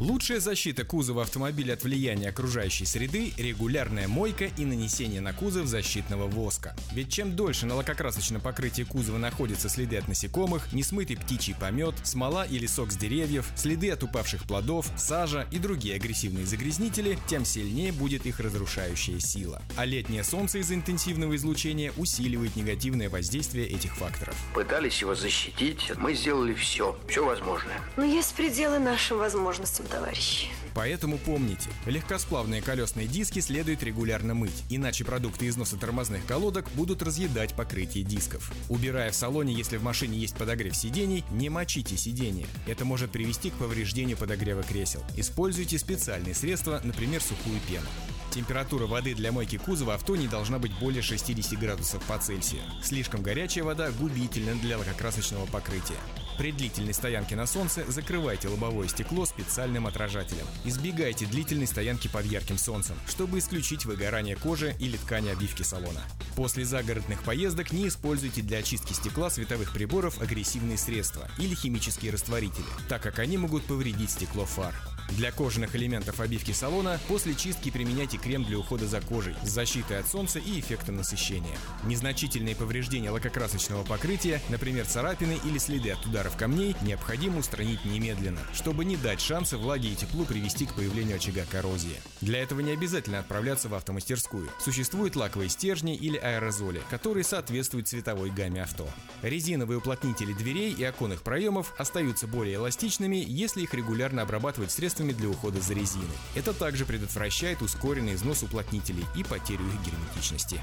Лучшая 0.00 0.40
защита 0.40 0.82
кузова 0.86 1.24
автомобиля 1.24 1.74
от 1.74 1.82
влияния 1.82 2.30
окружающей 2.30 2.86
среды– 2.86 3.34
регулярная 3.36 4.08
мойка 4.08 4.46
и 4.46 4.64
нанесение 4.64 5.20
на 5.20 5.34
кузов 5.34 5.66
защитного 5.66 6.26
воска. 6.26 6.74
Ведь 6.94 7.12
чем 7.12 7.36
дольше 7.36 7.66
на 7.66 7.74
лакокрасочном 7.74 8.40
покрытии 8.40 8.84
кузова 8.84 9.18
находятся 9.18 9.68
следы 9.68 9.98
от 9.98 10.08
насекомых, 10.08 10.72
несмытый 10.72 11.18
птичий 11.18 11.54
помет, 11.54 11.94
смола 12.02 12.46
или 12.46 12.64
сок 12.66 12.92
с 12.92 12.96
деревьев, 12.96 13.46
следы 13.56 13.90
от 13.90 14.02
упавших 14.02 14.44
плодов, 14.44 14.86
сажа 14.96 15.46
и 15.50 15.58
другие 15.58 15.96
агрессивные 15.96 16.46
загрязнители, 16.46 17.18
тем 17.28 17.44
сильнее 17.44 17.92
будет 17.92 18.24
их 18.24 18.40
разрушающая 18.40 19.20
сила. 19.20 19.60
А 19.76 19.84
летнее 19.84 20.24
солнце 20.24 20.60
из-за 20.60 20.76
интенсивного 20.76 21.36
излучения 21.36 21.92
усиливает 21.98 22.56
негативное 22.56 23.10
воздействие 23.10 23.66
этих 23.66 23.94
факторов. 23.96 24.34
Пытались 24.54 25.02
его 25.02 25.14
защитить, 25.14 25.92
мы 25.98 26.14
сделали 26.14 26.54
все, 26.54 26.98
все 27.06 27.22
возможное. 27.22 27.82
Но 27.98 28.04
есть 28.04 28.34
пределы 28.34 28.78
нашим 28.78 29.18
возможностям, 29.18 29.89
товарищи. 29.90 30.46
Поэтому 30.74 31.18
помните, 31.18 31.68
легкосплавные 31.86 32.62
колесные 32.62 33.06
диски 33.06 33.40
следует 33.40 33.82
регулярно 33.82 34.34
мыть, 34.34 34.64
иначе 34.68 35.04
продукты 35.04 35.48
износа 35.48 35.76
тормозных 35.76 36.24
колодок 36.26 36.68
будут 36.74 37.02
разъедать 37.02 37.54
покрытие 37.54 38.04
дисков. 38.04 38.52
Убирая 38.68 39.10
в 39.10 39.16
салоне, 39.16 39.52
если 39.52 39.76
в 39.76 39.82
машине 39.82 40.18
есть 40.18 40.36
подогрев 40.36 40.76
сидений, 40.76 41.24
не 41.30 41.48
мочите 41.48 41.96
сиденье. 41.96 42.46
Это 42.66 42.84
может 42.84 43.10
привести 43.10 43.50
к 43.50 43.54
повреждению 43.54 44.16
подогрева 44.16 44.62
кресел. 44.62 45.02
Используйте 45.16 45.78
специальные 45.78 46.34
средства, 46.34 46.80
например, 46.84 47.20
сухую 47.20 47.58
пену. 47.68 47.86
Температура 48.30 48.86
воды 48.86 49.14
для 49.14 49.32
мойки 49.32 49.58
кузова 49.58 49.94
авто 49.94 50.14
не 50.14 50.28
должна 50.28 50.58
быть 50.60 50.72
более 50.78 51.02
60 51.02 51.58
градусов 51.58 52.02
по 52.04 52.16
Цельсию. 52.18 52.62
Слишком 52.82 53.22
горячая 53.22 53.64
вода 53.64 53.90
губительна 53.90 54.54
для 54.54 54.78
лакокрасочного 54.78 55.46
покрытия. 55.46 55.98
При 56.40 56.52
длительной 56.52 56.94
стоянке 56.94 57.36
на 57.36 57.44
солнце 57.44 57.84
закрывайте 57.86 58.48
лобовое 58.48 58.88
стекло 58.88 59.26
специальным 59.26 59.86
отражателем. 59.86 60.46
Избегайте 60.64 61.26
длительной 61.26 61.66
стоянки 61.66 62.08
под 62.08 62.24
ярким 62.24 62.56
солнцем, 62.56 62.96
чтобы 63.06 63.40
исключить 63.40 63.84
выгорание 63.84 64.36
кожи 64.36 64.74
или 64.78 64.96
ткани 64.96 65.28
обивки 65.28 65.62
салона. 65.62 66.00
После 66.36 66.64
загородных 66.64 67.22
поездок 67.24 67.72
не 67.72 67.88
используйте 67.88 68.40
для 68.40 68.60
очистки 68.60 68.94
стекла 68.94 69.28
световых 69.28 69.74
приборов 69.74 70.18
агрессивные 70.22 70.78
средства 70.78 71.28
или 71.36 71.54
химические 71.54 72.10
растворители, 72.10 72.64
так 72.88 73.02
как 73.02 73.18
они 73.18 73.36
могут 73.36 73.64
повредить 73.64 74.08
стекло 74.08 74.46
фар. 74.46 74.74
Для 75.08 75.32
кожаных 75.32 75.74
элементов 75.74 76.20
обивки 76.20 76.52
салона 76.52 77.00
после 77.08 77.34
чистки 77.34 77.70
применяйте 77.70 78.16
крем 78.16 78.44
для 78.44 78.58
ухода 78.58 78.86
за 78.86 79.00
кожей 79.00 79.34
с 79.42 79.48
защитой 79.48 79.98
от 79.98 80.08
солнца 80.08 80.38
и 80.38 80.60
эффектом 80.60 80.96
насыщения. 80.96 81.56
Незначительные 81.84 82.54
повреждения 82.54 83.10
лакокрасочного 83.10 83.82
покрытия, 83.84 84.40
например 84.48 84.86
царапины 84.86 85.38
или 85.44 85.58
следы 85.58 85.90
от 85.90 86.06
ударов 86.06 86.36
камней, 86.36 86.76
необходимо 86.82 87.38
устранить 87.38 87.84
немедленно, 87.84 88.40
чтобы 88.54 88.84
не 88.84 88.96
дать 88.96 89.20
шанса 89.20 89.58
влаге 89.58 89.90
и 89.90 89.96
теплу 89.96 90.24
привести 90.24 90.66
к 90.66 90.74
появлению 90.74 91.16
очага 91.16 91.44
коррозии. 91.50 92.00
Для 92.20 92.42
этого 92.42 92.60
не 92.60 92.72
обязательно 92.72 93.18
отправляться 93.18 93.68
в 93.68 93.74
автомастерскую. 93.74 94.48
Существуют 94.60 95.16
лаковые 95.16 95.50
стержни 95.50 95.96
или 95.96 96.16
аэрозоли, 96.16 96.82
которые 96.90 97.24
соответствуют 97.24 97.88
цветовой 97.88 98.30
гамме 98.30 98.62
авто. 98.62 98.88
Резиновые 99.22 99.78
уплотнители 99.78 100.32
дверей 100.32 100.72
и 100.72 100.84
оконных 100.84 101.22
проемов 101.22 101.74
остаются 101.78 102.26
более 102.26 102.56
эластичными, 102.56 103.16
если 103.26 103.62
их 103.62 103.74
регулярно 103.74 104.22
обрабатывать 104.22 104.70
средствами 104.70 104.89
для 104.98 105.28
ухода 105.28 105.60
за 105.60 105.74
резиной. 105.74 106.06
Это 106.34 106.52
также 106.52 106.84
предотвращает 106.84 107.62
ускоренный 107.62 108.14
износ 108.14 108.42
уплотнителей 108.42 109.04
и 109.16 109.24
потерю 109.24 109.66
их 109.66 109.82
герметичности. 109.84 110.60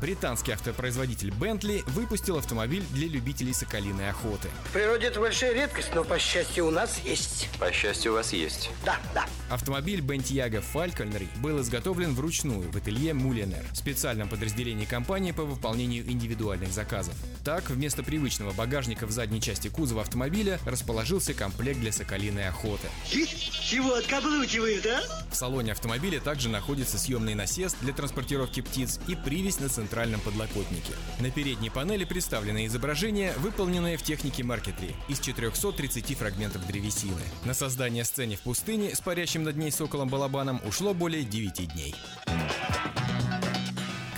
Британский 0.00 0.52
автопроизводитель 0.52 1.28
Bentley 1.28 1.84
выпустил 1.90 2.38
автомобиль 2.38 2.82
для 2.92 3.06
любителей 3.06 3.52
соколиной 3.52 4.08
охоты. 4.08 4.48
В 4.70 4.72
природе 4.72 5.08
это 5.08 5.20
большая 5.20 5.52
редкость, 5.52 5.94
но, 5.94 6.04
по 6.04 6.18
счастью, 6.18 6.66
у 6.66 6.70
нас 6.70 7.00
есть. 7.04 7.50
По 7.58 7.70
счастью, 7.70 8.12
у 8.12 8.14
вас 8.14 8.32
есть. 8.32 8.70
Да, 8.82 8.98
да. 9.14 9.26
Автомобиль 9.50 10.00
Bentayga 10.00 10.64
Falconry 10.72 11.28
был 11.40 11.60
изготовлен 11.60 12.14
вручную 12.14 12.70
в 12.70 12.76
ателье 12.76 13.12
Mulliner, 13.12 13.62
специальном 13.74 14.30
подразделении 14.30 14.86
компании 14.86 15.32
по 15.32 15.42
выполнению 15.42 16.10
индивидуальных 16.10 16.72
заказов. 16.72 17.14
Так, 17.44 17.68
вместо 17.68 18.02
привычного 18.02 18.52
багажника 18.52 19.06
в 19.06 19.10
задней 19.10 19.42
части 19.42 19.68
кузова 19.68 20.00
автомобиля 20.00 20.58
расположился 20.64 21.34
комплект 21.34 21.78
для 21.78 21.92
соколиной 21.92 22.48
охоты. 22.48 22.88
Чего 23.04 23.94
откаблучивают, 23.94 24.86
а? 24.86 25.02
В 25.30 25.36
салоне 25.36 25.72
автомобиля 25.72 26.20
также 26.20 26.48
находится 26.48 26.98
съемный 26.98 27.34
насест 27.34 27.76
для 27.82 27.92
транспортировки 27.92 28.62
птиц 28.62 28.98
и 29.06 29.14
привязь 29.14 29.60
на 29.60 29.68
центральном 29.68 29.89
подлокотнике. 30.20 30.92
На 31.18 31.30
передней 31.30 31.70
панели 31.70 32.04
представлено 32.04 32.64
изображение, 32.66 33.32
выполненное 33.38 33.98
в 33.98 34.02
технике 34.02 34.42
маркетри 34.42 34.94
из 35.08 35.20
430 35.20 36.16
фрагментов 36.16 36.66
древесины. 36.66 37.22
На 37.44 37.54
создание 37.54 38.04
сцены 38.04 38.36
в 38.36 38.40
пустыне 38.40 38.94
с 38.94 39.00
парящим 39.00 39.42
над 39.42 39.56
ней 39.56 39.70
соколом-балабаном 39.70 40.60
ушло 40.64 40.94
более 40.94 41.24
9 41.24 41.72
дней. 41.72 41.94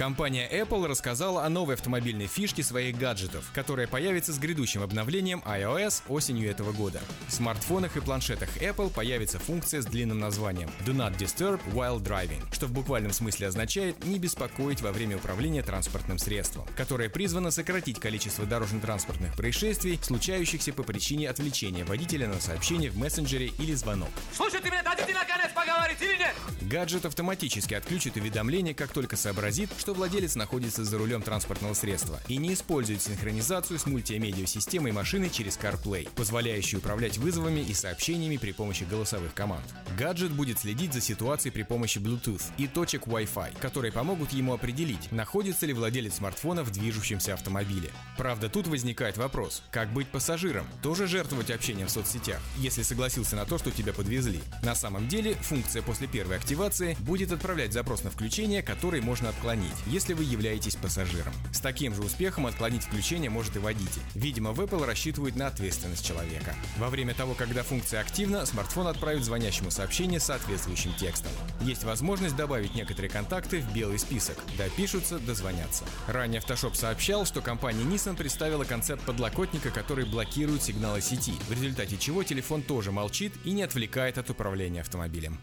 Компания 0.03 0.51
Apple 0.51 0.89
рассказала 0.89 1.45
о 1.45 1.49
новой 1.49 1.77
автомобильной 1.77 2.27
фишке 2.27 2.65
своих 2.65 2.99
гаджетов, 2.99 3.49
которая 3.55 3.87
появится 3.87 4.33
с 4.33 4.39
грядущим 4.41 4.83
обновлением 4.83 5.45
iOS 5.47 6.03
осенью 6.09 6.51
этого 6.51 6.73
года. 6.73 7.01
В 7.29 7.33
смартфонах 7.33 7.97
и 7.97 8.01
планшетах 8.01 8.49
Apple 8.57 8.93
появится 8.93 9.39
функция 9.39 9.81
с 9.81 9.87
длинным 9.87 10.19
названием 10.19 10.69
Do 10.85 10.93
Not 10.93 11.17
Disturb 11.19 11.61
While 11.73 12.03
Driving, 12.03 12.43
что 12.53 12.67
в 12.67 12.73
буквальном 12.73 13.13
смысле 13.13 13.47
означает 13.47 14.05
«не 14.05 14.19
беспокоить 14.19 14.81
во 14.81 14.91
время 14.91 15.19
управления 15.19 15.63
транспортным 15.63 16.19
средством», 16.19 16.67
которое 16.77 17.09
призвано 17.09 17.53
сократить 17.53 18.01
количество 18.01 18.45
дорожно-транспортных 18.45 19.37
происшествий, 19.37 20.01
случающихся 20.03 20.73
по 20.73 20.83
причине 20.83 21.31
отвлечения 21.31 21.85
водителя 21.85 22.27
на 22.27 22.41
сообщение 22.41 22.91
в 22.91 22.99
мессенджере 22.99 23.53
или 23.61 23.75
звонок. 23.75 24.11
Слушай, 24.35 24.63
ты 24.63 24.69
мне 24.69 24.83
дадите 24.83 25.15
наконец 25.15 25.53
поговорить 25.55 26.03
или 26.03 26.17
нет? 26.17 26.35
Гаджет 26.63 27.05
автоматически 27.05 27.75
отключит 27.75 28.17
уведомление, 28.17 28.75
как 28.75 28.93
только 28.93 29.17
сообразит, 29.17 29.71
что 29.79 29.92
владелец 29.95 30.35
находится 30.35 30.85
за 30.85 30.99
рулем 30.99 31.23
транспортного 31.23 31.75
средства 31.75 32.21
и 32.29 32.37
не 32.37 32.55
использует 32.55 33.03
синхронизацию 33.03 33.79
с 33.79 33.87
мультимедиа-системой 33.87 34.93
машины 34.93 35.31
через 35.31 35.59
CarPlay, 35.59 36.09
позволяющую 36.15 36.81
управлять 36.81 37.19
вызовами 37.19 37.61
и 37.61 37.75
сообщениями 37.75 38.37
при 38.37 38.53
помощи 38.53 38.85
голосовых 38.85 39.35
команд. 39.35 39.65
Гаджет 39.99 40.33
будет 40.33 40.59
следить 40.59 40.93
за 40.93 41.01
ситуацией 41.01 41.53
при 41.53 41.63
помощи 41.63 41.99
Bluetooth 41.99 42.43
и 42.59 42.67
точек 42.67 43.07
Wi-Fi, 43.07 43.59
которые 43.61 43.93
помогут 43.93 44.33
ему 44.33 44.55
определить, 44.55 45.11
находится 45.13 45.67
ли 45.67 45.73
владелец 45.73 46.15
смартфона 46.15 46.65
в 46.65 46.71
движущемся 46.71 47.35
автомобиле. 47.35 47.91
Правда, 48.17 48.49
тут 48.49 48.67
возникает 48.67 49.17
вопрос, 49.17 49.63
как 49.71 49.93
быть 49.93 50.09
пассажиром? 50.09 50.67
Тоже 50.83 51.07
жертвовать 51.07 51.51
общением 51.51 51.87
в 51.87 51.91
соцсетях, 51.91 52.41
если 52.57 52.83
согласился 52.83 53.37
на 53.37 53.45
то, 53.45 53.59
что 53.59 53.71
тебя 53.71 53.93
подвезли? 53.93 54.41
На 54.63 54.75
самом 54.75 55.09
деле, 55.09 55.35
функция 55.35 55.83
после 55.83 56.07
первой 56.07 56.37
активации 56.37 56.97
будет 57.01 57.33
отправлять 57.33 57.73
запрос 57.73 58.05
на 58.05 58.11
включение, 58.11 58.63
который 58.63 59.01
можно 59.01 59.29
отклонить, 59.29 59.82
если 59.87 60.13
вы 60.13 60.25
являетесь 60.25 60.77
пассажиром. 60.77 61.33
С 61.53 61.61
таким 61.61 61.95
же 61.95 62.03
успехом 62.03 62.47
отклонить 62.47 62.85
включение 62.85 63.31
может 63.31 63.57
и 63.57 63.59
водитель. 63.59 64.03
Видимо, 64.15 64.53
в 64.53 64.61
Apple 64.61 64.85
рассчитывают 64.85 65.37
на 65.37 65.47
ответственность 65.47 66.07
человека. 66.07 66.55
Во 66.79 66.89
время 66.89 67.15
того, 67.15 67.35
когда 67.35 67.63
функция 67.63 68.01
активна, 68.01 68.47
смартфон 68.47 68.87
отправит 68.87 69.25
звонящему 69.25 69.71
сообщение 69.71 70.21
с 70.21 70.25
соответствующим 70.25 70.95
текстом. 70.95 71.33
Есть 71.61 71.85
возможность 71.85 72.37
добавить 72.37 72.75
некоторые 72.75 73.11
контакты 73.11 73.61
в 73.61 73.73
белый 73.73 73.99
список. 73.99 74.39
Допишутся, 74.57 75.19
дозвонятся. 75.19 75.85
Ранее 76.07 76.39
Автошоп 76.39 76.77
сообщал, 76.77 77.27
что 77.27 77.41
компания 77.41 77.85
Nissan 77.85 78.17
представила 78.17 78.65
концепт 78.65 79.03
подлокотника, 79.05 79.71
который 79.71 80.05
блокирует 80.05 80.63
сигналы 80.63 81.01
сети, 81.01 81.35
в 81.49 81.53
результате 81.53 81.97
чего 81.97 82.23
телефон 82.23 82.63
тоже 82.63 82.93
молчит 82.93 83.33
и 83.45 83.53
не 83.53 83.63
отвлекает 83.63 84.19
от 84.19 84.31
управления 84.31 84.81
автомобилем. 84.81 85.39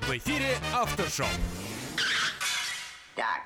В 0.00 0.10
эфире 0.12 0.58
Автошоп. 0.74 1.28
Так, 3.16 3.42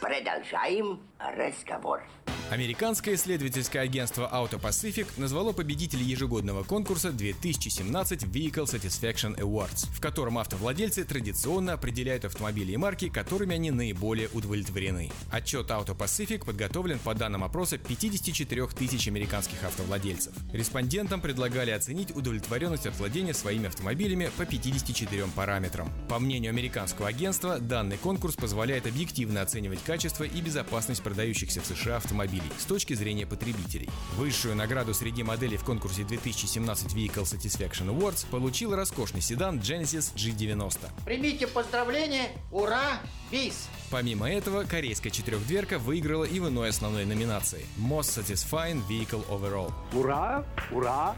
продолжаем 0.00 1.00
разговор. 1.18 2.02
Американское 2.50 3.14
исследовательское 3.14 3.80
агентство 3.80 4.28
Auto 4.32 4.60
Pacific 4.60 5.06
назвало 5.18 5.52
победителей 5.52 6.04
ежегодного 6.04 6.64
конкурса 6.64 7.12
2017 7.12 8.24
Vehicle 8.24 8.64
Satisfaction 8.64 9.38
Awards, 9.38 9.86
в 9.92 10.00
котором 10.00 10.36
автовладельцы 10.36 11.04
традиционно 11.04 11.74
определяют 11.74 12.24
автомобили 12.24 12.72
и 12.72 12.76
марки, 12.76 13.08
которыми 13.08 13.54
они 13.54 13.70
наиболее 13.70 14.28
удовлетворены. 14.32 15.12
Отчет 15.30 15.70
Auto 15.70 15.96
Pacific 15.96 16.44
подготовлен 16.44 16.98
по 16.98 17.14
данным 17.14 17.44
опроса 17.44 17.78
54 17.78 18.66
тысяч 18.66 19.06
американских 19.06 19.62
автовладельцев. 19.62 20.32
Респондентам 20.52 21.20
предлагали 21.20 21.70
оценить 21.70 22.10
удовлетворенность 22.16 22.86
от 22.86 22.98
владения 22.98 23.32
своими 23.32 23.68
автомобилями 23.68 24.28
по 24.36 24.44
54 24.44 25.24
параметрам. 25.36 25.88
По 26.08 26.18
мнению 26.18 26.50
американского 26.50 27.06
агентства, 27.06 27.60
данный 27.60 27.96
конкурс 27.96 28.34
позволяет 28.34 28.88
объективно 28.88 29.40
оценивать 29.40 29.84
качество 29.84 30.24
и 30.24 30.40
безопасность 30.40 31.04
продающихся 31.04 31.60
в 31.60 31.66
США 31.66 31.98
автомобилей 31.98 32.39
с 32.58 32.64
точки 32.64 32.94
зрения 32.94 33.26
потребителей. 33.26 33.88
Высшую 34.16 34.56
награду 34.56 34.94
среди 34.94 35.22
моделей 35.22 35.56
в 35.56 35.64
конкурсе 35.64 36.04
2017 36.04 36.94
Vehicle 36.94 37.24
Satisfaction 37.24 37.88
Awards 37.88 38.26
получил 38.30 38.74
роскошный 38.74 39.20
седан 39.20 39.58
Genesis 39.58 40.14
G90. 40.14 40.78
Примите 41.04 41.46
поздравления, 41.46 42.28
ура, 42.50 43.00
бис! 43.30 43.68
Помимо 43.90 44.30
этого, 44.30 44.62
корейская 44.62 45.10
четырехдверка 45.10 45.80
выиграла 45.80 46.22
и 46.22 46.38
в 46.38 46.48
иной 46.48 46.68
основной 46.68 47.04
номинации– 47.04 47.66
Most 47.76 48.22
Satisfying 48.22 48.82
Vehicle 48.88 49.26
Overall. 49.28 49.72
Ура, 49.92 50.44
ура, 50.70 51.16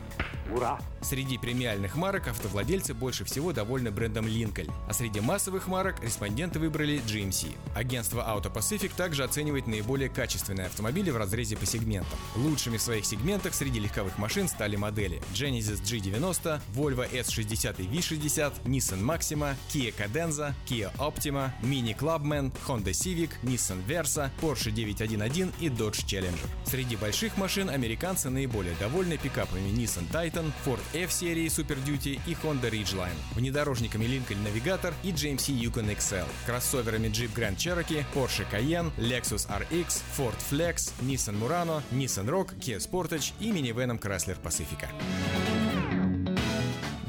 Ура! 0.50 0.78
Среди 1.00 1.38
премиальных 1.38 1.96
марок 1.96 2.28
автовладельцы 2.28 2.94
больше 2.94 3.24
всего 3.24 3.52
довольны 3.52 3.90
брендом 3.90 4.26
Lincoln, 4.26 4.70
а 4.88 4.92
среди 4.92 5.20
массовых 5.20 5.66
марок 5.66 6.02
респонденты 6.02 6.58
выбрали 6.58 7.00
GMC. 7.00 7.56
Агентство 7.74 8.20
Auto 8.20 8.52
Pacific 8.52 8.92
также 8.96 9.24
оценивает 9.24 9.66
наиболее 9.66 10.08
качественные 10.08 10.66
автомобили 10.66 11.10
в 11.10 11.16
разрезе 11.16 11.56
по 11.56 11.66
сегментам. 11.66 12.18
Лучшими 12.36 12.76
в 12.76 12.82
своих 12.82 13.04
сегментах 13.04 13.54
среди 13.54 13.80
легковых 13.80 14.18
машин 14.18 14.48
стали 14.48 14.76
модели 14.76 15.20
Genesis 15.32 15.82
G90, 15.82 16.60
Volvo 16.74 17.10
S60 17.10 17.82
и 17.82 17.96
V60, 17.96 18.52
Nissan 18.64 19.02
Maxima, 19.02 19.56
Kia 19.72 19.92
Cadenza, 19.96 20.54
Kia 20.66 20.92
Optima, 20.98 21.52
Mini 21.62 21.96
Clubman, 21.96 22.52
Honda 22.66 22.92
Civic, 22.92 23.30
Nissan 23.42 23.82
Versa, 23.86 24.30
Porsche 24.40 24.70
911 24.70 25.52
и 25.60 25.68
Dodge 25.68 26.04
Challenger. 26.06 26.48
Среди 26.64 26.96
больших 26.96 27.36
машин 27.36 27.68
американцы 27.68 28.30
наиболее 28.30 28.74
довольны 28.80 29.18
пикапами 29.18 29.68
Nissan 29.70 30.08
Titan, 30.10 30.52
Ford 30.64 30.80
F-серии 30.92 31.46
Super 31.48 31.78
Duty 31.84 32.20
и 32.26 32.36
Honda 32.42 32.70
Ridgeline, 32.70 33.16
внедорожниками 33.34 34.04
Lincoln 34.04 34.42
Navigator 34.44 34.92
и 35.02 35.10
GMC 35.10 35.52
Yukon 35.52 35.94
XL, 35.96 36.26
кроссоверами 36.46 37.08
Jeep 37.08 37.34
Grand 37.34 37.56
Cherokee, 37.56 38.04
Porsche 38.14 38.46
Cayenne, 38.50 38.90
Lexus 38.98 39.46
RX, 39.48 40.02
Ford 40.16 40.38
Flex, 40.38 40.92
Nissan 41.00 41.36
Murano, 41.36 41.82
Nissan 41.90 42.28
Rogue, 42.28 42.54
Kia 42.60 42.78
Sportage 42.78 43.32
и 43.40 43.50
минивеном 43.50 43.98
Chrysler 43.98 44.38
Pacifica. 44.40 44.88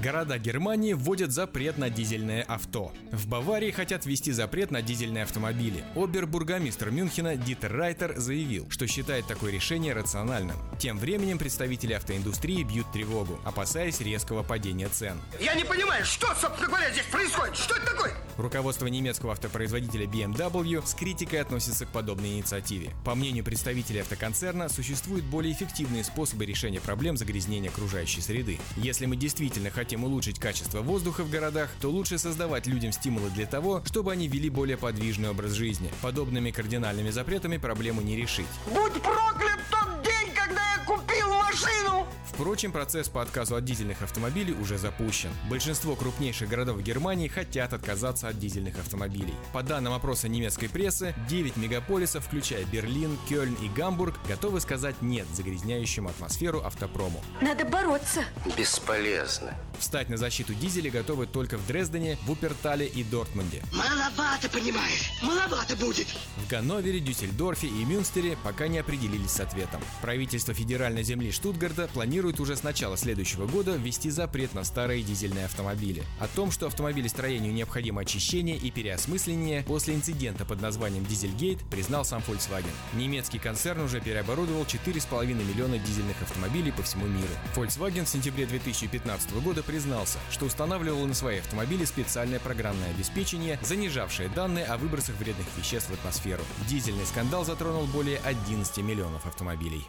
Города 0.04 0.38
Германии 0.38 0.91
вводят 0.91 1.32
запрет 1.32 1.78
на 1.78 1.89
дизельное 1.89 2.43
авто. 2.43 2.91
В 3.14 3.26
Баварии 3.30 3.72
хотят 3.72 4.06
ввести 4.06 4.34
запрет 4.34 4.70
на 4.70 4.82
дизельные 4.82 5.24
автомобили. 5.24 5.82
Обербургомистр 5.95 6.89
Мюнхена 6.89 7.38
Дитер 7.38 7.72
Райтер 7.72 8.18
заявил, 8.18 8.70
что 8.70 8.86
считает 8.86 9.28
такое 9.28 9.54
решение 9.54 9.93
рациональным. 9.93 10.58
Тем 10.78 10.97
временем 10.99 11.38
представители 11.38 11.93
автоиндустрии 11.93 12.64
бьют 12.64 12.91
тревогу, 12.91 13.39
опасаясь 13.45 14.01
резкого 14.01 14.43
падения 14.43 14.89
цен. 14.89 15.22
Я 15.39 15.54
не 15.54 15.64
понимаю, 15.64 16.04
что, 16.04 16.28
собственно 16.36 16.68
говоря, 16.68 16.91
здесь 16.91 17.06
происходит? 17.06 17.56
Что 17.56 17.76
это 17.76 17.86
такое? 17.86 18.12
Руководство 18.36 18.88
немецкого 18.88 19.34
автопроизводителя 19.34 20.06
BMW 20.06 20.86
с 20.86 20.93
критикой 20.95 21.39
относится 21.39 21.86
к 21.86 21.89
подобной 21.89 22.34
инициативе. 22.34 22.89
По 23.06 23.16
мнению 23.16 23.45
представителей 23.45 23.99
автоконцерна, 23.99 24.68
существуют 24.68 25.24
более 25.24 25.54
эффективные 25.54 26.04
способы 26.04 26.45
решения 26.45 26.82
проблем 26.82 27.16
загрязнения 27.16 27.70
окружающей 27.70 28.22
среды. 28.22 28.60
Если 28.76 29.06
мы 29.06 29.16
действительно 29.16 29.70
хотим 29.70 29.93
улучшить 30.02 30.39
качество 30.39 30.82
воздуха 30.82 31.24
в 31.24 31.30
городах, 31.30 31.70
то 31.80 31.89
лучше 31.89 32.18
создавать 32.18 32.66
людям 32.66 32.91
стимулы 32.91 33.30
для 33.30 33.46
того, 33.46 33.84
чтобы 33.86 34.12
они 34.12 34.28
вели 34.28 34.50
более 34.50 34.78
подвижный 34.78 35.30
образ 35.30 35.52
жизни. 35.52 35.91
Подобными 36.02 36.52
кардинальными 36.52 37.12
запретами 37.12 37.58
проблему 37.58 38.02
не 38.02 38.16
решить. 38.16 38.48
Будь 38.74 38.94
проклят 39.02 39.60
тот 39.70 40.04
день, 40.04 40.33
когда 40.54 40.62
я 40.76 40.86
купил 40.86 41.28
машину! 41.34 42.08
Впрочем, 42.26 42.72
процесс 42.72 43.10
по 43.10 43.22
отказу 43.22 43.56
от 43.56 43.64
дизельных 43.64 44.01
автомобилей 44.01 44.54
уже 44.54 44.80
запущен. 44.80 45.30
Большинство 45.51 45.95
крупнейших 45.95 46.49
городов 46.49 46.82
Германии 46.82 47.28
хотят 47.28 47.74
отказаться 47.74 48.28
от 48.28 48.39
дизельных 48.39 48.80
автомобилей. 48.80 49.36
По 49.54 49.62
данным 49.62 49.93
опроса 49.93 50.28
немецкой 50.28 50.68
прессы, 50.68 51.14
9 51.30 51.58
мегаполисов, 51.58 52.26
включая 52.26 52.66
Берлин, 52.66 53.20
Кёльн 53.30 53.54
и 53.56 53.70
Гамбург, 53.70 54.16
готовы 54.28 54.62
сказать 54.62 54.95
«нет» 55.01 55.28
загрязняющему 55.32 56.10
атмосферу 56.10 56.64
автопрому. 56.64 57.24
Надо 57.39 57.66
бороться. 57.66 58.24
Бесполезно. 58.58 59.54
Встать 59.78 60.10
на 60.10 60.18
защиту 60.18 60.56
дизеля 60.56 60.89
готовы 60.89 61.28
только 61.28 61.58
в 61.58 61.68
Дрездене, 61.68 62.18
Вупертале 62.26 62.88
и 62.88 63.04
Дортмунде. 63.04 63.62
Маловато, 63.74 64.49
понимаешь? 64.49 65.12
Маловато 65.22 65.76
будет. 65.76 66.08
В 66.38 66.49
Ганновере, 66.49 66.99
Дюссельдорфе 66.99 67.68
и 67.68 67.86
Мюнстере 67.86 68.38
пока 68.43 68.68
не 68.68 68.80
определились 68.80 69.32
с 69.32 69.39
ответом. 69.39 69.82
Правительство 70.01 70.43
федеральной 70.52 71.04
земли 71.04 71.32
Штутгарта 71.32 71.88
планирует 71.94 72.41
уже 72.41 72.58
с 72.58 72.64
начала 72.64 72.98
следующего 72.98 73.48
года 73.48 73.76
ввести 73.76 74.10
запрет 74.10 74.54
на 74.54 74.66
старые 74.66 75.04
дизельные 75.04 75.46
автомобили. 75.46 76.04
О 76.20 76.28
том, 76.28 76.52
что 76.52 76.68
автомобилестроению 76.68 77.54
необходимо 77.54 78.02
очищение 78.02 78.58
и 78.58 78.72
переосмысление, 78.72 79.64
после 79.64 79.94
инцидента 79.94 80.44
под 80.44 80.60
названием 80.60 81.06
Дизельгейт 81.06 81.60
признал 81.70 82.04
сам 82.04 82.22
Volkswagen. 82.28 82.66
Немецкий 82.94 83.39
концерн 83.39 83.82
уже 83.82 84.02
переоборудовал 84.02 84.64
4,5 84.64 85.26
миллиона 85.28 85.78
дизельных 85.78 86.22
автомобилей 86.22 86.72
по 86.72 86.84
всему 86.84 87.06
миру. 87.06 87.30
Volkswagen 87.56 88.06
в 88.06 88.10
сентябре 88.10 88.46
2015 88.46 89.32
года 89.44 89.64
признался, 89.64 90.18
что 90.32 90.46
устанавливал 90.46 91.06
на 91.06 91.14
свои 91.14 91.39
автомобили 91.39 91.86
специальное 91.86 92.39
программное 92.39 92.89
обеспечение, 92.89 93.60
занижавшее 93.62 94.30
данные 94.30 94.66
о 94.66 94.78
выбросах 94.78 95.16
вредных 95.18 95.46
веществ 95.58 95.89
в 95.89 95.94
атмосферу. 95.94 96.44
Дизельный 96.68 97.06
скандал 97.06 97.46
затронул 97.46 97.86
более 97.86 98.18
11 98.24 98.78
миллионов 98.80 99.26
автомобилей. 99.26 99.88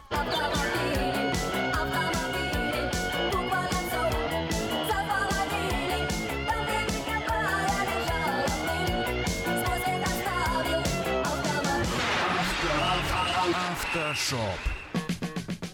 Автошоп. 13.95 14.59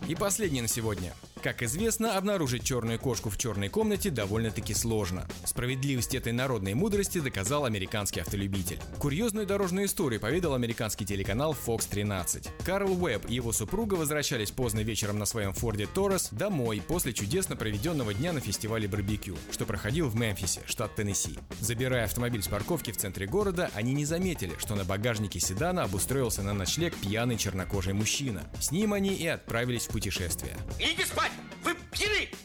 И 0.07 0.15
последний 0.15 0.61
на 0.61 0.67
сегодня. 0.67 1.13
Как 1.41 1.63
известно, 1.63 2.17
обнаружить 2.17 2.63
черную 2.63 2.99
кошку 2.99 3.31
в 3.31 3.37
черной 3.37 3.67
комнате 3.67 4.11
довольно-таки 4.11 4.75
сложно. 4.75 5.27
Справедливость 5.43 6.13
этой 6.13 6.33
народной 6.33 6.75
мудрости 6.75 7.19
доказал 7.19 7.65
американский 7.65 8.19
автолюбитель. 8.19 8.79
Курьезную 8.99 9.47
дорожную 9.47 9.87
историю 9.87 10.19
поведал 10.19 10.53
американский 10.53 11.03
телеканал 11.03 11.55
Fox 11.65 11.87
13. 11.89 12.49
Карл 12.63 12.91
Уэбб 13.03 13.27
и 13.27 13.33
его 13.33 13.51
супруга 13.53 13.95
возвращались 13.95 14.51
поздно 14.51 14.81
вечером 14.81 15.17
на 15.17 15.25
своем 15.25 15.53
Форде 15.53 15.87
Торрес 15.87 16.29
домой 16.29 16.83
после 16.87 17.11
чудесно 17.11 17.55
проведенного 17.55 18.13
дня 18.13 18.33
на 18.33 18.39
фестивале 18.39 18.87
барбекю, 18.87 19.35
что 19.49 19.65
проходил 19.65 20.09
в 20.09 20.15
Мемфисе, 20.15 20.61
штат 20.67 20.95
Теннесси. 20.95 21.39
Забирая 21.59 22.05
автомобиль 22.05 22.43
с 22.43 22.47
парковки 22.47 22.91
в 22.91 22.97
центре 22.97 23.25
города, 23.25 23.71
они 23.73 23.93
не 23.93 24.05
заметили, 24.05 24.53
что 24.59 24.75
на 24.75 24.85
багажнике 24.85 25.39
седана 25.39 25.83
обустроился 25.83 26.43
на 26.43 26.53
ночлег 26.53 26.95
пьяный 26.97 27.37
чернокожий 27.37 27.93
мужчина. 27.93 28.43
С 28.59 28.71
ним 28.71 28.93
они 28.93 29.15
и 29.15 29.25
отправились 29.25 29.87
в 29.87 29.89
путешествие. 29.89 30.55
Идите 30.77 31.03
спать! 31.07 31.30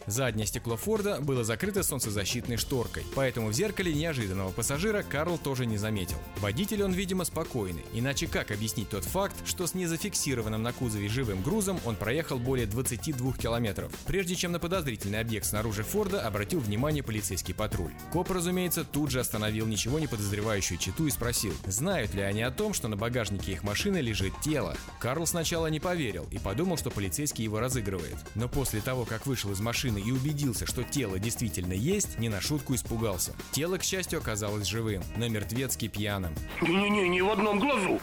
Заднее 0.07 0.47
стекло 0.47 0.77
Форда 0.77 1.21
было 1.21 1.43
закрыто 1.43 1.83
солнцезащитной 1.83 2.57
шторкой, 2.57 3.05
поэтому 3.15 3.49
в 3.49 3.53
зеркале 3.53 3.93
неожиданного 3.93 4.51
пассажира 4.53 5.03
Карл 5.03 5.37
тоже 5.37 5.67
не 5.67 5.79
заметил. 5.79 6.17
Водитель 6.39 6.85
он, 6.85 6.93
видимо, 6.93 7.25
спокойный, 7.25 7.85
иначе 7.93 8.29
как 8.29 8.53
объяснить 8.53 8.89
тот 8.89 9.05
факт, 9.05 9.35
что 9.45 9.67
с 9.67 9.75
незафиксированным 9.75 10.63
на 10.63 10.73
кузове 10.73 11.09
живым 11.09 11.43
грузом 11.43 11.81
он 11.85 11.97
проехал 11.97 12.39
более 12.39 12.67
22 12.67 13.33
километров, 13.33 13.91
прежде 14.07 14.37
чем 14.37 14.53
на 14.53 14.61
подозрительный 14.61 15.21
объект 15.21 15.47
снаружи 15.47 15.83
Форда 15.83 16.25
обратил 16.25 16.61
внимание 16.61 17.03
полицейский 17.03 17.55
патруль. 17.55 17.93
Коп, 18.13 18.31
разумеется, 18.31 18.85
тут 18.85 19.11
же 19.11 19.19
остановил 19.19 19.67
ничего 19.67 19.99
не 19.99 20.07
подозревающую 20.07 20.79
читу 20.79 21.07
и 21.07 21.11
спросил, 21.11 21.53
знают 21.67 22.15
ли 22.15 22.23
они 22.23 22.43
о 22.43 22.53
том, 22.53 22.75
что 22.75 22.87
на 22.89 22.97
багажнике 22.97 23.53
их 23.53 23.65
машины 23.65 23.99
лежит 23.99 24.33
тело. 24.41 24.77
Карл 25.01 25.27
сначала 25.27 25.67
не 25.67 25.81
поверил 25.81 26.27
и 26.31 26.39
подумал, 26.39 26.77
что 26.77 26.91
полицейский 26.91 27.45
его 27.45 27.59
разыгрывает. 27.59 28.17
Но 28.35 28.49
после 28.49 28.81
того, 28.81 29.05
как 29.05 29.27
вышел 29.27 29.51
из 29.51 29.61
машины 29.61 29.96
и 29.99 30.11
убедился, 30.11 30.67
что 30.67 30.83
тело 30.83 31.19
действительно 31.19 31.73
есть, 31.73 32.19
не 32.19 32.29
на 32.29 32.41
шутку 32.41 32.75
испугался. 32.75 33.33
Тело, 33.53 33.79
к 33.79 33.83
счастью, 33.83 34.19
оказалось 34.19 34.67
живым, 34.67 35.03
но 35.17 35.29
мертвецки 35.29 35.89
пьяным. 35.89 36.35
Не-не-не, 36.61 37.09
ни 37.09 37.21
в 37.21 37.31
одном 37.31 37.59
глазу. 37.59 38.01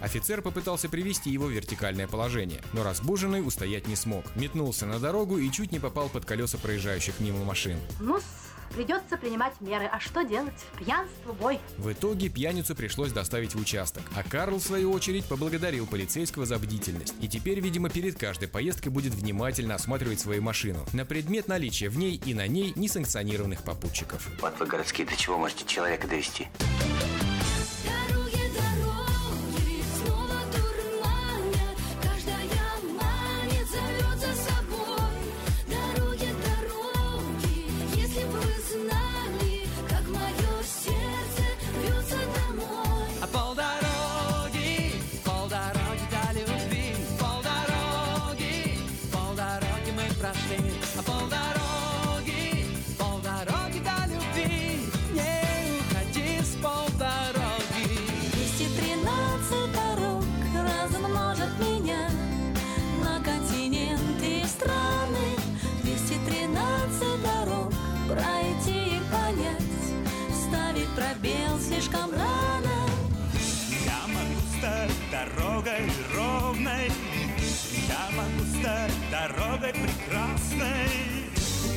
Офицер 0.00 0.42
попытался 0.42 0.88
привести 0.88 1.30
его 1.30 1.46
в 1.46 1.50
вертикальное 1.50 2.06
положение, 2.06 2.60
но 2.72 2.84
разбуженный 2.84 3.46
устоять 3.46 3.88
не 3.88 3.96
смог. 3.96 4.24
Метнулся 4.36 4.86
на 4.86 4.98
дорогу 4.98 5.38
и 5.38 5.50
чуть 5.50 5.72
не 5.72 5.80
попал 5.80 6.08
под 6.08 6.24
колеса 6.24 6.58
проезжающих 6.58 7.20
мимо 7.20 7.44
машин. 7.44 7.78
ну 8.00 8.20
придется 8.74 9.16
принимать 9.16 9.60
меры. 9.60 9.86
А 9.86 10.00
что 10.00 10.22
делать? 10.22 10.54
Пьянство, 10.78 11.32
бой. 11.32 11.60
В 11.76 11.92
итоге 11.92 12.28
пьяницу 12.28 12.74
пришлось 12.74 13.12
доставить 13.12 13.54
в 13.54 13.60
участок, 13.60 14.02
а 14.14 14.22
Карл, 14.22 14.58
в 14.58 14.62
свою 14.62 14.92
очередь, 14.92 15.24
поблагодарил 15.24 15.86
полицейского 15.86 16.46
за 16.46 16.58
бдительность. 16.58 17.14
И 17.20 17.28
теперь, 17.28 17.60
видимо, 17.60 17.90
перед 17.90 18.18
каждой 18.18 18.48
поездкой 18.48 18.92
будет 18.92 19.14
внимательно 19.14 19.74
осматривать 19.74 20.20
свою 20.20 20.42
машину 20.42 20.86
на 20.92 21.04
предмет 21.04 21.48
наличия 21.48 21.88
в 21.88 21.98
ней 21.98 22.20
и 22.24 22.34
на 22.34 22.46
ней 22.46 22.72
несанкционированных 22.76 23.62
попутчиков. 23.62 24.28
Вот 24.40 24.58
вы 24.58 24.66
городские, 24.66 25.06
до 25.06 25.16
чего 25.16 25.38
можете 25.38 25.64
человека 25.66 26.06
довести? 26.08 26.48
Дорогой 79.28 79.72
прекрасной. 79.72 80.88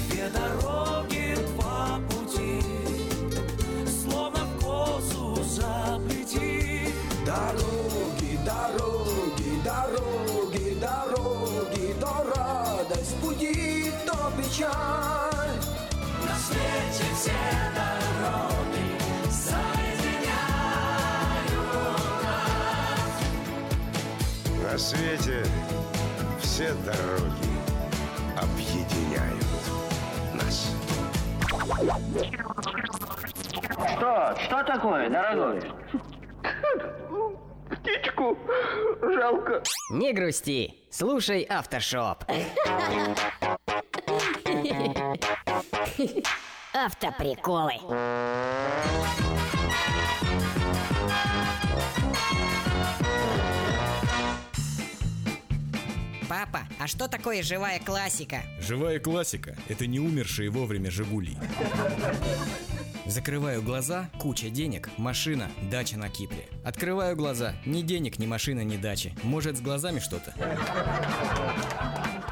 Две 0.10 0.30
дороги, 0.30 1.36
два 1.56 2.00
пути 2.10 2.62
Словно 3.86 4.46
в 4.46 4.64
косу 4.64 5.44
заплети. 5.44 6.94
Дороги, 7.26 8.40
дороги, 8.46 9.62
дороги, 9.64 10.76
дороги 10.80 11.96
То 12.00 12.24
радость 12.36 13.16
пути, 13.22 13.92
то 14.06 14.32
печаль. 14.38 15.58
На 16.26 16.36
свете 16.38 17.06
все 17.16 17.40
дороги 17.76 18.86
соединяют 19.32 20.32
нас. 22.24 23.14
На 24.64 24.78
свете 24.78 25.46
все 26.52 26.74
дороги 26.86 27.50
объединяют 28.36 29.46
нас. 30.34 30.76
Что? 33.96 34.36
Что 34.38 34.64
такое, 34.64 35.10
дорогой? 35.10 35.62
Птичку 37.70 38.38
жалко. 39.02 39.64
Не 39.94 40.12
грусти, 40.12 40.76
слушай 40.92 41.44
Автошоп. 41.44 42.26
Автоприколы. 46.74 47.76
Папа, 56.32 56.62
а 56.80 56.88
что 56.88 57.10
такое 57.10 57.44
живая 57.44 57.78
классика? 57.78 58.44
Живая 58.62 59.02
классика– 59.02 59.58
это 59.68 59.86
не 59.86 60.00
умершие 60.00 60.50
вовремя 60.50 60.90
«Жигули». 60.90 61.36
Закрываю 63.06 63.62
глаза, 63.62 64.10
куча 64.18 64.50
денег, 64.50 64.90
машина, 64.96 65.52
дача 65.70 65.98
на 65.98 66.08
Кипре. 66.08 66.48
Открываю 66.64 67.18
глаза, 67.18 67.56
ни 67.66 67.82
денег, 67.82 68.18
ни 68.18 68.28
машины, 68.28 68.64
ни 68.64 68.78
дачи. 68.78 69.14
Может, 69.24 69.58
с 69.58 69.60
глазами 69.60 70.00
что-то? 70.00 70.34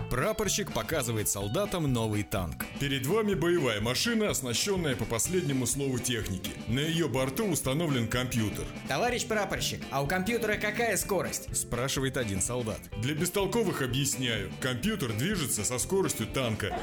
Прапорщик 0.09 0.71
показывает 0.71 1.29
солдатам 1.29 1.91
новый 1.91 2.23
танк. 2.23 2.65
Перед 2.79 3.05
вами 3.05 3.35
боевая 3.35 3.79
машина, 3.79 4.31
оснащенная 4.31 4.95
по 4.95 5.05
последнему 5.05 5.67
слову 5.67 5.99
техники. 5.99 6.51
На 6.67 6.79
ее 6.79 7.07
борту 7.07 7.45
установлен 7.45 8.07
компьютер. 8.07 8.65
Товарищ 8.87 9.27
прапорщик, 9.27 9.81
а 9.91 10.01
у 10.01 10.07
компьютера 10.07 10.55
какая 10.55 10.97
скорость? 10.97 11.55
Спрашивает 11.55 12.17
один 12.17 12.41
солдат. 12.41 12.79
Для 12.97 13.13
бестолковых 13.13 13.83
объясняю. 13.89 14.51
Компьютер 14.61 15.11
движется 15.13 15.65
со 15.65 15.79
скоростью 15.79 16.27
танка. 16.27 16.77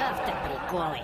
Автоприколы. 0.00 0.96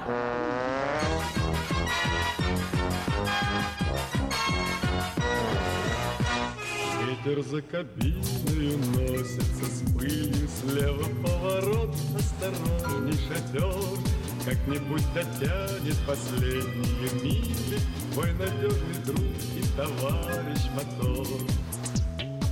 Ветер 7.07 7.43
за 7.43 7.61
кабиною 7.61 8.79
носится 8.97 9.67
с 9.67 9.93
пылью 9.93 10.49
Слева 10.49 11.05
поворот, 11.23 11.95
осторожней 12.17 13.19
шатер 13.29 13.99
Как-нибудь 14.47 15.05
дотянет 15.13 15.99
последние 16.07 17.11
мили 17.23 17.79
Твой 18.13 18.33
надежный 18.33 19.05
друг 19.05 19.21
и 19.57 19.63
товарищ 19.77 20.63
мотор 20.75 21.27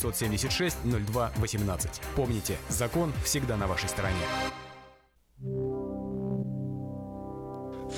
576 0.00 0.76
02 0.84 1.30
18. 1.40 2.00
Помните, 2.16 2.56
закон 2.68 3.12
всегда 3.24 3.56
на 3.56 3.66
вашей 3.66 3.88
стороне. 3.88 4.24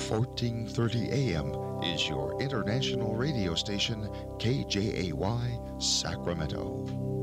1430 0.09 1.09
AM 1.11 1.53
is 1.83 2.09
your 2.09 2.41
international 2.41 3.15
radio 3.15 3.53
station, 3.55 4.09
KJAY, 4.39 5.59
Sacramento. 5.79 7.22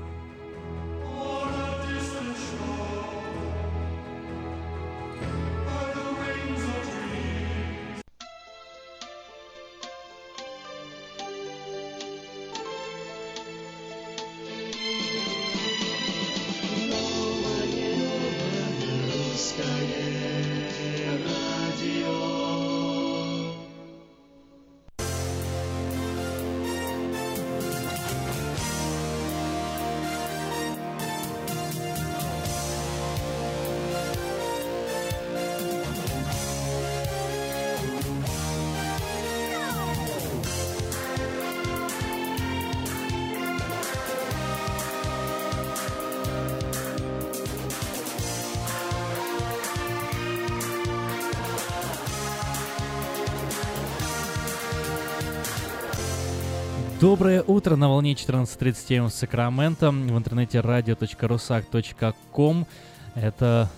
Доброе 57.21 57.43
утро 57.43 57.75
на 57.75 57.87
волне 57.87 58.13
14.37 58.13 59.05
в 59.05 59.11
Сакраменто, 59.11 59.91
в 59.91 60.17
интернете 60.17 60.57
radio.rusak.com. 60.57 62.65
Это 63.13 63.69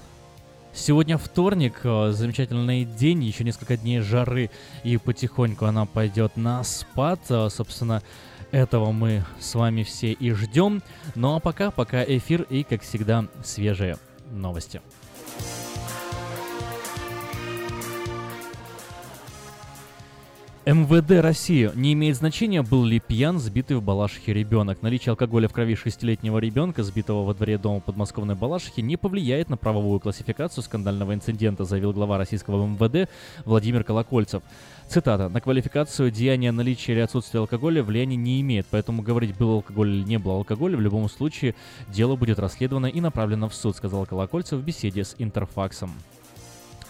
сегодня 0.72 1.18
вторник, 1.18 1.82
э, 1.84 2.14
замечательный 2.14 2.86
день, 2.86 3.22
еще 3.22 3.44
несколько 3.44 3.76
дней 3.76 4.00
жары, 4.00 4.50
и 4.86 4.96
потихоньку 4.96 5.66
она 5.66 5.86
пойдет 5.86 6.38
на 6.38 6.64
спад. 6.64 7.20
Э, 7.28 7.50
собственно, 7.50 8.02
этого 8.52 8.94
мы 8.94 9.26
с 9.42 9.56
вами 9.56 9.84
все 9.84 10.14
и 10.14 10.32
ждем. 10.32 10.82
Ну 11.16 11.36
а 11.36 11.42
пока, 11.42 11.70
пока 11.70 12.02
эфир 12.02 12.44
и, 12.44 12.64
как 12.64 12.82
всегда, 12.82 13.26
свежие 13.44 13.98
новости. 14.32 14.80
МВД 20.66 21.22
России. 21.22 21.70
Не 21.76 21.92
имеет 21.92 22.16
значения, 22.16 22.62
был 22.62 22.86
ли 22.86 23.02
пьян 23.02 23.38
сбитый 23.38 23.76
в 23.76 23.84
Балашихе 23.84 24.32
ребенок. 24.32 24.82
Наличие 24.82 25.12
алкоголя 25.12 25.50
в 25.50 25.52
крови 25.52 25.76
шестилетнего 25.76 26.38
ребенка, 26.38 26.84
сбитого 26.84 27.26
во 27.26 27.34
дворе 27.34 27.58
дома 27.58 27.82
подмосковной 27.82 28.36
Балашихи, 28.36 28.80
не 28.80 28.96
повлияет 28.96 29.50
на 29.50 29.58
правовую 29.58 30.00
классификацию 30.00 30.64
скандального 30.64 31.14
инцидента, 31.14 31.66
заявил 31.66 31.92
глава 31.92 32.18
российского 32.18 32.66
МВД 32.66 33.10
Владимир 33.44 33.84
Колокольцев. 33.84 34.42
Цитата. 34.88 35.28
«На 35.28 35.42
квалификацию 35.42 36.12
деяния 36.12 36.54
наличия 36.54 36.94
или 36.94 37.02
отсутствия 37.02 37.42
алкоголя 37.42 37.84
влияния 37.84 38.16
не 38.16 38.40
имеет, 38.40 38.66
поэтому 38.70 39.02
говорить, 39.02 39.36
был 39.38 39.56
алкоголь 39.56 39.90
или 39.90 40.04
не 40.04 40.18
был 40.18 40.32
алкоголь, 40.32 40.78
в 40.78 40.82
любом 40.82 41.10
случае 41.10 41.56
дело 41.90 42.16
будет 42.16 42.40
расследовано 42.40 42.86
и 42.86 43.02
направлено 43.02 43.50
в 43.50 43.54
суд», 43.54 43.76
сказал 43.76 44.06
Колокольцев 44.06 44.62
в 44.62 44.64
беседе 44.64 45.04
с 45.04 45.16
Интерфаксом. 45.18 45.92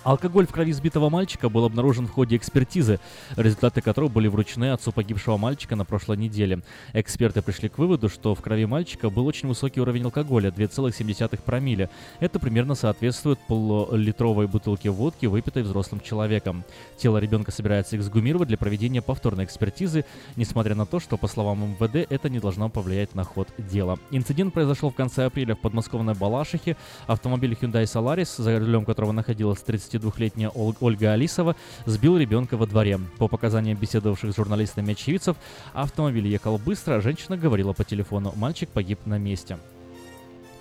Алкоголь 0.03 0.45
в 0.45 0.51
крови 0.51 0.73
сбитого 0.73 1.09
мальчика 1.09 1.47
был 1.47 1.63
обнаружен 1.63 2.07
в 2.07 2.11
ходе 2.11 2.35
экспертизы, 2.35 2.99
результаты 3.37 3.81
которой 3.81 4.09
были 4.09 4.27
вручены 4.27 4.71
отцу 4.71 4.91
погибшего 4.91 5.37
мальчика 5.37 5.77
на 5.77 5.85
прошлой 5.85 6.17
неделе. 6.17 6.59
Эксперты 6.91 7.41
пришли 7.41 7.69
к 7.69 7.77
выводу, 7.77 8.09
что 8.09 8.35
в 8.35 8.41
крови 8.41 8.65
мальчика 8.65 9.09
был 9.09 9.25
очень 9.25 9.47
высокий 9.47 9.79
уровень 9.79 10.03
алкоголя– 10.03 10.49
2,7 10.57 11.39
промилле. 11.45 11.89
Это 12.19 12.37
примерно 12.39 12.75
соответствует 12.75 13.39
полулитровой 13.47 14.47
бутылке 14.47 14.89
водки, 14.89 15.25
выпитой 15.25 15.63
взрослым 15.63 16.01
человеком. 16.01 16.65
Тело 16.97 17.17
ребенка 17.17 17.51
собирается 17.51 17.95
эксгумировать 17.95 18.49
для 18.49 18.57
проведения 18.57 19.01
повторной 19.01 19.45
экспертизы, 19.45 20.03
несмотря 20.35 20.75
на 20.75 20.85
то, 20.85 20.99
что, 20.99 21.15
по 21.15 21.27
словам 21.27 21.77
МВД, 21.79 22.05
это 22.09 22.29
не 22.29 22.39
должно 22.39 22.67
повлиять 22.67 23.15
на 23.15 23.23
ход 23.23 23.47
дела. 23.57 23.97
Инцидент 24.11 24.53
произошел 24.53 24.89
в 24.89 24.95
конце 24.95 25.25
апреля 25.25 25.55
в 25.55 25.59
подмосковной 25.59 26.13
Балашихе. 26.13 26.75
Автомобиль 27.07 27.57
Hyundai 27.59 27.83
Solaris, 27.83 28.41
за 28.41 28.59
рулем 28.59 28.83
которого 28.83 29.13
находилась 29.13 29.59
30 29.59 29.92
22-летняя 29.97 30.49
Ольга 30.49 31.13
Алисова 31.13 31.55
сбил 31.85 32.17
ребенка 32.17 32.57
во 32.57 32.65
дворе. 32.65 32.99
По 33.17 33.27
показаниям 33.27 33.77
беседовавших 33.77 34.33
с 34.33 34.35
журналистами 34.35 34.93
очевидцев, 34.93 35.37
автомобиль 35.73 36.27
ехал 36.27 36.57
быстро, 36.57 36.95
а 36.95 37.01
женщина 37.01 37.37
говорила 37.37 37.73
по 37.73 37.83
телефону. 37.83 38.33
Мальчик 38.35 38.69
погиб 38.69 38.99
на 39.05 39.17
месте. 39.17 39.57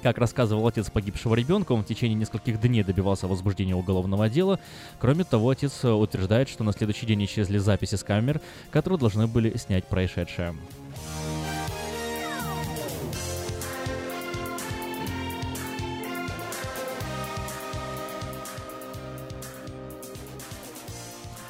Как 0.03 0.19
рассказывал 0.19 0.67
отец 0.67 0.91
погибшего 0.91 1.37
ребенка, 1.37 1.73
он 1.73 1.85
в 1.85 1.87
течение 1.87 2.19
нескольких 2.19 2.61
дней 2.61 2.83
добивался 2.83 3.29
возбуждения 3.29 3.77
уголовного 3.77 4.29
дела. 4.29 4.59
Кроме 4.99 5.23
того, 5.23 5.51
отец 5.51 5.85
утверждает, 5.85 6.49
что 6.49 6.65
на 6.65 6.73
следующий 6.73 7.07
день 7.07 7.25
исчезли 7.25 7.59
записи 7.59 7.95
с 7.95 8.03
камер, 8.03 8.41
которые 8.73 8.99
должны 8.99 9.29
были 9.29 9.57
снять 9.57 9.87
происшедшее. 9.87 10.57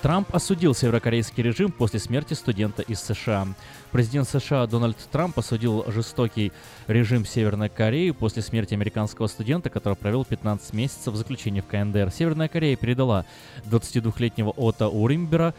Трамп 0.02 0.34
осудил 0.34 0.74
северокорейский 0.74 1.44
режим 1.44 1.70
после 1.70 2.00
смерти 2.00 2.34
студента 2.34 2.82
из 2.82 2.98
США. 2.98 3.46
Президент 3.92 4.28
США 4.28 4.66
Дональд 4.66 4.96
Трамп 5.12 5.38
осудил 5.38 5.84
жестокий 5.92 6.50
режим 6.88 7.24
Северной 7.24 7.68
Кореи 7.68 8.10
после 8.10 8.42
смерти 8.42 8.74
американского 8.74 9.28
студента, 9.28 9.70
который 9.70 9.94
провел 9.94 10.24
15 10.24 10.72
месяцев 10.72 11.14
заключения 11.14 11.62
в 11.62 11.68
КНДР. 11.68 12.10
Северная 12.10 12.48
Корея 12.48 12.74
передала 12.74 13.26
22-летнего 13.64 14.52
Ота 14.56 14.88
Уримбера 14.88 15.54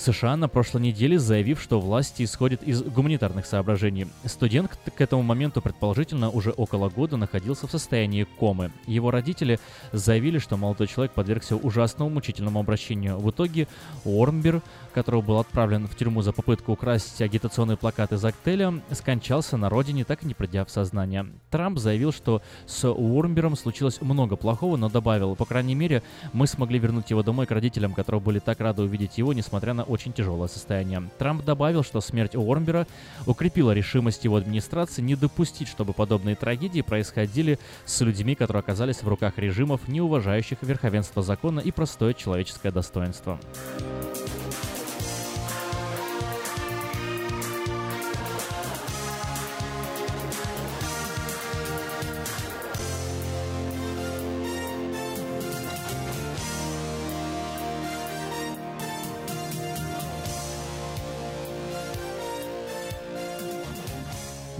США 0.00 0.36
на 0.36 0.48
прошлой 0.48 0.80
неделе, 0.80 1.18
заявив, 1.18 1.60
что 1.60 1.78
власти 1.78 2.22
исходят 2.22 2.62
из 2.62 2.82
гуманитарных 2.82 3.44
соображений. 3.44 4.06
Студент 4.24 4.78
к 4.96 5.00
этому 5.00 5.22
моменту, 5.22 5.60
предположительно, 5.60 6.30
уже 6.30 6.52
около 6.52 6.88
года 6.88 7.18
находился 7.18 7.66
в 7.66 7.70
состоянии 7.70 8.24
комы. 8.24 8.72
Его 8.86 9.10
родители 9.10 9.60
заявили, 9.92 10.38
что 10.38 10.56
молодой 10.56 10.86
человек 10.86 11.12
подвергся 11.12 11.56
ужасному 11.56 12.10
мучительному 12.10 12.60
обращению. 12.60 13.18
В 13.18 13.30
итоге 13.30 13.68
Уормбер, 14.04 14.62
который 14.94 15.20
был 15.20 15.38
отправлен 15.38 15.86
в 15.86 15.94
тюрьму 15.94 16.22
за 16.22 16.32
попытку 16.32 16.72
украсть 16.72 17.20
агитационные 17.20 17.76
плакаты 17.76 18.14
из 18.14 18.24
отеля, 18.24 18.80
скончался 18.92 19.58
на 19.58 19.68
родине, 19.68 20.04
так 20.04 20.22
и 20.22 20.26
не 20.26 20.32
придя 20.32 20.64
в 20.64 20.70
сознание. 20.70 21.26
Трамп 21.50 21.78
заявил, 21.78 22.12
что 22.12 22.40
с 22.66 22.88
Уормбером 22.88 23.54
случилось 23.54 24.00
много 24.00 24.36
плохого, 24.36 24.78
но 24.78 24.88
добавил, 24.88 25.36
по 25.36 25.44
крайней 25.44 25.74
мере, 25.74 26.02
мы 26.32 26.46
смогли 26.46 26.78
вернуть 26.78 27.10
его 27.10 27.22
домой 27.22 27.44
к 27.46 27.50
родителям, 27.50 27.92
которые 27.92 28.22
были 28.22 28.38
так 28.38 28.60
рады 28.60 28.82
увидеть 28.82 29.18
его, 29.18 29.34
несмотря 29.34 29.74
на 29.74 29.89
очень 29.90 30.12
тяжелое 30.12 30.48
состояние. 30.48 31.10
Трамп 31.18 31.44
добавил, 31.44 31.82
что 31.82 32.00
смерть 32.00 32.34
Уормбера 32.34 32.86
укрепила 33.26 33.72
решимость 33.72 34.24
его 34.24 34.36
администрации 34.36 35.02
не 35.02 35.16
допустить, 35.16 35.68
чтобы 35.68 35.92
подобные 35.92 36.36
трагедии 36.36 36.80
происходили 36.80 37.58
с 37.84 38.00
людьми, 38.00 38.34
которые 38.34 38.60
оказались 38.60 39.02
в 39.02 39.08
руках 39.08 39.38
режимов, 39.38 39.88
не 39.88 40.00
уважающих 40.00 40.58
верховенство 40.62 41.22
закона 41.22 41.60
и 41.60 41.70
простое 41.70 42.14
человеческое 42.14 42.70
достоинство. 42.70 43.38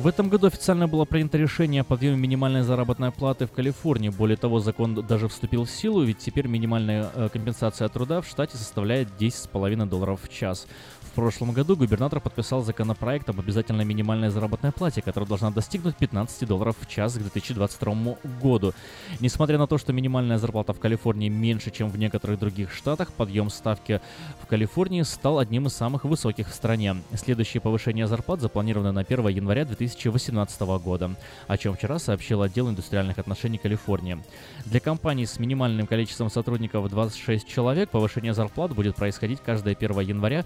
В 0.01 0.07
этом 0.07 0.31
году 0.31 0.47
официально 0.47 0.89
было 0.89 1.05
принято 1.05 1.37
решение 1.37 1.83
о 1.83 1.85
подъеме 1.85 2.17
минимальной 2.17 2.63
заработной 2.63 3.13
платы 3.13 3.47
в 3.47 3.53
Калифорнии. 3.53 4.09
Более 4.09 4.39
того, 4.39 4.59
закон 4.59 4.95
даже 4.95 5.29
вступил 5.29 5.67
в 5.67 5.71
силу, 5.71 6.03
ведь 6.03 6.17
теперь 6.17 6.47
минимальная 6.47 7.11
э, 7.15 7.29
компенсация 7.31 7.87
труда 7.91 8.23
в 8.23 8.27
штате 8.27 8.57
составляет 8.57 9.09
10,5 9.19 9.85
долларов 9.85 10.21
в 10.23 10.33
час. 10.33 10.67
В 11.11 11.13
прошлом 11.13 11.51
году 11.51 11.75
губернатор 11.75 12.21
подписал 12.21 12.63
законопроект 12.63 13.29
об 13.29 13.41
обязательной 13.41 13.85
минимальной 13.85 14.31
заработной 14.31 14.71
плате, 14.71 15.03
которая 15.03 15.27
должна 15.27 15.51
достигнуть 15.51 15.97
15 15.97 16.47
долларов 16.47 16.77
в 16.81 16.87
час 16.87 17.15
к 17.15 17.19
2022 17.19 18.17
году. 18.41 18.73
Несмотря 19.19 19.59
на 19.59 19.67
то, 19.67 19.77
что 19.77 19.93
минимальная 19.93 20.39
зарплата 20.39 20.73
в 20.73 20.79
Калифорнии 20.79 21.29
меньше, 21.29 21.73
чем 21.73 21.89
в 21.89 21.99
некоторых 21.99 22.39
других 22.39 22.73
штатах, 22.73 23.13
подъем 23.13 23.51
ставки 23.51 24.01
в 24.41 24.47
Калифорнии 24.47 25.03
стал 25.03 25.41
одним 25.41 25.67
из 25.67 25.75
самых 25.75 26.05
высоких 26.05 26.49
в 26.49 26.55
стране. 26.55 26.95
Следующее 27.17 27.61
повышение 27.61 28.07
зарплат 28.07 28.41
запланировано 28.41 28.93
на 28.93 29.01
1 29.01 29.27
января 29.29 29.65
2018 29.65 30.61
года, 30.61 31.11
о 31.49 31.59
чем 31.59 31.75
вчера 31.75 31.99
сообщил 31.99 32.43
отдел 32.43 32.71
индустриальных 32.71 33.19
отношений 33.19 33.59
Калифорнии. 33.59 34.23
Для 34.65 34.79
компаний 34.79 35.27
с 35.27 35.41
минимальным 35.41 35.89
количеством 35.89 36.31
сотрудников 36.31 36.89
26 36.89 37.49
человек 37.49 37.91
повышение 37.91 38.33
зарплат 38.33 38.73
будет 38.77 38.95
происходить 38.95 39.41
каждое 39.45 39.75
1 39.75 39.99
января 40.01 40.45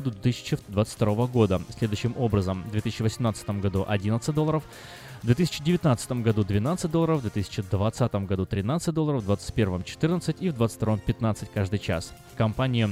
до 0.00 0.10
2022 0.10 1.26
года. 1.26 1.60
Следующим 1.76 2.14
образом, 2.16 2.62
в 2.64 2.70
2018 2.70 3.50
году 3.60 3.84
11 3.86 4.34
долларов, 4.34 4.62
в 5.22 5.26
2019 5.26 6.12
году 6.12 6.44
12 6.44 6.90
долларов, 6.90 7.18
в 7.18 7.22
2020 7.22 8.14
году 8.14 8.46
13 8.46 8.94
долларов, 8.94 9.22
в 9.22 9.26
2021 9.26 9.84
14 9.84 10.36
и 10.40 10.48
в 10.50 10.56
2022 10.56 10.98
15 10.98 11.50
каждый 11.52 11.78
час. 11.78 12.12
Компании 12.36 12.88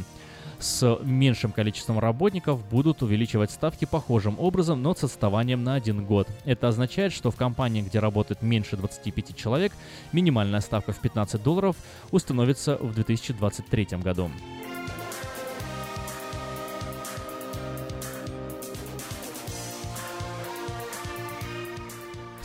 с 0.58 0.98
меньшим 1.02 1.52
количеством 1.52 1.98
работников 1.98 2.64
будут 2.68 3.02
увеличивать 3.02 3.50
ставки 3.50 3.84
похожим 3.84 4.38
образом, 4.38 4.82
но 4.82 4.94
с 4.94 5.04
отставанием 5.04 5.62
на 5.64 5.74
один 5.74 6.04
год. 6.04 6.28
Это 6.44 6.68
означает, 6.68 7.12
что 7.12 7.30
в 7.30 7.36
компании, 7.36 7.82
где 7.82 7.98
работает 7.98 8.42
меньше 8.42 8.76
25 8.76 9.36
человек, 9.36 9.72
минимальная 10.12 10.60
ставка 10.60 10.92
в 10.92 10.98
15 10.98 11.42
долларов 11.42 11.76
установится 12.10 12.76
в 12.76 12.94
2023 12.94 13.98
году. 14.02 14.30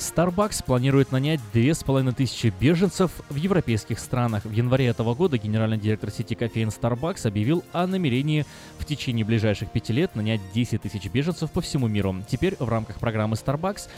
Starbucks 0.01 0.63
планирует 0.65 1.11
нанять 1.11 1.39
2500 1.53 2.53
беженцев 2.59 3.11
в 3.29 3.35
европейских 3.35 3.99
странах. 3.99 4.45
В 4.45 4.51
январе 4.51 4.87
этого 4.87 5.13
года 5.13 5.37
генеральный 5.37 5.77
директор 5.77 6.09
сети 6.09 6.33
кофеин 6.33 6.69
Starbucks 6.69 7.27
объявил 7.27 7.63
о 7.71 7.85
намерении 7.85 8.45
в 8.79 8.85
течение 8.85 9.23
ближайших 9.23 9.69
пяти 9.69 9.93
лет 9.93 10.15
нанять 10.15 10.41
10 10.55 10.81
тысяч 10.81 11.05
беженцев 11.05 11.51
по 11.51 11.61
всему 11.61 11.87
миру. 11.87 12.15
Теперь 12.27 12.55
в 12.57 12.67
рамках 12.67 12.99
программы 12.99 13.35
Starbucks 13.35 13.89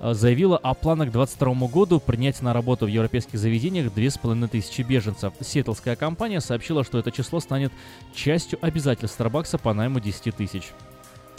э, 0.00 0.14
заявила 0.14 0.58
о 0.58 0.74
планах 0.74 1.10
к 1.10 1.12
2022 1.12 1.68
году 1.68 2.00
принять 2.00 2.42
на 2.42 2.52
работу 2.52 2.86
в 2.86 2.88
европейских 2.88 3.38
заведениях 3.38 3.94
2500 3.94 4.84
беженцев. 4.84 5.32
Сиэтлская 5.40 5.94
компания 5.94 6.40
сообщила, 6.40 6.82
что 6.82 6.98
это 6.98 7.12
число 7.12 7.38
станет 7.38 7.72
частью 8.12 8.58
обязательств 8.62 9.20
Starbucks 9.20 9.60
по 9.62 9.72
найму 9.72 10.00
10 10.00 10.34
тысяч. 10.34 10.72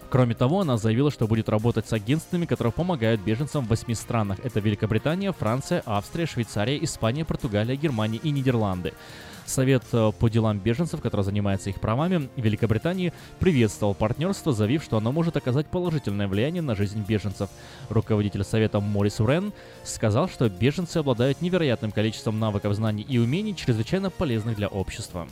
Кроме 0.09 0.35
того, 0.35 0.61
она 0.61 0.77
заявила, 0.77 1.11
что 1.11 1.27
будет 1.27 1.49
работать 1.49 1.88
с 1.88 1.93
агентствами, 1.93 2.45
которые 2.45 2.71
помогают 2.71 3.21
беженцам 3.21 3.65
в 3.65 3.67
восьми 3.67 3.93
странах. 3.93 4.39
Это 4.43 4.61
Великобритания, 4.61 5.34
Франция, 5.34 5.84
Австрия, 5.85 6.25
Швейцария, 6.25 6.81
Испания, 6.84 7.25
Португалия, 7.25 7.75
Германия 7.75 8.19
и 8.23 8.31
Нидерланды. 8.31 8.93
Совет 9.45 9.84
э, 9.93 10.11
по 10.17 10.29
делам 10.29 10.59
беженцев, 10.59 11.01
который 11.01 11.21
занимается 11.21 11.69
их 11.69 11.79
правами 11.79 12.29
Великобритании, 12.35 13.13
приветствовал 13.39 13.93
партнерство, 13.93 14.51
заявив, 14.51 14.84
что 14.84 14.97
оно 14.97 15.11
может 15.11 15.38
оказать 15.38 15.67
положительное 15.67 16.27
влияние 16.27 16.61
на 16.61 16.75
жизнь 16.75 17.03
беженцев. 17.07 17.49
Руководитель 17.89 18.43
Совета 18.43 18.79
Морис 18.81 19.19
Урен 19.19 19.53
сказал, 19.84 20.27
что 20.27 20.49
беженцы 20.49 20.97
обладают 20.97 21.41
невероятным 21.41 21.91
количеством 21.91 22.39
навыков, 22.39 22.75
знаний 22.75 23.05
и 23.07 23.17
умений, 23.19 23.55
чрезвычайно 23.55 24.09
полезных 24.09 24.57
для 24.57 24.67
общества. 24.67 25.27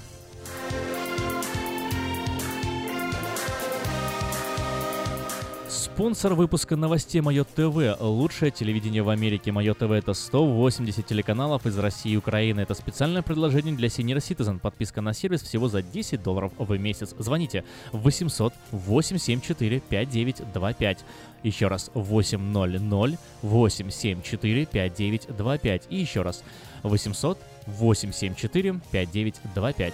Спонсор 5.96 6.34
выпуска 6.34 6.76
новостей 6.76 7.22
Мое 7.22 7.46
ТВ. 7.46 8.02
Лучшее 8.02 8.52
телевидение 8.52 9.02
в 9.02 9.08
Америке. 9.08 9.54
Мое 9.54 9.74
ТВ 9.74 9.92
это 9.92 10.14
180 10.14 11.06
телеканалов 11.06 11.66
из 11.66 11.78
России 11.80 12.12
и 12.12 12.18
Украины. 12.18 12.60
Это 12.60 12.74
специальное 12.74 13.22
предложение 13.22 13.74
для 13.74 13.88
Senior 13.88 14.18
Citizen. 14.18 14.60
Подписка 14.60 15.00
на 15.00 15.14
сервис 15.14 15.42
всего 15.42 15.70
за 15.70 15.82
10 15.82 16.22
долларов 16.22 16.52
в 16.58 16.78
месяц. 16.78 17.16
Звоните 17.18 17.64
800 17.94 18.54
874 18.74 19.80
5925. 19.80 21.06
Еще 21.44 21.68
раз 21.70 21.90
800 21.94 23.18
874 23.42 24.66
5925. 24.66 25.84
И 25.90 25.96
еще 25.96 26.24
раз 26.24 26.44
800 26.84 27.40
874 27.68 28.82
5925. 28.92 29.94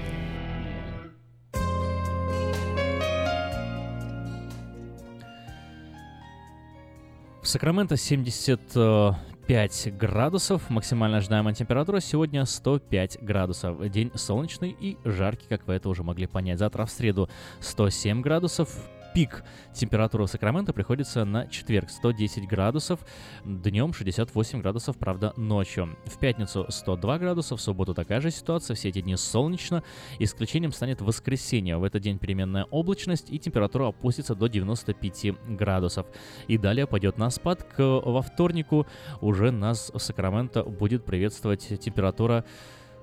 Сакраменто 7.51 7.97
75 7.97 9.97
градусов, 9.97 10.69
максимально 10.69 11.17
ожидаемая 11.17 11.53
температура 11.53 11.99
сегодня 11.99 12.45
105 12.45 13.17
градусов. 13.21 13.89
День 13.89 14.09
солнечный 14.15 14.73
и 14.79 14.97
жаркий, 15.03 15.47
как 15.49 15.67
вы 15.67 15.73
это 15.73 15.89
уже 15.89 16.01
могли 16.01 16.27
понять. 16.27 16.59
Завтра 16.59 16.85
в 16.85 16.91
среду 16.91 17.29
107 17.59 18.21
градусов, 18.21 18.73
пик 19.13 19.43
температуры 19.73 20.25
в 20.25 20.27
Сакраменто 20.27 20.73
приходится 20.73 21.25
на 21.25 21.47
четверг 21.47 21.89
110 21.89 22.47
градусов, 22.47 22.99
днем 23.43 23.93
68 23.93 24.61
градусов, 24.61 24.97
правда, 24.97 25.33
ночью. 25.37 25.97
В 26.05 26.17
пятницу 26.17 26.65
102 26.69 27.19
градуса, 27.19 27.55
в 27.55 27.61
субботу 27.61 27.93
такая 27.93 28.21
же 28.21 28.31
ситуация, 28.31 28.75
все 28.75 28.89
эти 28.89 29.01
дни 29.01 29.15
солнечно, 29.15 29.83
исключением 30.19 30.71
станет 30.71 31.01
воскресенье. 31.01 31.77
В 31.77 31.83
этот 31.83 32.01
день 32.01 32.17
переменная 32.17 32.65
облачность 32.65 33.31
и 33.31 33.39
температура 33.39 33.87
опустится 33.87 34.35
до 34.35 34.47
95 34.47 35.57
градусов. 35.57 36.05
И 36.47 36.57
далее 36.57 36.87
пойдет 36.87 37.17
на 37.17 37.29
спад. 37.29 37.63
К 37.63 37.81
во 37.81 38.21
вторнику 38.21 38.87
уже 39.19 39.51
нас 39.51 39.91
в 39.93 39.99
Сакраменто 39.99 40.63
будет 40.63 41.05
приветствовать 41.05 41.67
температура 41.79 42.45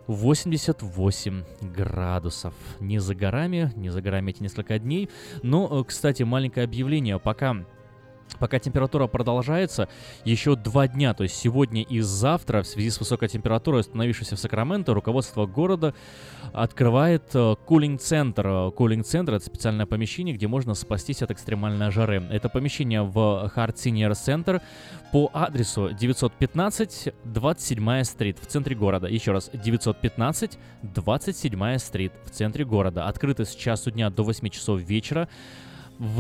88 0.09 1.45
градусов. 1.61 2.55
Не 2.81 2.99
за 2.99 3.15
горами, 3.15 3.73
не 3.77 3.91
за 3.91 4.01
горами 4.01 4.31
эти 4.31 4.43
несколько 4.43 4.79
дней. 4.79 5.09
Но, 5.43 5.69
э, 5.71 5.85
кстати, 5.85 6.23
маленькое 6.23 6.65
объявление. 6.65 7.19
Пока 7.19 7.65
Пока 8.39 8.59
температура 8.59 9.07
продолжается, 9.07 9.89
еще 10.25 10.55
два 10.57 10.87
дня, 10.87 11.15
то 11.15 11.25
есть 11.25 11.37
сегодня 11.37 11.83
и 11.83 12.01
завтра, 12.01 12.63
в 12.63 12.67
связи 12.67 12.91
с 12.91 13.01
высокой 13.01 13.29
температурой, 13.29 13.81
установившейся 13.81 14.37
в 14.37 14.39
Сакраменто, 14.39 14.95
руководство 14.95 15.47
города 15.47 15.95
открывает 16.53 17.35
кулинг-центр. 17.67 18.71
Кулинг-центр— 18.73 19.35
это 19.35 19.45
специальное 19.45 19.87
помещение, 19.87 20.35
где 20.35 20.47
можно 20.47 20.75
спастись 20.75 21.23
от 21.23 21.31
экстремальной 21.31 21.91
жары. 21.91 22.23
Это 22.31 22.49
помещение 22.49 23.03
в 23.03 23.51
Hard 23.55 23.75
Senior 23.75 24.13
Center 24.13 24.63
по 25.13 25.31
адресу 25.33 25.91
915 25.93 27.15
27 27.25 28.05
стрит 28.05 28.39
в 28.39 28.47
центре 28.47 28.77
города. 28.77 29.07
Еще 29.09 29.33
раз, 29.33 29.51
915 29.53 30.59
27 30.83 31.79
стрит 31.79 32.13
в 32.25 32.31
центре 32.31 32.65
города. 32.65 33.07
Открыто 33.07 33.45
с 33.45 33.55
часу 33.55 33.91
дня 33.91 34.11
до 34.11 34.23
8 34.23 34.49
часов 34.49 34.81
вечера 34.81 35.29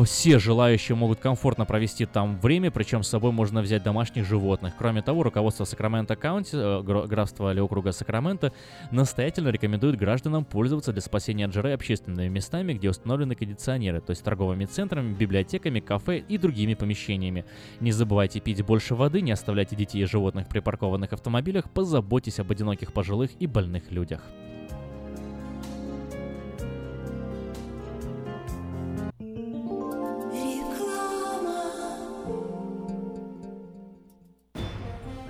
все 0.04 0.38
желающие 0.38 0.96
могут 0.96 1.20
комфортно 1.20 1.64
провести 1.64 2.04
там 2.06 2.38
время, 2.40 2.70
причем 2.70 3.02
с 3.02 3.08
собой 3.08 3.32
можно 3.32 3.62
взять 3.62 3.82
домашних 3.82 4.26
животных. 4.26 4.74
Кроме 4.76 5.02
того, 5.02 5.22
руководство 5.22 5.64
Сакраменто 5.64 6.16
Каунти, 6.16 6.50
э, 6.54 7.06
графства 7.06 7.52
или 7.52 7.60
округа 7.60 7.92
Сакраменто, 7.92 8.52
настоятельно 8.90 9.48
рекомендует 9.48 9.96
гражданам 9.96 10.44
пользоваться 10.44 10.92
для 10.92 11.02
спасения 11.02 11.44
от 11.44 11.52
жары 11.52 11.72
общественными 11.72 12.28
местами, 12.28 12.72
где 12.72 12.90
установлены 12.90 13.34
кондиционеры, 13.34 14.00
то 14.00 14.10
есть 14.10 14.24
торговыми 14.24 14.64
центрами, 14.64 15.14
библиотеками, 15.14 15.80
кафе 15.80 16.18
и 16.18 16.38
другими 16.38 16.74
помещениями. 16.74 17.44
Не 17.80 17.92
забывайте 17.92 18.40
пить 18.40 18.62
больше 18.62 18.94
воды, 18.94 19.20
не 19.20 19.30
оставляйте 19.30 19.76
детей 19.76 20.02
и 20.02 20.06
животных 20.06 20.46
в 20.46 20.48
припаркованных 20.48 21.12
автомобилях, 21.12 21.70
позаботьтесь 21.70 22.40
об 22.40 22.50
одиноких 22.50 22.92
пожилых 22.92 23.30
и 23.38 23.46
больных 23.46 23.90
людях. 23.90 24.22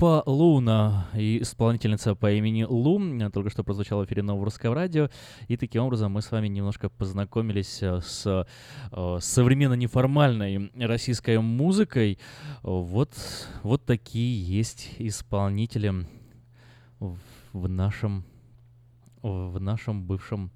Группа 0.00 0.22
Луна 0.24 1.08
и 1.12 1.42
исполнительница 1.42 2.14
по 2.14 2.32
имени 2.32 2.62
Лу 2.62 2.98
э, 3.20 3.28
только 3.28 3.50
что 3.50 3.62
прозвучала 3.62 4.00
в 4.00 4.06
эфире 4.06 4.22
Нового 4.22 4.46
Русского 4.46 4.74
Радио. 4.74 5.10
И 5.46 5.58
таким 5.58 5.82
образом 5.82 6.12
мы 6.12 6.22
с 6.22 6.30
вами 6.30 6.48
немножко 6.48 6.88
познакомились 6.88 7.82
э, 7.82 8.00
с 8.00 8.46
э, 8.92 9.18
современно 9.20 9.74
неформальной 9.74 10.72
российской 10.74 11.38
музыкой. 11.38 12.18
Вот, 12.62 13.12
вот 13.62 13.84
такие 13.84 14.42
есть 14.42 14.88
исполнители 14.96 15.92
в, 16.98 17.68
нашем 17.68 18.24
в 19.20 19.60
нашем 19.60 20.06
бывшем 20.06 20.50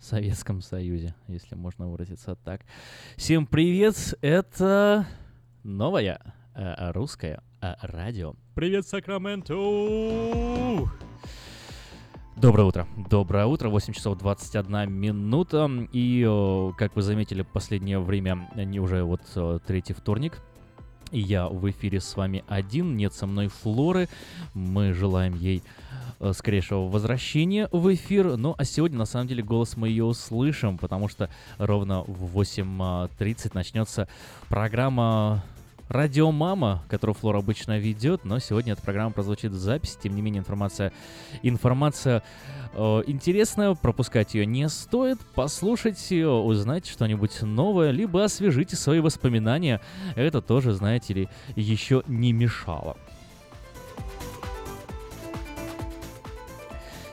Советском 0.00 0.60
Союзе, 0.60 1.14
если 1.28 1.54
можно 1.54 1.88
выразиться 1.88 2.36
так. 2.44 2.60
Всем 3.16 3.46
привет! 3.46 4.14
Это 4.20 5.06
новая 5.62 6.34
э, 6.54 6.92
русская 6.92 7.42
э, 7.60 7.74
радио. 7.82 8.34
Привет, 8.54 8.86
Сакраменто! 8.86 9.54
Доброе 12.36 12.64
утро. 12.64 12.88
Доброе 12.96 13.46
утро. 13.46 13.68
8 13.68 13.92
часов 13.92 14.18
21 14.18 14.90
минута. 14.90 15.70
И, 15.92 16.26
э, 16.26 16.70
как 16.76 16.96
вы 16.96 17.02
заметили, 17.02 17.42
последнее 17.42 17.98
время, 17.98 18.50
не 18.54 18.80
уже 18.80 19.04
вот 19.04 19.22
э, 19.36 19.58
третий 19.66 19.92
вторник, 19.92 20.40
и 21.12 21.20
я 21.20 21.46
в 21.46 21.70
эфире 21.70 22.00
с 22.00 22.16
вами 22.16 22.42
один, 22.48 22.96
нет 22.96 23.12
со 23.12 23.26
мной 23.26 23.48
Флоры. 23.48 24.08
Мы 24.54 24.94
желаем 24.94 25.34
ей 25.34 25.62
э, 26.20 26.32
скорейшего 26.32 26.88
возвращения 26.88 27.68
в 27.70 27.92
эфир. 27.94 28.38
Ну, 28.38 28.54
а 28.56 28.64
сегодня, 28.64 28.98
на 28.98 29.04
самом 29.04 29.28
деле, 29.28 29.42
голос 29.42 29.76
мы 29.76 29.90
ее 29.90 30.04
услышим, 30.04 30.78
потому 30.78 31.08
что 31.08 31.28
ровно 31.58 32.02
в 32.04 32.38
8.30 32.38 33.50
начнется 33.52 34.08
программа 34.48 35.44
Радио 35.92 36.32
Мама, 36.32 36.82
которую 36.88 37.14
Флора 37.14 37.40
обычно 37.40 37.78
ведет, 37.78 38.24
но 38.24 38.38
сегодня 38.38 38.72
эта 38.72 38.80
программа 38.80 39.12
прозвучит 39.12 39.52
в 39.52 39.58
записи. 39.58 39.98
Тем 40.02 40.16
не 40.16 40.22
менее, 40.22 40.40
информация, 40.40 40.90
информация 41.42 42.22
э, 42.72 43.02
интересная, 43.06 43.74
пропускать 43.74 44.32
ее 44.32 44.46
не 44.46 44.70
стоит. 44.70 45.18
Послушайте 45.34 46.16
ее, 46.16 46.30
узнать 46.30 46.86
что-нибудь 46.86 47.42
новое, 47.42 47.90
либо 47.90 48.24
освежите 48.24 48.74
свои 48.74 49.00
воспоминания. 49.00 49.82
Это 50.16 50.40
тоже, 50.40 50.72
знаете 50.72 51.12
ли, 51.12 51.28
еще 51.56 52.02
не 52.06 52.32
мешало. 52.32 52.96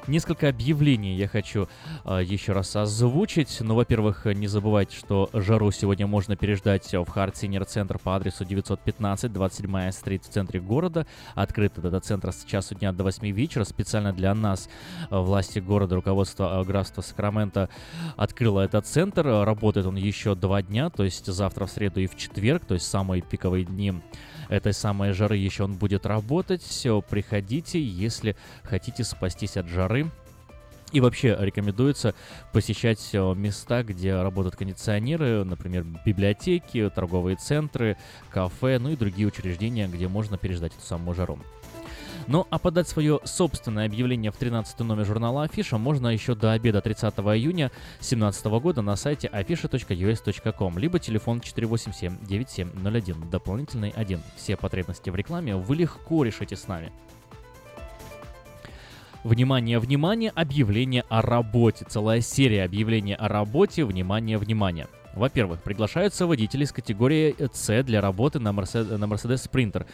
Несколько 0.10 0.50
объявлений 0.50 1.16
я 1.16 1.28
хочу 1.28 1.68
э, 2.04 2.22
еще 2.26 2.54
раз 2.54 2.76
озвучить. 2.76 3.58
Ну, 3.60 3.76
во-первых, 3.76 4.26
не 4.26 4.48
забывайте, 4.48 4.98
что 4.98 5.30
жару 5.34 5.70
сегодня 5.70 6.08
можно 6.08 6.36
переждать 6.36 6.88
в 6.92 7.04
Hard 7.16 7.34
Senior 7.34 7.64
Центр 7.66 8.00
по 8.00 8.16
адресу 8.16 8.44
915 8.44 9.32
27 9.32 9.92
стрит 9.92 10.26
в 10.26 10.30
центре 10.30 10.60
города. 10.60 11.06
Открыт 11.36 11.78
этот 11.78 12.04
центр 12.06 12.32
с 12.32 12.44
часу 12.44 12.74
дня 12.74 12.92
до 12.92 13.04
8 13.04 13.30
вечера. 13.30 13.64
Специально 13.66 14.12
для 14.12 14.34
нас 14.34 14.68
власти 15.12 15.60
города, 15.60 15.94
руководство 15.94 16.60
э, 16.60 16.66
графства 16.66 17.04
Сакраменто 17.04 17.70
открыло 18.18 18.62
этот 18.62 18.88
центр. 18.88 19.28
Работает 19.28 19.86
он 19.86 19.96
еще 19.96 20.34
два 20.34 20.64
дня, 20.64 20.90
то 20.90 21.04
есть 21.04 21.28
завтра 21.28 21.68
в 21.68 21.72
среду 21.72 22.00
и 22.00 22.08
в 22.08 22.16
четверг, 22.18 22.66
то 22.66 22.74
есть 22.74 22.88
самые 22.88 23.22
пиковые 23.22 23.64
дни 23.64 23.94
этой 24.50 24.74
самой 24.74 25.14
жары 25.14 25.38
еще 25.38 25.64
он 25.64 25.76
будет 25.76 26.06
работать. 26.06 26.62
Все, 26.62 27.02
приходите, 27.02 27.82
если 27.82 28.36
хотите 28.64 29.04
спастись 29.04 29.58
от 29.58 29.68
жары. 29.68 30.08
И 30.92 31.02
вообще 31.02 31.38
рекомендуется 31.40 32.16
посещать 32.52 33.10
э, 33.14 33.34
места, 33.36 33.84
где 33.84 34.16
работают 34.16 34.56
кондиционеры, 34.56 35.44
например, 35.44 35.86
библиотеки, 36.04 36.90
торговые 36.90 37.38
центры, 37.38 37.96
кафе, 38.32 38.80
ну 38.80 38.90
и 38.90 38.96
другие 38.96 39.28
учреждения, 39.28 39.88
где 39.88 40.08
можно 40.08 40.38
переждать 40.40 40.74
эту 40.74 40.84
самую 40.84 41.14
жару. 41.14 41.38
Ну 42.28 42.46
а 42.50 42.60
подать 42.60 42.88
свое 42.88 43.20
собственное 43.24 43.86
объявление 43.86 44.32
в 44.32 44.38
13 44.38 44.80
номер 44.80 45.06
журнала 45.06 45.44
Афиша 45.44 45.78
можно 45.78 46.08
еще 46.08 46.36
до 46.36 46.52
обеда 46.52 46.82
30 46.82 47.14
июня 47.20 47.72
2017 48.00 48.46
года 48.46 48.82
на 48.82 48.96
сайте 48.96 49.30
afisha.us.com, 49.32 50.78
либо 50.78 51.00
телефон 51.00 51.40
487-9701, 51.40 53.30
дополнительный 53.30 53.94
1. 53.96 54.22
Все 54.36 54.56
потребности 54.58 55.10
в 55.10 55.16
рекламе 55.16 55.56
вы 55.56 55.76
легко 55.76 56.24
решите 56.24 56.56
с 56.56 56.68
нами. 56.68 56.92
Внимание, 59.24 59.80
внимание, 59.80 60.32
объявление 60.34 61.04
о 61.10 61.22
работе. 61.22 61.86
Целая 61.88 62.22
серия 62.22 62.64
объявлений 62.64 63.16
о 63.16 63.28
работе. 63.28 63.84
Внимание, 63.84 64.38
внимание. 64.38 64.88
Во-первых, 65.14 65.62
приглашаются 65.62 66.28
водители 66.28 66.66
с 66.66 66.72
категории 66.72 67.36
C 67.54 67.84
для 67.84 68.02
работы 68.02 68.40
на 68.40 68.50
Mercedes, 68.50 68.98
на 68.98 69.06
Mercedes 69.06 69.50
Sprinter, 69.50 69.86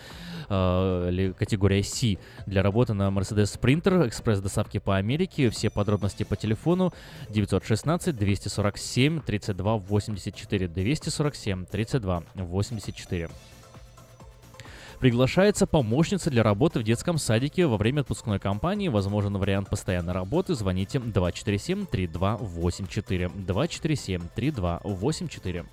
э, 0.49 1.09
или 1.09 1.31
категория 1.31 1.83
C 1.83 2.17
для 2.45 2.61
работы 2.61 2.93
на 2.93 3.09
Mercedes 3.09 3.59
Sprinter, 3.59 4.07
экспресс-доставки 4.07 4.79
по 4.79 4.97
Америке. 4.97 5.49
Все 5.49 5.69
подробности 5.69 6.23
по 6.23 6.35
телефону 6.35 6.93
916 7.29 8.15
247 8.15 9.21
32 9.21 9.77
84 9.77 10.67
247 10.67 11.65
32 11.65 12.23
84. 12.35 13.29
Приглашается 14.99 15.67
помощница 15.67 16.29
для 16.29 16.43
работы 16.43 16.79
в 16.79 16.83
детском 16.83 17.17
садике 17.17 17.67
во 17.67 17.77
время 17.77 18.01
отпускной 18.01 18.39
кампании. 18.39 18.87
Возможен 18.87 19.37
вариант 19.37 19.69
постоянной 19.69 20.13
работы. 20.13 20.55
Звоните 20.55 20.99
247-3284. 20.99 23.31
247-3284. 23.45 25.65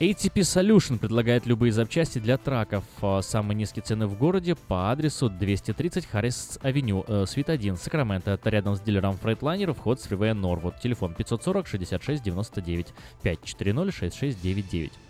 ATP 0.00 0.36
Solution 0.36 0.98
предлагает 0.98 1.44
любые 1.44 1.72
запчасти 1.72 2.18
для 2.18 2.38
траков. 2.38 2.84
А, 3.02 3.20
Самые 3.20 3.54
низкие 3.54 3.82
цены 3.82 4.06
в 4.06 4.16
городе 4.16 4.54
по 4.54 4.90
адресу 4.90 5.28
230 5.28 6.06
Харрис 6.06 6.58
Авеню, 6.62 7.04
э, 7.06 7.26
Свит 7.26 7.50
1, 7.50 7.76
Сакраменто. 7.76 8.30
Это 8.30 8.48
рядом 8.48 8.76
с 8.76 8.80
дилером 8.80 9.18
Freightliner, 9.22 9.74
вход 9.74 10.00
с 10.00 10.04
фривея 10.04 10.32
Норвуд. 10.32 10.80
Телефон 10.80 11.12
540 11.12 11.66
66 11.66 12.22
99 12.22 12.94
540 13.22 13.92
6699. 13.92 15.09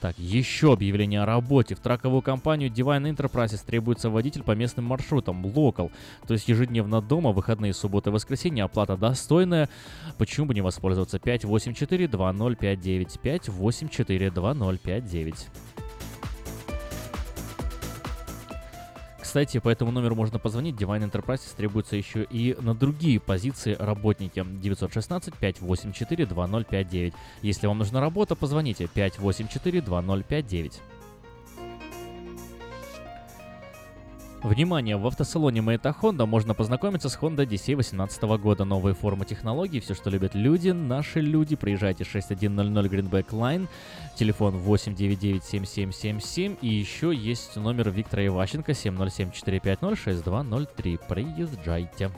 Так, 0.00 0.18
еще 0.18 0.72
объявление 0.72 1.22
о 1.22 1.26
работе. 1.26 1.74
В 1.74 1.80
траковую 1.80 2.22
компанию 2.22 2.70
Divine 2.70 3.14
Enterprises 3.14 3.64
требуется 3.64 4.10
водитель 4.10 4.42
по 4.42 4.52
местным 4.52 4.84
маршрутам, 4.84 5.46
локал. 5.46 5.90
То 6.26 6.34
есть 6.34 6.48
ежедневно 6.48 7.00
дома, 7.00 7.32
выходные, 7.32 7.72
субботы, 7.72 8.10
воскресенье, 8.10 8.64
оплата 8.64 8.96
достойная. 8.96 9.68
Почему 10.18 10.46
бы 10.46 10.54
не 10.54 10.60
воспользоваться? 10.60 11.18
584-2059. 11.18 13.18
584-2059. 13.22 15.46
Кстати, 19.36 19.60
по 19.60 19.68
этому 19.68 19.90
номеру 19.90 20.14
можно 20.14 20.38
позвонить. 20.38 20.76
Divine 20.76 21.10
Enterprises 21.10 21.54
требуется 21.54 21.94
еще 21.94 22.24
и 22.24 22.56
на 22.58 22.74
другие 22.74 23.20
позиции 23.20 23.76
работники. 23.78 24.38
916-584-2059. 24.38 27.12
Если 27.42 27.66
вам 27.66 27.76
нужна 27.76 28.00
работа, 28.00 28.34
позвоните 28.34 28.84
584-2059. 28.84 30.80
Внимание! 34.46 34.96
В 34.96 35.06
автосалоне 35.08 35.60
Мэйта 35.60 35.92
Honda 36.00 36.24
можно 36.24 36.54
познакомиться 36.54 37.08
с 37.08 37.18
Honda 37.18 37.44
DC 37.44 37.74
2018 37.74 38.22
года. 38.38 38.64
Новые 38.64 38.94
формы 38.94 39.24
технологий, 39.24 39.80
все, 39.80 39.94
что 39.94 40.08
любят 40.08 40.36
люди, 40.36 40.68
наши 40.68 41.20
люди. 41.20 41.56
Приезжайте 41.56 42.04
6100 42.04 42.86
Greenback 42.86 43.30
Line, 43.30 43.66
телефон 44.14 44.54
899-7777. 44.64 46.58
И 46.62 46.68
еще 46.68 47.12
есть 47.12 47.56
номер 47.56 47.90
Виктора 47.90 48.24
Иващенко 48.24 48.70
707-450-6203. 48.70 51.00
Приезжайте. 51.08 52.12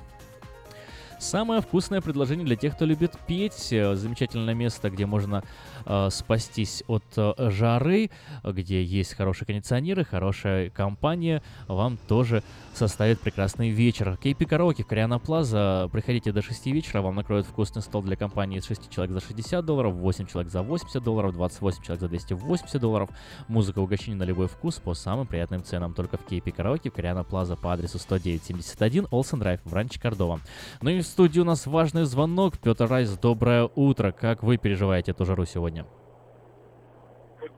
Самое 1.19 1.61
вкусное 1.61 2.01
предложение 2.01 2.47
для 2.47 2.55
тех, 2.55 2.77
кто 2.77 2.85
любит 2.85 3.19
петь. 3.27 3.70
Замечательное 3.70 4.55
место, 4.55 4.89
где 4.89 5.05
можно 5.05 5.43
э, 5.85 6.09
спастись 6.12 6.85
от 6.86 7.03
э, 7.16 7.51
жары, 7.51 8.11
где 8.45 8.85
есть 8.85 9.15
хорошие 9.15 9.45
кондиционеры, 9.45 10.05
хорошая 10.05 10.70
компания. 10.70 11.43
Вам 11.66 11.99
тоже 12.07 12.45
составит 12.79 13.19
прекрасный 13.19 13.71
вечер. 13.71 14.17
Кейпи 14.23 14.45
Караоке 14.45 14.85
Кориана 14.85 15.19
Плаза. 15.19 15.89
Приходите 15.93 16.31
до 16.31 16.43
6 16.43 16.67
вечера, 16.67 17.03
вам 17.03 17.17
накроют 17.17 17.45
вкусный 17.45 17.83
стол 17.83 18.03
для 18.03 18.15
компании 18.15 18.59
из 18.59 18.67
6 18.67 18.89
человек 18.89 19.13
за 19.13 19.21
60 19.21 19.65
долларов, 19.65 19.95
8 19.95 20.27
человек 20.27 20.53
за 20.53 20.63
80 20.63 21.03
долларов, 21.03 21.33
28 21.33 21.83
человек 21.83 22.01
за 22.01 22.09
280 22.09 22.81
долларов. 22.81 23.11
Музыка 23.49 23.81
угощение 23.81 24.17
на 24.17 24.23
любой 24.23 24.47
вкус 24.47 24.77
по 24.77 24.95
самым 24.95 25.27
приятным 25.27 25.65
ценам. 25.65 25.93
Только 25.93 26.19
в 26.19 26.25
Кейпи 26.25 26.53
Караоке 26.53 26.91
в 26.91 26.95
Кориана 26.95 27.25
Плаза 27.25 27.57
по 27.57 27.73
адресу 27.73 27.99
10971 27.99 29.09
Олсен 29.11 29.41
Драйв 29.41 29.61
в 29.65 29.75
Ранче 29.75 30.01
Кордова. 30.01 30.39
Ну 30.81 30.91
и 30.91 31.01
в 31.01 31.07
студии 31.07 31.41
у 31.41 31.45
нас 31.45 31.67
важный 31.67 32.05
звонок. 32.05 32.59
Петр 32.59 32.87
Райс, 32.87 33.11
доброе 33.19 33.69
утро. 33.75 34.13
Как 34.13 34.45
вы 34.45 34.57
переживаете 34.57 35.11
эту 35.11 35.25
жару 35.25 35.45
сегодня? 35.47 35.85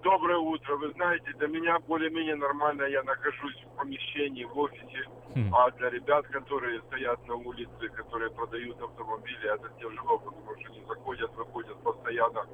Доброе 0.02 0.38
утро. 0.38 0.76
Вы 0.76 0.92
знаете, 0.92 1.32
для 1.38 1.48
меня 1.48 1.78
более-менее 1.80 2.36
нормально. 2.36 2.84
Я 2.84 3.02
нахожусь 3.02 3.56
в 3.64 3.76
помещении, 3.76 4.44
в 4.44 4.58
офисе. 4.58 5.04
Хм. 5.34 5.54
А 5.54 5.70
для 5.72 5.90
ребят, 5.90 6.26
которые 6.28 6.80
стоят 6.82 7.26
на 7.28 7.34
улице, 7.34 7.88
которые 7.94 8.30
продают 8.30 8.80
автомобили, 8.80 9.54
это 9.54 9.68
тяжело, 9.78 10.18
потому 10.18 10.60
что 10.60 10.70
они 10.72 10.82
заходят, 10.88 11.34
выходят 11.36 11.82
постоянно. 11.82 12.46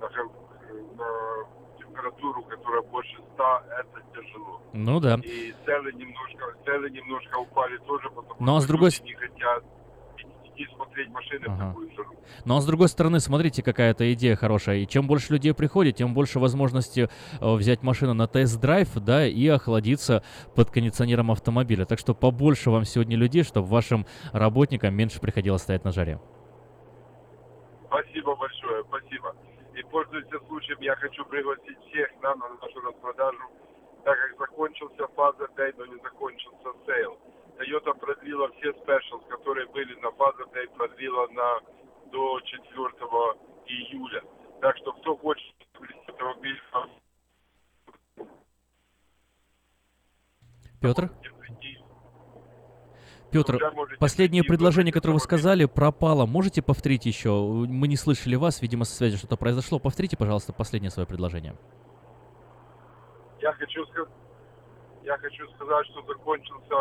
на, 0.00 0.08
на 0.08 1.46
температуру, 1.78 2.42
которая 2.44 2.82
больше 2.82 3.16
100, 3.34 3.44
это 3.80 4.02
тяжело. 4.14 4.62
Ну 4.72 5.00
да. 5.00 5.18
И 5.22 5.52
цены 5.64 5.92
немножко, 5.92 6.54
цены 6.64 6.90
немножко 6.90 7.38
упали 7.38 7.76
тоже, 7.78 8.08
потому 8.10 8.36
Ну, 8.38 8.56
а 8.56 8.60
что 8.60 8.66
с 8.66 8.68
другой 8.68 8.90
люди 8.90 9.02
не 9.02 9.14
хотят 9.14 9.64
идти 10.54 10.66
смотреть 10.74 11.08
машины 11.10 11.44
Ага. 11.46 11.54
в 11.54 11.68
такую 11.68 11.90
жару. 11.92 12.16
Ну 12.44 12.56
а 12.56 12.60
с 12.60 12.66
другой 12.66 12.88
стороны, 12.88 13.20
смотрите, 13.20 13.62
какая-то 13.62 14.12
идея 14.14 14.36
хорошая. 14.36 14.78
И 14.78 14.86
чем 14.86 15.06
больше 15.06 15.32
людей 15.32 15.54
приходит, 15.54 15.96
тем 15.96 16.14
больше 16.14 16.38
возможности 16.38 17.08
э, 17.40 17.54
взять 17.54 17.82
машину 17.82 18.14
на 18.14 18.26
тест-драйв, 18.26 18.88
да, 18.96 19.26
и 19.26 19.46
охладиться 19.48 20.22
под 20.54 20.70
кондиционером 20.70 21.30
автомобиля. 21.30 21.84
Так 21.84 21.98
что 21.98 22.14
побольше 22.14 22.70
вам 22.70 22.84
сегодня 22.84 23.16
людей, 23.16 23.42
чтобы 23.42 23.66
вашим 23.66 24.06
работникам 24.32 24.94
меньше 24.94 25.20
приходилось 25.20 25.62
стоять 25.62 25.84
на 25.84 25.92
жаре. 25.92 26.20
Спасибо 27.86 28.34
большое, 28.36 28.84
спасибо. 28.88 29.34
И 29.74 29.82
пользуясь 29.82 30.26
случаем, 30.46 30.78
я 30.80 30.94
хочу 30.96 31.24
пригласить 31.24 31.78
всех 31.88 32.08
нам 32.22 32.38
на 32.38 32.48
нашу 32.48 32.80
распродажу, 32.80 33.42
так 34.04 34.16
как 34.18 34.38
закончился 34.38 35.02
Father 35.16 35.48
Day, 35.56 35.74
но 35.76 35.86
не 35.86 36.00
закончился 36.02 36.68
sale. 36.86 37.18
Toyota 37.58 37.94
продлила 37.98 38.50
все 38.52 38.72
спешлс, 38.72 39.22
которые 39.28 39.66
были 39.68 39.94
на 40.00 40.08
Father 40.08 40.46
Day, 40.52 40.68
продлила 40.76 41.28
на 41.28 41.60
до 42.10 42.40
4 42.40 42.64
июля. 43.66 44.22
Так 44.60 44.76
что 44.78 44.92
кто 44.92 45.16
хочет 45.16 45.54
автомобиль, 46.08 46.60
Петр? 50.80 51.10
Петр, 53.30 53.58
последнее 53.98 54.44
предложение, 54.44 54.92
которое 54.92 55.14
вы 55.14 55.20
сказали, 55.20 55.64
пропало. 55.64 56.24
Можете 56.24 56.62
повторить 56.62 57.04
еще? 57.04 57.30
Мы 57.32 57.88
не 57.88 57.96
слышали 57.96 58.36
вас, 58.36 58.62
видимо, 58.62 58.84
со 58.84 58.94
связи 58.94 59.16
что-то 59.16 59.36
произошло. 59.36 59.78
Повторите, 59.80 60.16
пожалуйста, 60.16 60.52
последнее 60.52 60.90
свое 60.90 61.06
предложение. 61.08 61.56
Я 63.40 63.52
хочу 63.54 63.84
сказать, 63.86 64.12
я 65.02 65.16
хочу 65.18 65.48
сказать, 65.54 65.86
что 65.86 66.02
закончился 66.02 66.74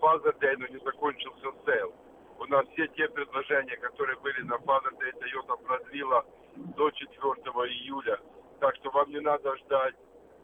Father 0.00 0.32
Day, 0.40 0.56
но 0.58 0.66
не 0.66 0.78
закончился 0.78 1.52
sale. 1.64 1.92
У 2.38 2.44
нас 2.46 2.66
все 2.72 2.86
те 2.88 3.08
предложения, 3.08 3.76
которые 3.78 4.18
были 4.20 4.42
на 4.42 4.54
Father 4.56 4.92
Day, 4.98 5.12
Toyota 5.20 5.56
продлила 5.64 6.24
до 6.76 6.90
4 6.90 7.16
июля. 7.16 8.20
Так 8.60 8.76
что 8.76 8.90
вам 8.90 9.10
не 9.10 9.20
надо 9.20 9.56
ждать 9.56 9.94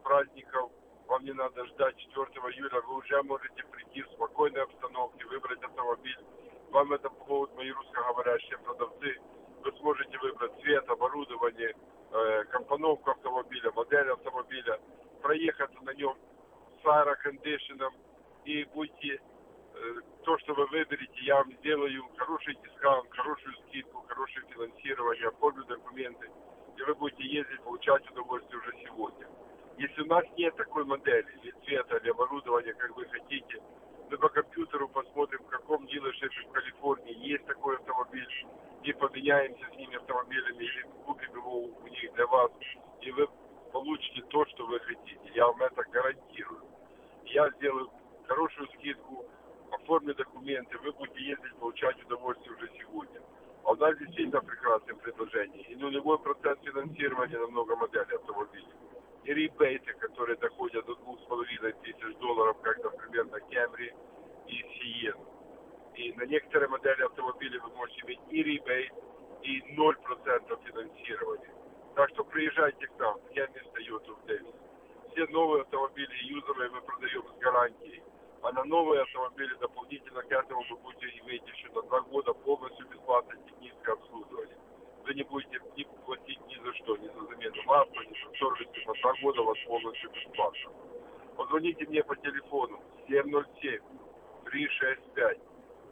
праздников, 0.03 0.71
вам 1.07 1.25
не 1.25 1.33
надо 1.33 1.65
ждать 1.67 1.97
4 1.97 2.27
июля. 2.55 2.81
Вы 2.81 2.97
уже 2.97 3.23
можете 3.23 3.63
прийти 3.65 4.03
в 4.03 4.11
спокойной 4.13 4.63
обстановке, 4.63 5.25
выбрать 5.27 5.63
автомобиль. 5.63 6.19
Вам 6.71 6.93
это 6.93 7.11
помогут 7.11 7.55
мои 7.55 7.71
русскоговорящие 7.71 8.59
продавцы. 8.59 9.21
Вы 9.63 9.73
сможете 9.79 10.19
выбрать 10.19 10.53
цвет, 10.63 10.89
оборудование, 10.89 11.75
э, 12.11 12.45
компоновку 12.45 13.11
автомобиля, 13.11 13.71
модель 13.73 14.11
автомобиля, 14.11 14.81
проехаться 15.23 15.79
на 15.83 15.95
нем 15.95 16.17
с 16.83 16.87
аэрокондишеном 16.87 17.95
и 18.45 18.65
будете 18.75 19.21
э, 19.75 19.95
то, 20.25 20.39
что 20.39 20.55
вы 20.55 20.67
выберете, 20.67 21.21
я 21.23 21.37
вам 21.37 21.53
сделаю 21.59 22.05
хороший 22.17 22.55
дискаунт, 22.63 23.11
хорошую 23.11 23.55
скидку, 23.67 24.05
хорошее 24.09 24.47
финансирование, 24.49 25.29
оформлю 25.29 25.65
документы, 25.65 26.31
и 26.77 26.83
вы 26.83 26.95
будете 26.95 27.25
ездить, 27.25 27.61
получать 27.63 28.09
удовольствие 28.11 28.61
уже 28.61 28.73
сегодня. 28.85 29.27
Если 29.79 30.03
у 30.03 30.07
нас 30.07 30.25
нет 30.37 30.55
такой 30.57 30.85
модели, 30.85 31.27
или 31.43 31.53
цвета, 31.65 31.97
или 31.97 32.11
оборудования, 32.11 32.75
как 32.75 32.97
вы 32.97 33.07
хотите, 33.07 33.63
мы 34.11 34.19
по 34.19 34.29
компьютеру 34.29 34.89
посмотрим, 34.89 35.43
в 35.45 35.49
каком 35.49 35.87
дилершипе 35.87 36.49
в 36.49 36.53
Калифорнии 36.53 37.27
есть 37.27 37.45
такой 37.47 37.77
автомобиль, 37.77 38.47
и 38.83 38.93
поменяемся 38.93 39.65
с 39.73 39.77
ними 39.77 39.97
автомобилями, 39.97 40.65
или 40.65 40.83
купим 41.07 41.33
его 41.33 41.65
у 41.65 41.89
них 41.89 42.13
для 42.15 42.27
вас, 42.27 42.51
и 43.01 43.11
вы 43.13 43.29
получите 43.73 44.23
то, 44.29 44.45
что 44.47 44.67
вы 44.67 44.81
хотите. 44.81 45.19
Я 45.35 45.47
вам 45.47 45.63
это 45.63 45.83
гарантирую. 45.91 46.63
Я 47.25 47.49
сделаю 47.53 47.91
хорошую 48.27 48.69
скидку, 48.69 49.25
оформлю 49.71 50.15
документы, 50.15 50.79
вы 50.79 50.93
будете 50.93 51.21
ездить, 51.23 51.55
получать 51.57 52.03
удовольствие 52.05 52.55
уже 52.55 52.71
сегодня. 52.79 53.21
А 53.65 53.73
у 53.73 53.77
нас 53.77 53.97
действительно 53.99 54.41
прекрасное 54.41 54.95
предложение. 54.95 55.63
И 55.65 55.77
нулевой 55.77 56.19
процент 56.19 56.61
финансирования 56.63 57.39
на 57.39 57.47
много 57.47 57.77
моделей 57.77 58.17
автомобилей. 58.17 58.75
И 59.25 59.33
ребейты, 59.33 59.93
которые 59.95 60.37
доходят 60.39 60.85
до 60.87 60.97
двух 60.97 61.21
с 61.21 61.25
половиной 61.25 61.73
тысяч 61.85 62.17
долларов, 62.19 62.57
как, 62.63 62.83
например, 62.83 63.27
на 63.27 63.37
Camry 63.37 63.95
и 64.49 64.63
Sienna. 64.63 65.27
И 65.95 66.13
на 66.15 66.25
некоторые 66.25 66.69
модели 66.69 67.03
автомобилей 67.03 67.59
вы 67.59 67.69
можете 67.71 68.01
иметь 68.03 68.21
и 68.31 68.43
ребейт, 68.43 68.93
и 69.43 69.61
0% 69.77 70.65
финансирования. 70.65 71.55
Так 71.95 72.09
что 72.11 72.25
приезжайте 72.25 72.87
к 72.87 72.99
нам, 72.99 73.21
в 73.21 73.29
Хемис 73.33 73.67
Toyota 73.75 74.15
в 74.15 74.27
Дэвис. 74.27 74.55
Все 75.11 75.27
новые 75.27 75.63
автомобили 75.63 76.15
юзеры 76.25 76.71
мы 76.71 76.81
продаем 76.81 77.23
с 77.29 77.39
гарантией. 77.39 78.03
А 78.43 78.51
на 78.51 78.65
новые 78.65 79.03
автомобили 79.03 79.55
дополнительно 79.55 80.21
к 80.23 80.33
этому 80.33 80.65
вы 80.69 80.77
будете 80.79 81.07
иметь 81.21 81.47
еще 81.47 81.69
на 81.69 81.83
два 81.83 82.01
года 82.01 82.33
полностью 82.33 82.89
бесплатное 82.89 83.39
техническое 83.47 83.93
обслуживание. 83.93 84.57
Вы 85.05 85.15
не 85.15 85.23
будете 85.23 85.61
ни 85.77 85.85
платить 86.05 86.41
ни 86.49 86.57
за 86.57 86.75
что, 86.75 86.97
ни 86.97 87.07
за 87.07 87.21
замену 87.27 87.63
масла, 87.67 88.01
ни 88.01 88.15
за 88.15 88.37
сервис, 88.37 88.87
на 88.87 88.95
два 88.95 89.15
года 89.23 89.43
вас 89.43 89.59
полностью 89.65 90.11
бесплатно. 90.11 90.73
Позвоните 91.37 91.87
мне 91.87 92.03
по 92.03 92.17
телефону 92.17 92.83
707 93.09 93.81
365 94.45 95.39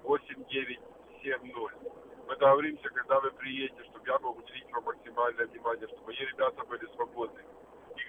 8970. 0.02 2.00
Мы 2.26 2.36
договоримся, 2.36 2.88
когда 2.90 3.20
вы 3.20 3.30
приедете, 3.30 3.84
чтобы 3.84 4.06
я 4.08 4.18
мог 4.18 4.38
уделить 4.38 4.70
вам 4.72 4.84
максимальное 4.84 5.46
внимание, 5.46 5.86
чтобы 5.86 6.06
мои 6.06 6.16
ребята 6.16 6.64
были 6.64 6.86
свободны. 6.96 7.42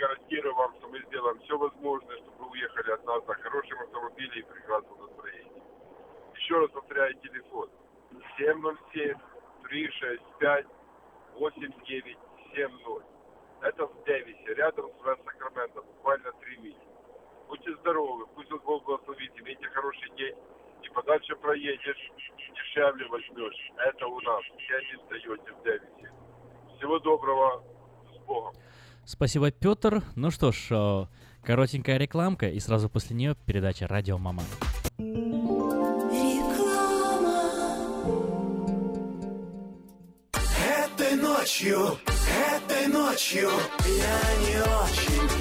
Гарантирую 0.02 0.56
вам, 0.56 0.74
что 0.80 0.88
мы 0.88 1.00
сделаем 1.04 1.40
все 1.42 1.56
возможное, 1.56 2.18
чтобы 2.18 2.38
вы 2.40 2.50
уехали 2.50 2.92
от 2.92 3.06
нас 3.06 3.24
на 3.28 3.36
хорошем 3.36 3.80
автомобиле 3.82 4.40
и 4.40 4.44
прекрасном 4.44 5.00
настроении. 5.00 5.62
Еще 6.34 6.58
раз 6.58 6.72
повторяю 6.72 7.14
телефон. 7.20 7.70
707 8.36 9.16
365 9.62 10.66
8970. 11.36 13.04
Это 13.62 13.86
в 13.86 14.04
Дэвисе, 14.06 14.54
рядом 14.56 14.90
с 14.90 15.06
Вест 15.06 15.24
Сакраменто, 15.24 15.82
буквально 15.84 16.32
3 16.32 16.58
мили. 16.58 16.82
Будьте 17.48 17.72
здоровы, 17.76 18.26
пусть 18.34 18.52
вас 18.52 18.62
Бог 18.64 18.84
благословит, 18.84 19.40
имейте 19.40 19.68
хороший 19.68 20.10
день. 20.16 20.36
И 20.82 20.90
подальше 20.90 21.36
проедешь, 21.36 22.12
дешевле 22.56 23.06
возьмешь. 23.06 23.72
Это 23.78 24.08
у 24.08 24.20
нас. 24.22 24.42
Хемис 24.58 25.00
даете 25.10 25.52
в 25.54 25.62
Дэвисе. 25.62 26.12
Всего 26.78 26.98
доброго, 26.98 27.64
с 28.16 28.18
Богом. 28.26 28.56
Спасибо, 29.06 29.52
Петр. 29.52 30.04
Ну 30.16 30.32
что 30.32 30.52
ж, 30.52 30.68
э, 30.70 31.06
коротенькая 31.44 31.98
рекламка, 31.98 32.50
и 32.50 32.60
сразу 32.60 32.90
после 32.90 33.16
нее 33.16 33.36
передача 33.46 33.88
«Радио 33.88 34.18
Мама». 34.18 34.44
Этой 40.64 41.16
ночью, 41.16 41.98
этой 42.56 42.88
ночью 42.88 43.50
я 43.86 44.20
не 44.48 44.62
очень. 44.62 45.41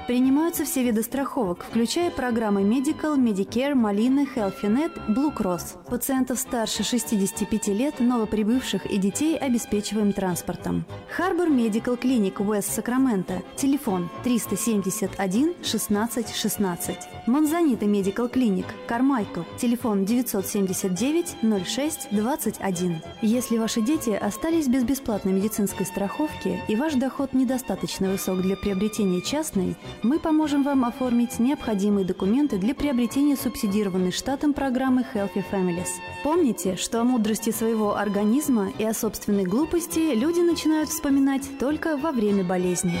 Принимаются 0.11 0.65
все 0.65 0.83
виды 0.83 1.03
страховок, 1.03 1.65
включая 1.69 2.11
программы 2.11 2.63
Medical, 2.63 3.15
Medicare, 3.15 3.75
Малина, 3.75 4.25
HealthyNet, 4.35 5.07
Blue 5.07 5.33
Cross. 5.33 5.81
Пациентов 5.89 6.37
старше 6.37 6.83
65 6.83 7.67
лет, 7.69 8.01
новоприбывших 8.01 8.85
и 8.87 8.97
детей 8.97 9.37
обеспечиваем 9.37 10.11
транспортом. 10.11 10.83
Харбор 11.15 11.47
Медикал 11.47 11.95
Клиник 11.95 12.41
Уэст 12.41 12.73
Сакраменто. 12.73 13.41
Телефон 13.55 14.09
371 14.25 15.53
16 15.63 16.35
16. 16.35 16.97
Монзанита 17.27 17.85
Медикал 17.85 18.27
Клиник 18.27 18.65
Кармайкл. 18.87 19.43
Телефон 19.57 20.03
979 20.03 21.37
06 21.65 22.07
21. 22.11 23.01
Если 23.21 23.57
ваши 23.57 23.81
дети 23.81 24.09
остались 24.09 24.67
без 24.67 24.83
бесплатной 24.83 25.31
медицинской 25.31 25.85
страховки 25.85 26.59
и 26.67 26.75
ваш 26.75 26.95
доход 26.95 27.31
недостаточно 27.31 28.09
высок 28.09 28.41
для 28.41 28.57
приобретения 28.57 29.21
частной, 29.21 29.77
мы 30.03 30.19
поможем 30.19 30.63
вам 30.63 30.85
оформить 30.85 31.39
необходимые 31.39 32.05
документы 32.05 32.57
для 32.57 32.73
приобретения 32.73 33.35
субсидированной 33.35 34.11
штатом 34.11 34.53
программы 34.53 35.05
Healthy 35.13 35.43
Families. 35.51 35.89
Помните, 36.23 36.75
что 36.75 37.01
о 37.01 37.03
мудрости 37.03 37.51
своего 37.51 37.97
организма 37.97 38.71
и 38.77 38.83
о 38.83 38.93
собственной 38.93 39.43
глупости 39.43 40.13
люди 40.13 40.39
начинают 40.39 40.89
вспоминать 40.89 41.47
только 41.59 41.97
во 41.97 42.11
время 42.11 42.43
болезни. 42.43 42.99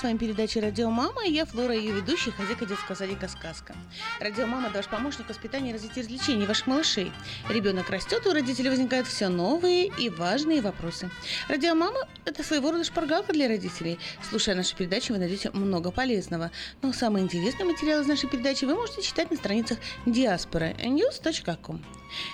С 0.00 0.02
вами 0.02 0.16
передача 0.16 0.62
«Радио 0.62 0.88
Мама» 0.88 1.26
и 1.26 1.30
я, 1.30 1.44
Флора, 1.44 1.74
ее 1.74 1.92
ведущая, 1.92 2.30
хозяйка 2.30 2.64
детского 2.64 2.96
садика 2.96 3.28
«Сказка». 3.28 3.74
«Радио 4.18 4.46
Мама»– 4.46 4.70
ваш 4.74 4.88
помощник 4.88 5.26
в 5.26 5.28
воспитании 5.28 5.70
и 5.70 5.72
развитии 5.74 6.00
развлечений 6.00 6.46
ваших 6.46 6.68
малышей. 6.68 7.12
Ребенок 7.50 7.90
растет, 7.90 8.26
у 8.26 8.32
родителей 8.32 8.70
возникают 8.70 9.06
все 9.06 9.28
новые 9.28 9.88
и 9.98 10.08
важные 10.08 10.62
вопросы. 10.62 11.10
«Радио 11.48 11.74
Мама»– 11.74 12.08
это 12.24 12.42
своего 12.42 12.70
рода 12.70 12.82
шпаргалка 12.82 13.34
для 13.34 13.46
родителей. 13.46 13.98
Слушая 14.26 14.54
наши 14.54 14.74
передачи, 14.74 15.12
вы 15.12 15.18
найдете 15.18 15.50
много 15.50 15.90
полезного. 15.90 16.50
Но 16.80 16.94
самые 16.94 17.22
интересные 17.22 17.66
материалы 17.66 18.02
из 18.02 18.06
нашей 18.06 18.30
передачи 18.30 18.64
вы 18.64 18.76
можете 18.76 19.02
читать 19.02 19.30
на 19.30 19.36
страницах 19.36 19.76
диаспора 20.06 20.70
news.com. 20.78 21.84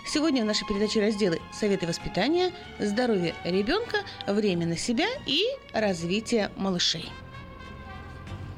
Сегодня 0.07 0.45
в 0.45 0.47
нашей 0.47 0.69
передаче 0.69 1.01
разделы 1.01 1.41
«Советы 1.53 1.89
воспитания», 1.89 2.53
«Здоровье 2.79 3.35
ребенка», 3.43 4.05
«Время 4.29 4.69
на 4.69 4.77
себя» 4.77 5.09
и 5.27 5.43
«Развитие 5.73 6.53
малышей». 6.57 7.11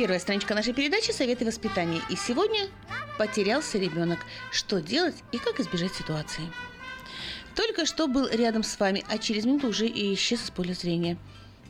Первая 0.00 0.18
страничка 0.18 0.54
нашей 0.54 0.72
передачи 0.72 1.10
«Советы 1.10 1.44
воспитания». 1.44 2.00
И 2.08 2.16
сегодня 2.16 2.68
потерялся 3.18 3.76
ребенок. 3.76 4.20
Что 4.50 4.80
делать 4.80 5.16
и 5.30 5.36
как 5.36 5.60
избежать 5.60 5.92
ситуации? 5.92 6.44
Только 7.54 7.84
что 7.84 8.06
был 8.06 8.26
рядом 8.26 8.62
с 8.62 8.80
вами, 8.80 9.04
а 9.10 9.18
через 9.18 9.44
минуту 9.44 9.68
уже 9.68 9.86
и 9.86 10.14
исчез 10.14 10.42
из 10.42 10.50
поля 10.52 10.72
зрения. 10.72 11.18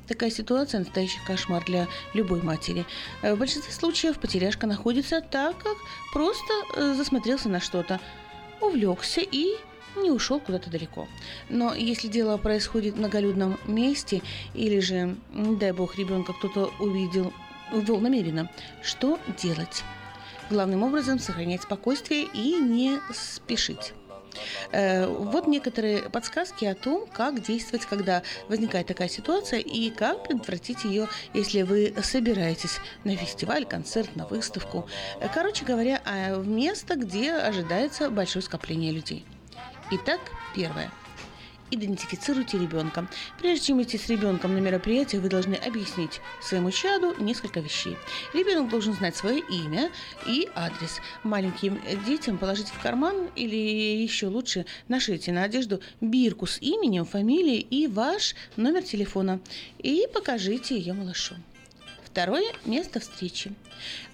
Такая 0.07 0.31
ситуация– 0.31 0.79
настоящий 0.85 1.19
кошмар 1.27 1.65
для 1.65 1.89
любой 2.15 2.41
матери. 2.41 2.87
Э, 3.23 3.35
В 3.35 3.39
большинстве 3.41 3.73
случаев 3.73 4.21
потеряшка 4.21 4.69
находится 4.69 5.21
так, 5.21 5.59
как 5.59 5.77
просто 6.13 6.53
э, 6.77 6.95
засмотрелся 6.95 7.49
на 7.49 7.59
что-то, 7.59 7.99
увлекся 8.61 9.23
и 9.23 9.57
не 9.97 10.13
ушел 10.13 10.39
куда-то 10.39 10.71
далеко. 10.71 11.09
Но 11.49 11.75
если 11.75 12.07
дело 12.07 12.37
происходит 12.37 12.95
в 12.95 12.99
многолюдном 12.99 13.59
месте, 13.67 14.23
или 14.55 14.79
же, 14.79 15.17
дай 15.33 15.73
бог, 15.73 15.99
ребенка 15.99 16.33
кто-то 16.33 16.73
увидел, 16.79 17.33
увел 17.73 18.01
намеренно, 18.01 18.51
что 18.83 19.19
делать? 19.41 19.83
Главным 20.51 20.83
образом 20.83 21.19
сохранять 21.19 21.63
спокойствие 21.63 22.25
и 22.25 22.57
не 22.57 22.99
спешить. 23.13 23.93
Э, 24.73 25.07
Вот 25.07 25.47
некоторые 25.47 26.03
подсказки 26.03 26.65
о 26.65 26.75
том, 26.75 27.07
как 27.07 27.43
действовать, 27.43 27.87
когда 27.87 28.23
возникает 28.49 28.87
такая 28.87 29.09
ситуация, 29.09 29.61
и 29.61 29.91
как 29.91 30.25
предотвратить 30.25 30.85
ее, 30.85 31.09
если 31.35 31.63
вы 31.63 31.95
собираетесь 32.03 32.79
на 33.05 33.17
фестиваль, 33.17 33.65
концерт, 33.65 34.17
на 34.17 34.27
выставку. 34.27 34.89
Э, 35.21 35.29
Короче 35.33 35.65
говоря, 35.65 36.01
а, 36.05 36.39
в 36.39 36.47
место, 36.49 36.97
где 36.97 37.33
ожидается 37.33 38.11
большое 38.11 38.43
скопление 38.43 38.93
людей. 38.93 39.25
Итак, 39.91 40.21
первое. 40.55 40.91
Идентифицируйте 41.71 42.59
ребенка. 42.59 43.07
Прежде 43.39 43.67
чем 43.67 43.83
идти 43.83 43.99
с 43.99 44.09
ребенком 44.09 44.55
на 44.55 44.59
мероприятие, 44.59 45.21
вы 45.21 45.29
должны 45.29 45.55
объяснить 45.55 46.21
своему 46.43 46.71
чаду 46.71 47.15
несколько 47.19 47.61
вещей. 47.61 47.97
Ребенок 48.35 48.71
должен 48.71 48.95
знать 48.95 49.17
свое 49.17 49.41
имя 49.41 49.91
и 50.27 50.49
адрес. 50.55 50.99
Маленьким 51.23 51.81
детям 52.07 52.39
положить 52.39 52.69
в 52.69 52.81
карман 52.81 53.29
или 53.37 53.57
еще 53.57 54.27
лучше 54.27 54.67
нашите 54.89 55.33
на 55.33 55.45
одежду 55.45 55.81
бирку 56.01 56.47
с 56.47 56.59
именем, 56.61 57.05
фамилией 57.05 57.61
и 57.61 57.87
ваш 57.87 58.35
номер 58.57 58.83
телефона. 58.83 59.41
И 59.79 60.07
покажите 60.13 60.77
ее 60.77 60.93
малышу. 60.93 61.35
Второе– 62.13 62.53
место 62.65 62.99
встречи. 62.99 63.53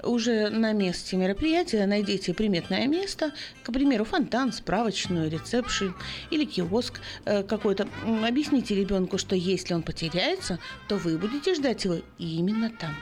Уже 0.02 0.50
на 0.50 0.72
месте 0.72 1.16
мероприятия 1.16 1.86
найдите 1.86 2.34
приметное 2.34 2.86
место, 2.86 3.32
к 3.62 3.72
примеру, 3.72 4.04
фонтан, 4.04 4.52
справочную, 4.52 5.30
ресепшн 5.30 5.94
или 6.30 6.44
киоск 6.44 7.00
э, 7.24 7.42
какой-то. 7.42 7.88
Объясните 8.22 8.74
ребенку, 8.74 9.16
что 9.16 9.34
если 9.34 9.72
он 9.72 9.82
потеряется, 9.82 10.58
то 10.88 10.96
вы 10.96 11.16
будете 11.16 11.54
ждать 11.54 11.86
его 11.86 11.96
именно 12.18 12.68
там. 12.68 12.94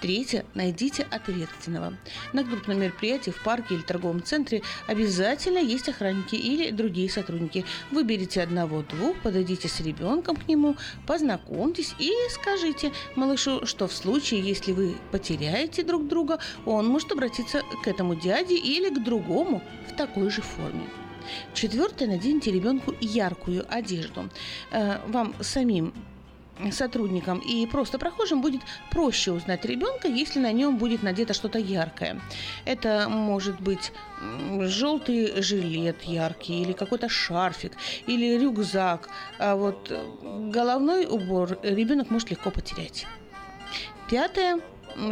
Третье. 0.00 0.44
Найдите 0.54 1.06
ответственного. 1.10 1.94
На 2.32 2.44
крупном 2.44 2.80
мероприятии 2.80 3.30
в 3.30 3.42
парке 3.42 3.74
или 3.74 3.82
торговом 3.82 4.22
центре 4.22 4.62
обязательно 4.86 5.58
есть 5.58 5.88
охранники 5.88 6.36
или 6.36 6.70
другие 6.70 7.10
сотрудники. 7.10 7.64
Выберите 7.90 8.42
одного-двух, 8.42 9.16
подойдите 9.22 9.68
с 9.68 9.80
ребенком 9.80 10.36
к 10.36 10.46
нему, 10.46 10.76
познакомьтесь 11.06 11.94
и 11.98 12.12
скажите 12.30 12.92
малышу, 13.16 13.66
что 13.66 13.88
в 13.88 13.92
случае, 13.92 14.40
если 14.40 14.72
вы 14.72 14.94
потеряете 15.10 15.82
друг 15.82 16.06
друга, 16.06 16.38
он 16.64 16.86
может 16.86 17.10
обратиться 17.10 17.62
к 17.82 17.88
этому 17.88 18.14
дяде 18.14 18.56
или 18.56 18.90
к 18.90 19.02
другому 19.02 19.62
в 19.88 19.96
такой 19.96 20.30
же 20.30 20.42
форме. 20.42 20.88
Четвертое. 21.54 22.06
Наденьте 22.06 22.52
ребенку 22.52 22.94
яркую 23.00 23.66
одежду. 23.68 24.30
Э, 24.70 25.00
Вам 25.08 25.34
самим 25.40 25.92
сотрудникам 26.72 27.38
и 27.38 27.66
просто 27.66 27.98
прохожим 27.98 28.40
будет 28.40 28.60
проще 28.90 29.32
узнать 29.32 29.64
ребенка, 29.64 30.08
если 30.08 30.38
на 30.38 30.52
нем 30.52 30.78
будет 30.78 31.02
надето 31.02 31.34
что-то 31.34 31.58
яркое. 31.58 32.20
Это 32.64 33.08
может 33.08 33.60
быть 33.60 33.92
желтый 34.62 35.40
жилет 35.42 36.02
яркий, 36.02 36.62
или 36.62 36.72
какой-то 36.72 37.08
шарфик, 37.08 37.72
или 38.06 38.38
рюкзак. 38.38 39.08
А 39.38 39.54
вот 39.56 39.92
головной 40.22 41.06
убор 41.06 41.58
ребенок 41.62 42.10
может 42.10 42.30
легко 42.30 42.50
потерять. 42.50 43.06
Пятое 44.10 44.60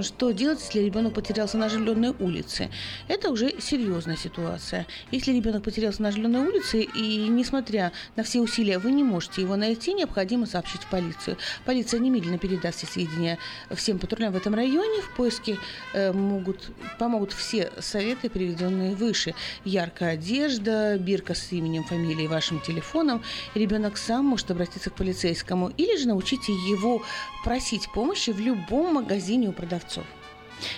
что 0.02 0.30
делать, 0.30 0.60
если 0.60 0.80
ребенок 0.80 1.14
потерялся 1.14 1.58
на 1.58 1.66
оживленной 1.66 2.14
улице? 2.18 2.70
Это 3.08 3.30
уже 3.30 3.60
серьезная 3.60 4.16
ситуация. 4.16 4.86
Если 5.10 5.32
ребенок 5.32 5.62
потерялся 5.62 6.02
на 6.02 6.08
оживленной 6.08 6.46
улице, 6.46 6.82
и 6.82 7.28
несмотря 7.28 7.92
на 8.16 8.22
все 8.22 8.40
усилия 8.40 8.78
вы 8.78 8.92
не 8.92 9.04
можете 9.04 9.42
его 9.42 9.56
найти, 9.56 9.94
необходимо 9.94 10.46
сообщить 10.46 10.82
в 10.82 10.90
полицию. 10.90 11.36
Полиция 11.64 12.00
немедленно 12.00 12.38
передаст 12.38 12.78
все 12.78 12.86
сведения 12.86 13.38
всем 13.74 13.98
патрулям 13.98 14.32
в 14.32 14.36
этом 14.36 14.54
районе. 14.54 15.02
В 15.02 15.16
поиске 15.16 15.58
э, 15.92 16.12
могут, 16.12 16.70
помогут 16.98 17.32
все 17.32 17.72
советы, 17.78 18.28
приведенные 18.28 18.94
выше. 18.94 19.34
Яркая 19.64 20.14
одежда, 20.14 20.98
бирка 20.98 21.34
с 21.34 21.52
именем, 21.52 21.84
фамилией, 21.84 22.28
вашим 22.28 22.60
телефоном. 22.60 23.22
Ребенок 23.54 23.96
сам 23.96 24.24
может 24.24 24.50
обратиться 24.50 24.90
к 24.90 24.94
полицейскому 24.94 25.72
или 25.76 25.96
же 25.96 26.08
научите 26.08 26.52
его 26.52 27.02
просить 27.44 27.88
помощи 27.92 28.30
в 28.30 28.40
любом 28.40 28.94
магазине 28.94 29.48
у 29.48 29.52
продавцов. 29.76 30.04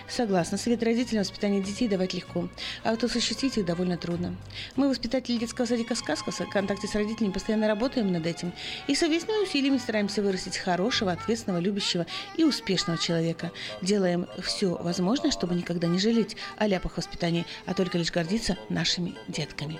Согласна, 0.08 0.58
совет 0.58 0.82
родителям 0.82 1.22
воспитания 1.22 1.60
детей 1.60 1.86
давать 1.86 2.12
легко, 2.12 2.48
а 2.82 2.90
вот 2.90 3.04
осуществить 3.04 3.58
их 3.58 3.64
довольно 3.64 3.96
трудно. 3.96 4.34
Мы, 4.74 4.88
воспитатели 4.88 5.38
детского 5.38 5.66
садика 5.66 5.94
«Сказка», 5.94 6.32
в 6.32 6.50
контакте 6.50 6.88
с 6.88 6.96
родителями 6.96 7.30
постоянно 7.30 7.68
работаем 7.68 8.10
над 8.10 8.26
этим 8.26 8.52
и 8.88 8.96
совместными 8.96 9.44
усилиями 9.44 9.78
стараемся 9.78 10.20
вырастить 10.20 10.56
хорошего, 10.56 11.12
ответственного, 11.12 11.60
любящего 11.60 12.06
и 12.36 12.42
успешного 12.42 12.98
человека. 12.98 13.52
Делаем 13.80 14.26
все 14.42 14.70
возможное, 14.74 15.30
чтобы 15.30 15.54
никогда 15.54 15.86
не 15.86 16.00
жалеть 16.00 16.36
о 16.56 16.66
ляпах 16.66 16.96
воспитания, 16.96 17.44
а 17.64 17.72
только 17.72 17.98
лишь 17.98 18.10
гордиться 18.10 18.58
нашими 18.68 19.14
детками. 19.28 19.78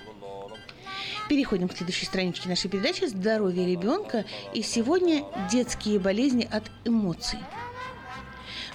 Переходим 1.29 1.69
к 1.69 1.77
следующей 1.77 2.07
страничке 2.07 2.49
нашей 2.49 2.71
передачи 2.71 3.05
«Здоровье 3.05 3.67
ребенка». 3.67 4.25
И 4.55 4.63
сегодня 4.63 5.25
детские 5.51 5.99
болезни 5.99 6.49
от 6.51 6.71
эмоций. 6.85 7.41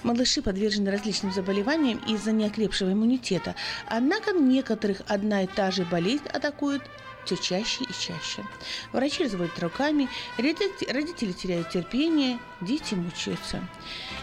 Малыши 0.04 0.42
подвержены 0.42 0.90
различным 0.90 1.32
заболеваниям 1.32 1.98
из-за 2.06 2.30
неокрепшего 2.32 2.92
иммунитета. 2.92 3.56
Однако 3.86 4.32
некоторых 4.32 5.02
одна 5.08 5.42
и 5.42 5.46
та 5.46 5.70
же 5.70 5.84
болезнь 5.84 6.28
атакует 6.28 6.82
все 7.24 7.36
чаще 7.36 7.84
и 7.84 7.92
чаще. 7.92 8.44
Врачи 8.92 9.24
разводят 9.24 9.58
руками, 9.58 10.08
родители 10.36 11.32
теряют 11.32 11.70
терпение, 11.70 12.38
дети 12.60 12.94
мучаются. 12.94 13.66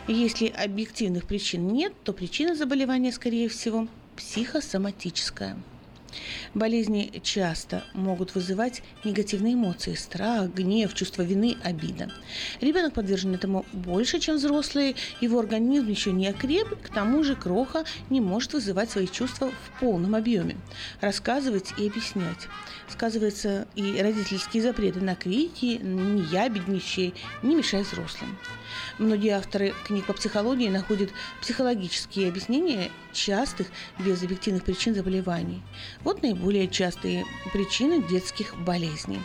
Если 0.08 0.48
объективных 0.48 1.26
причин 1.26 1.68
нет, 1.68 1.94
то 2.03 2.14
причина 2.14 2.56
заболевания, 2.56 3.12
скорее 3.12 3.49
всего, 3.49 3.88
психосоматическая. 4.16 5.58
Болезни 6.54 7.22
часто 7.24 7.84
могут 7.94 8.36
вызывать 8.36 8.84
негативные 9.04 9.54
эмоции– 9.54 9.94
страх, 9.96 10.54
гнев, 10.54 10.94
чувство 10.94 11.22
вины, 11.22 11.58
обида. 11.64 12.12
Ребенок 12.60 12.94
подвержен 12.94 13.34
этому 13.34 13.66
больше, 13.72 14.20
чем 14.20 14.36
взрослые, 14.36 14.96
его 15.22 15.40
организм 15.40 15.88
еще 15.88 16.12
не 16.12 16.28
окреп, 16.28 16.82
к 16.82 16.90
тому 16.90 17.24
же 17.24 17.36
кроха 17.36 17.86
не 18.10 18.22
может 18.22 18.54
вызывать 18.54 18.90
свои 18.92 19.08
чувства 19.08 19.50
в 19.50 19.80
полном 19.80 20.16
объеме, 20.16 20.58
рассказывать 21.00 21.74
и 21.78 21.88
объяснять. 21.88 22.48
Сказываются 22.90 23.68
и 23.76 24.02
родительские 24.02 24.64
запреты 24.64 25.00
на 25.00 25.16
крики, 25.16 25.80
не 25.82 26.24
ябедничай, 26.24 27.14
не 27.42 27.56
мешай 27.56 27.84
взрослым. 27.84 28.38
Многие 28.98 29.32
авторы 29.32 29.74
книг 29.86 30.06
по 30.06 30.14
психологии 30.14 30.70
находят 30.70 31.10
психологические 31.42 32.30
объяснения 32.30 32.92
частых 33.14 33.68
без 34.00 34.24
объективных 34.24 34.64
причин 34.64 34.96
заболеваний. 34.96 35.62
Вот 36.04 36.22
наиболее 36.22 36.68
частые 36.68 37.26
причины 37.54 38.04
детских 38.04 38.56
болезней. 38.58 39.20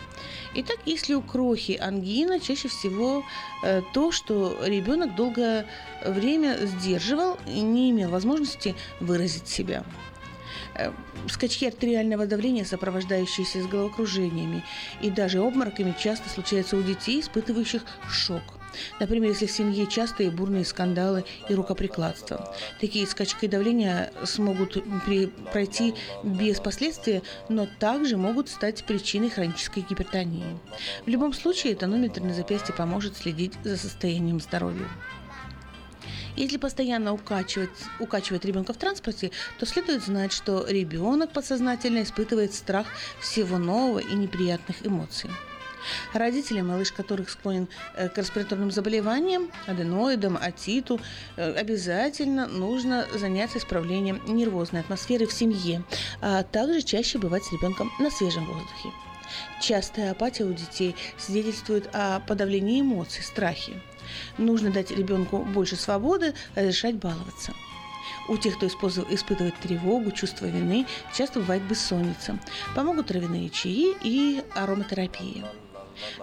Итак, 0.55 0.77
если 0.85 1.13
у 1.13 1.21
крохи 1.21 1.77
ангина, 1.79 2.39
чаще 2.39 2.67
всего 2.67 3.23
э, 3.63 3.81
то, 3.93 4.11
что 4.11 4.57
ребенок 4.63 5.15
долгое 5.15 5.65
время 6.05 6.57
сдерживал 6.65 7.37
и 7.47 7.61
не 7.61 7.91
имел 7.91 8.09
возможности 8.09 8.75
выразить 8.99 9.47
себя 9.47 9.83
э, 10.75 10.91
скачки 11.29 11.65
артериального 11.65 12.25
давления, 12.25 12.65
сопровождающиеся 12.65 13.61
с 13.61 13.67
головокружениями 13.67 14.63
и 15.01 15.09
даже 15.09 15.39
обмороками, 15.39 15.95
часто 15.99 16.29
случаются 16.29 16.77
у 16.77 16.81
детей, 16.81 17.21
испытывающих 17.21 17.83
шок. 18.09 18.56
Например, 18.99 19.31
если 19.31 19.45
в 19.45 19.51
семье 19.51 19.87
частые 19.87 20.31
бурные 20.31 20.65
скандалы 20.65 21.25
и 21.49 21.55
рукоприкладство. 21.55 22.55
Такие 22.79 23.07
скачки 23.07 23.47
давления 23.47 24.11
смогут 24.25 24.83
при, 25.05 25.27
пройти 25.27 25.93
без 26.23 26.59
последствий, 26.59 27.21
но 27.49 27.67
также 27.79 28.17
могут 28.17 28.49
стать 28.49 28.83
причиной 28.83 29.29
хронической 29.29 29.85
гипертонии. 29.87 30.57
В 31.05 31.09
любом 31.09 31.33
случае, 31.33 31.75
тонометр 31.75 32.21
на 32.21 32.33
запястье 32.33 32.73
поможет 32.73 33.17
следить 33.17 33.53
за 33.63 33.77
состоянием 33.77 34.39
здоровья. 34.39 34.87
Если 36.37 36.57
постоянно 36.57 37.13
укачивать, 37.13 37.71
укачивать 37.99 38.45
ребенка 38.45 38.71
в 38.71 38.77
транспорте, 38.77 39.31
то 39.57 39.65
следует 39.65 40.03
знать, 40.03 40.31
что 40.31 40.67
ребенок 40.67 41.31
подсознательно 41.31 42.03
испытывает 42.03 42.53
страх 42.53 42.85
всего 43.19 43.57
нового 43.57 43.99
и 43.99 44.13
неприятных 44.13 44.85
эмоций. 44.85 45.31
Родители, 46.13 46.61
малыш 46.61 46.91
которых 46.91 47.29
склонен 47.29 47.67
э, 47.95 48.09
к 48.09 48.17
респираторным 48.17 48.71
заболеваниям, 48.71 49.51
аденоидам, 49.65 50.37
атиту, 50.37 50.99
э, 51.35 51.53
обязательно 51.53 52.47
нужно 52.47 53.05
заняться 53.13 53.57
исправлением 53.57 54.21
нервозной 54.27 54.81
атмосферы 54.81 55.27
в 55.27 55.33
семье, 55.33 55.83
а 56.21 56.43
также 56.43 56.81
чаще 56.81 57.17
бывать 57.17 57.43
с 57.43 57.51
ребенком 57.51 57.91
на 57.99 58.09
свежем 58.09 58.45
воздухе. 58.45 58.89
Частая 59.61 60.11
апатия 60.11 60.45
у 60.45 60.53
детей 60.53 60.95
свидетельствует 61.17 61.89
о 61.93 62.21
подавлении 62.21 62.81
эмоций, 62.81 63.23
страхе. 63.23 63.81
Нужно 64.37 64.71
дать 64.71 64.91
ребенку 64.91 65.39
больше 65.39 65.75
свободы, 65.75 66.33
разрешать 66.55 66.95
баловаться. 66.95 67.53
У 68.29 68.37
тех, 68.37 68.55
кто 68.55 68.67
испытывает 68.67 69.57
тревогу, 69.59 70.11
чувство 70.11 70.45
вины, 70.45 70.85
часто 71.13 71.39
бывает 71.39 71.63
бессонница. 71.63 72.39
Помогут 72.75 73.07
травяные 73.07 73.49
чаи 73.49 73.95
и 74.01 74.43
ароматерапия. 74.55 75.45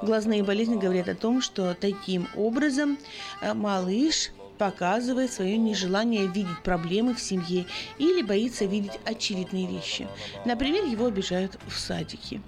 Глазные 0.03 0.43
болезни 0.43 0.77
говорят 0.77 1.09
о 1.09 1.15
том, 1.15 1.41
что 1.41 1.75
таким 1.75 2.29
образом 2.35 2.99
э, 3.41 3.55
малыш 3.55 4.31
показывает 4.59 5.33
свое 5.33 5.57
нежелание 5.57 6.27
видеть 6.27 6.63
проблемы 6.63 7.15
в 7.15 7.21
семье 7.21 7.67
или 7.99 8.23
боится 8.23 8.65
видеть 8.65 8.99
очевидные 9.05 9.67
вещи. 9.67 10.09
Например, 10.45 10.85
его 10.85 11.07
обижают 11.07 11.59
в 11.67 11.79
садике. 11.79 12.41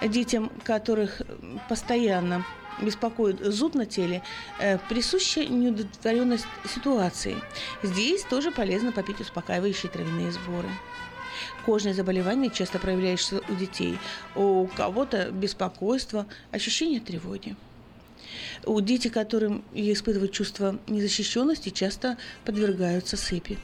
Детям, 0.00 0.50
которых 0.64 1.22
постоянно 1.68 2.44
беспокоит 2.80 3.40
зуд 3.40 3.74
на 3.74 3.86
теле, 3.86 4.22
э, 4.58 4.78
присуща 4.88 5.44
неудовлетворенность 5.44 6.46
ситуации. 6.66 7.36
Здесь 7.82 8.24
тоже 8.24 8.50
полезно 8.50 8.92
попить 8.92 9.20
успокаивающие 9.20 9.90
травяные 9.90 10.32
сборы. 10.32 10.68
Кожные 11.64 11.94
заболевания 11.94 12.50
часто 12.50 12.78
проявляются 12.78 13.40
у 13.48 13.54
детей. 13.54 13.98
У 14.34 14.66
кого-то 14.66 15.30
беспокойство, 15.30 16.26
ощущение 16.50 17.00
тревоги. 17.00 17.54
У 18.64 18.80
детей, 18.80 19.10
которым 19.10 19.64
испытывают 19.72 20.32
чувство 20.32 20.78
незащищенности, 20.88 21.68
часто 21.68 22.16
подвергаются 22.44 23.16
сыпи. 23.16 23.58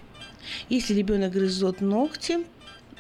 Если 0.69 0.95
ребенок 0.95 1.33
грызет 1.33 1.81
ногти, 1.81 2.39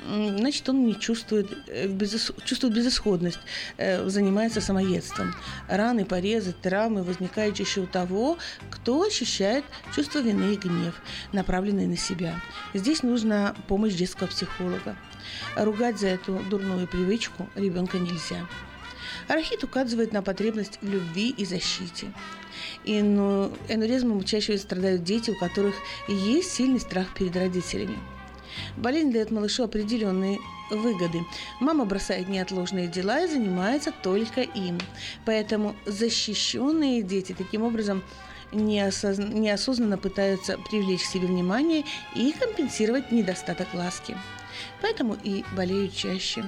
значит, 0.06 0.68
он 0.68 0.86
не 0.86 0.98
чувствует, 0.98 1.50
э, 1.68 1.86
безыс... 1.86 2.32
чувствует 2.44 2.74
безысходность, 2.74 3.40
э, 3.76 4.08
занимается 4.08 4.60
самоедством. 4.60 5.34
Раны, 5.68 6.04
порезы, 6.04 6.52
травмы 6.52 7.02
возникают 7.02 7.56
чаще 7.56 7.80
у 7.80 7.86
того, 7.86 8.38
кто 8.70 9.02
ощущает 9.02 9.64
чувство 9.94 10.20
вины 10.20 10.54
и 10.54 10.56
гнев, 10.56 10.94
направленные 11.32 11.86
на 11.86 11.96
себя. 11.96 12.40
Здесь 12.74 13.02
нужна 13.02 13.54
помощь 13.66 13.94
детского 13.94 14.28
психолога. 14.28 14.96
Ругать 15.56 15.98
за 15.98 16.08
эту 16.08 16.38
дурную 16.50 16.86
привычку 16.86 17.48
ребенка 17.54 17.98
нельзя. 17.98 18.46
Арахит 19.28 19.62
указывает 19.62 20.12
на 20.12 20.22
потребность 20.22 20.78
в 20.80 20.88
любви 20.88 21.30
и 21.30 21.44
защите. 21.44 22.12
И 22.84 23.02
ну, 23.02 23.52
энурезмом 23.68 24.24
чаще 24.24 24.56
страдают 24.56 25.04
дети, 25.04 25.30
у 25.30 25.38
которых 25.38 25.74
есть 26.08 26.52
сильный 26.52 26.80
страх 26.80 27.12
перед 27.14 27.36
родителями. 27.36 27.98
Болезнь 28.76 29.12
дает 29.12 29.30
малышу 29.30 29.64
определенные 29.64 30.38
выгоды. 30.70 31.24
Мама 31.60 31.84
бросает 31.84 32.28
неотложные 32.28 32.88
дела 32.88 33.20
и 33.20 33.28
занимается 33.28 33.92
только 34.02 34.42
им. 34.42 34.78
Поэтому 35.24 35.74
защищенные 35.86 37.02
дети 37.02 37.34
таким 37.36 37.62
образом 37.62 38.02
неосозн... 38.52 39.32
неосознанно 39.32 39.98
пытаются 39.98 40.58
привлечь 40.70 41.02
к 41.02 41.06
себе 41.06 41.26
внимание 41.26 41.84
и 42.14 42.32
компенсировать 42.32 43.12
недостаток 43.12 43.72
ласки. 43.74 44.16
Поэтому 44.82 45.16
и 45.22 45.44
болеют 45.56 45.94
чаще. 45.94 46.44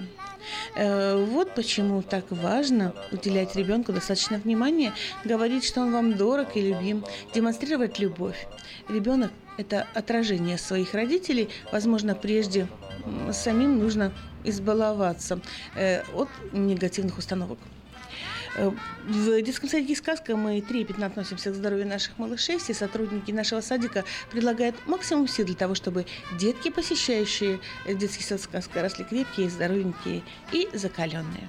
Э, 0.75 1.17
вот 1.17 1.55
почему 1.55 2.03
так 2.03 2.25
важно 2.31 2.95
уделять 3.13 3.55
ребенку 3.57 3.93
достаточно 3.93 4.39
внимания, 4.39 4.93
говорить, 5.25 5.65
что 5.65 5.83
он 5.83 5.93
вам 5.93 6.17
дорог 6.17 6.57
и 6.57 6.61
любим, 6.61 7.05
демонстрировать 7.35 7.99
любовь. 7.99 8.47
Ребенок– 8.89 9.31
это 9.61 9.87
отражение 9.95 10.59
своих 10.59 10.95
родителей, 10.95 11.49
возможно, 11.73 12.15
прежде 12.15 12.67
самим 13.33 13.79
нужно 13.79 14.13
избаловаться 14.45 15.41
э, 15.75 16.03
от 16.15 16.29
негативных 16.53 17.19
установок. 17.19 17.59
Э, 18.57 18.71
в 19.07 19.43
детском 19.43 19.69
садике 19.69 19.97
«Сказка» 19.97 20.37
мы 20.37 20.61
трепетно 20.61 21.07
относимся 21.07 21.51
к 21.51 21.55
здоровью 21.55 21.87
наших 21.87 22.19
малышей. 22.19 22.59
Все 22.59 22.75
сотрудники 22.75 23.31
нашего 23.33 23.61
садика 23.61 24.05
предлагают 24.31 24.77
максимум 24.87 25.29
сил 25.29 25.45
для 25.47 25.55
того, 25.55 25.75
чтобы 25.75 26.07
детки, 26.39 26.71
посещающие 26.71 27.61
детский 27.87 28.25
сад 28.25 28.41
«Сказка», 28.41 28.83
росли 28.83 29.05
крепкие, 29.05 29.51
здоровенькие 29.51 30.23
и 30.53 30.69
закаленные. 30.73 31.49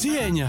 Сеня, 0.00 0.48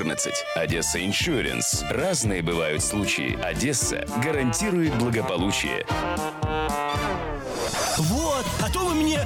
0514. 0.01 0.45
Одесса 0.55 1.05
Иншуренс. 1.05 1.83
Разные 1.89 2.41
бывают 2.41 2.83
случаи. 2.83 3.39
Одесса 3.41 4.05
гарантирует 4.23 4.95
благополучие. 4.95 5.85
Вот, 7.97 8.45
а 8.63 8.69
то 8.71 8.79
вы 8.79 8.95
мне 8.95 9.19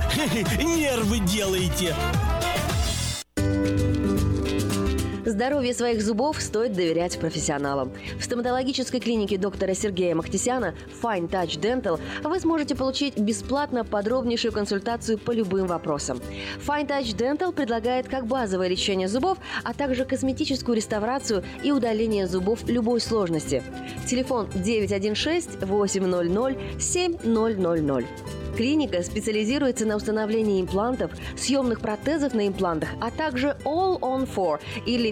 нервы 0.60 1.20
делаете. 1.20 1.96
Здоровье 5.26 5.74
своих 5.74 6.04
зубов 6.04 6.40
стоит 6.40 6.74
доверять 6.74 7.18
профессионалам. 7.18 7.92
В 8.20 8.24
стоматологической 8.24 9.00
клинике 9.00 9.38
доктора 9.38 9.74
Сергея 9.74 10.14
Махтисяна 10.14 10.76
Fine 11.02 11.28
Touch 11.28 11.60
Dental 11.60 12.00
вы 12.24 12.40
сможете 12.40 12.76
получить 12.76 13.18
бесплатно 13.18 13.84
подробнейшую 13.84 14.52
консультацию 14.52 15.18
по 15.18 15.32
любым 15.32 15.66
вопросам. 15.66 16.22
Fine 16.66 16.88
Touch 16.88 17.16
Dental 17.18 17.52
предлагает 17.52 18.08
как 18.08 18.28
базовое 18.28 18.68
лечение 18.68 19.08
зубов, 19.08 19.40
а 19.64 19.74
также 19.74 20.06
косметическую 20.06 20.76
реставрацию 20.76 21.44
и 21.64 21.72
удаление 21.72 22.28
зубов 22.28 22.68
любой 22.68 23.02
сложности. 23.02 23.64
Телефон 24.08 24.48
916 24.54 25.64
800 25.64 26.58
7000. 26.80 28.06
Клиника 28.56 29.04
специализируется 29.04 29.86
на 29.86 29.98
установлении 29.98 30.62
имплантов, 30.62 31.12
съемных 31.36 31.82
протезов 31.82 32.34
на 32.34 32.48
имплантах, 32.48 32.88
а 33.02 33.12
также 33.12 33.58
All 33.66 34.00
on 34.00 34.30
Four 34.34 34.62
или 34.86 35.12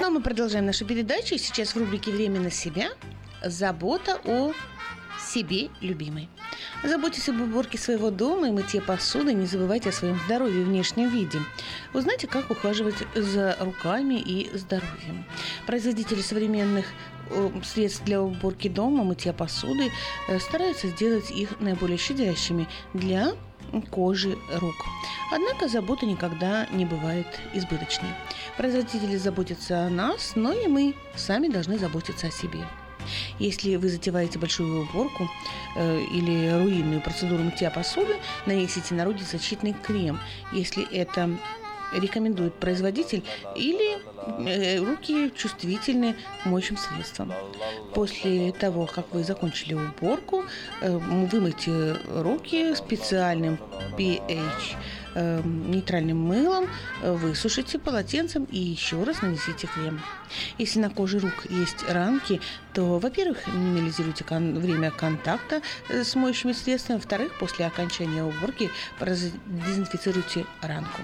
Ну, 0.00 0.06
а 0.06 0.10
мы 0.10 0.20
продолжаем 0.20 0.64
нашу 0.64 0.86
передачу. 0.86 1.36
Сейчас 1.38 1.74
в 1.74 1.76
рубрике 1.76 2.12
«Время 2.12 2.38
на 2.38 2.50
себя» 2.50 2.90
забота 3.42 4.20
о 4.24 4.52
себе 5.20 5.70
любимой. 5.80 6.28
Заботьтесь 6.84 7.28
об 7.28 7.40
уборке 7.40 7.78
своего 7.78 8.10
дома 8.10 8.48
и 8.48 8.52
мытье 8.52 8.80
посуды, 8.80 9.32
не 9.34 9.46
забывайте 9.46 9.88
о 9.88 9.92
своем 9.92 10.18
здоровье 10.26 10.60
и 10.60 10.64
внешнем 10.64 11.08
виде. 11.08 11.40
Узнайте, 11.94 12.28
как 12.28 12.48
ухаживать 12.50 12.96
за 13.16 13.56
руками 13.60 14.14
и 14.14 14.56
здоровьем. 14.56 15.24
Производители 15.66 16.20
современных 16.20 16.86
э, 17.30 17.50
средств 17.64 18.04
для 18.04 18.22
уборки 18.22 18.68
дома, 18.68 19.02
мытья 19.02 19.32
посуды 19.32 19.90
э, 20.28 20.38
стараются 20.38 20.88
сделать 20.88 21.30
их 21.32 21.58
наиболее 21.58 21.98
щадящими 21.98 22.68
для 22.94 23.32
кожи 23.90 24.38
рук. 24.54 24.74
Однако 25.32 25.68
забота 25.68 26.06
никогда 26.06 26.66
не 26.72 26.84
бывает 26.84 27.26
избыточной. 27.52 28.08
Производители 28.56 29.16
заботятся 29.16 29.86
о 29.86 29.90
нас, 29.90 30.32
но 30.34 30.52
и 30.52 30.66
мы 30.66 30.94
сами 31.14 31.48
должны 31.48 31.78
заботиться 31.78 32.28
о 32.28 32.30
себе. 32.30 32.66
Если 33.38 33.76
вы 33.76 33.88
затеваете 33.88 34.38
большую 34.38 34.82
уборку 34.82 35.28
э, 35.76 36.00
или 36.12 36.50
руинную 36.50 37.00
процедуру 37.00 37.42
мытья 37.42 37.70
посуды, 37.70 38.16
нанесите 38.46 38.94
на 38.94 39.04
руки 39.04 39.22
защитный 39.22 39.72
крем. 39.72 40.18
Если 40.52 40.84
это 40.92 41.30
рекомендует 41.92 42.54
производитель, 42.54 43.22
или 43.56 43.98
э, 44.48 44.78
руки 44.78 45.32
чувствительны 45.36 46.16
моющим 46.44 46.76
средствам. 46.76 47.32
После 47.94 48.52
того, 48.52 48.86
как 48.86 49.06
вы 49.12 49.24
закончили 49.24 49.74
уборку, 49.74 50.44
э, 50.80 50.96
вымойте 50.96 51.96
руки 52.14 52.74
специальным 52.74 53.58
pH 53.96 54.76
э, 55.18 55.42
нейтральным 55.44 56.18
мылом, 56.18 56.66
э, 57.02 57.12
высушите 57.12 57.78
полотенцем 57.78 58.44
и 58.44 58.58
еще 58.58 59.02
раз 59.04 59.22
нанесите 59.22 59.66
крем. 59.66 60.00
Если 60.58 60.78
на 60.80 60.90
коже 60.90 61.18
рук 61.18 61.46
есть 61.50 61.84
ранки, 61.88 62.40
то, 62.74 62.98
во-первых, 62.98 63.46
минимализируйте 63.46 64.24
кон- 64.24 64.58
время 64.60 64.90
контакта 64.90 65.62
э, 65.88 66.04
с 66.04 66.14
моющими 66.14 66.52
средствами, 66.52 66.96
во-вторых, 66.96 67.38
после 67.38 67.66
окончания 67.66 68.22
уборки 68.22 68.70
дезинфицируйте 69.46 70.44
ранку. 70.62 71.00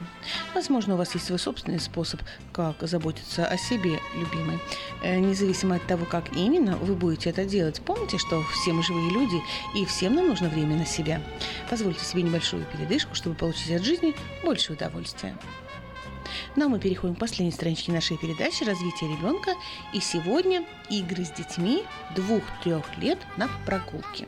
Возможно, 0.55 0.95
у 0.95 0.97
вас 0.97 1.15
есть 1.15 1.27
свой 1.27 1.39
собственный 1.39 1.81
способ, 1.81 2.21
как 2.53 2.77
заботиться 2.83 3.47
о 3.47 3.57
себе, 3.57 3.99
любимой. 4.15 4.59
Э, 5.03 5.19
Независимо 5.19 5.77
от 5.77 5.87
того, 5.87 6.05
как 6.05 6.37
именно 6.37 6.77
вы 6.77 6.95
будете 6.95 7.31
это 7.31 7.45
делать, 7.45 7.81
помните, 7.85 8.19
что 8.19 8.43
все 8.53 8.73
мы 8.73 8.83
живые 8.83 9.11
люди, 9.11 9.37
и 9.75 9.85
всем 9.87 10.15
нам 10.15 10.29
нужно 10.29 10.49
время 10.49 10.77
на 10.77 10.87
себя. 10.87 11.21
Позвольте 11.71 12.05
себе 12.05 12.23
небольшую 12.23 12.65
передышку, 12.73 13.15
чтобы 13.15 13.35
получить 13.37 13.71
от 13.73 13.83
жизни 13.83 14.04
больше 14.43 14.73
удовольствия. 14.73 15.37
Ну 16.57 16.67
а 16.67 16.69
мы 16.69 16.79
переходим 16.79 17.15
к 17.15 17.19
последней 17.19 17.53
страничке 17.53 17.93
нашей 17.93 18.17
передачи 18.17 18.65
«Развитие 18.65 19.11
ребенка». 19.17 19.55
И 19.93 20.01
сегодня 20.01 20.65
игры 20.91 21.25
с 21.25 21.31
детьми 21.31 21.85
двух-трех 22.15 22.85
лет 22.99 23.19
на 23.37 23.49
прогулке. 23.67 24.27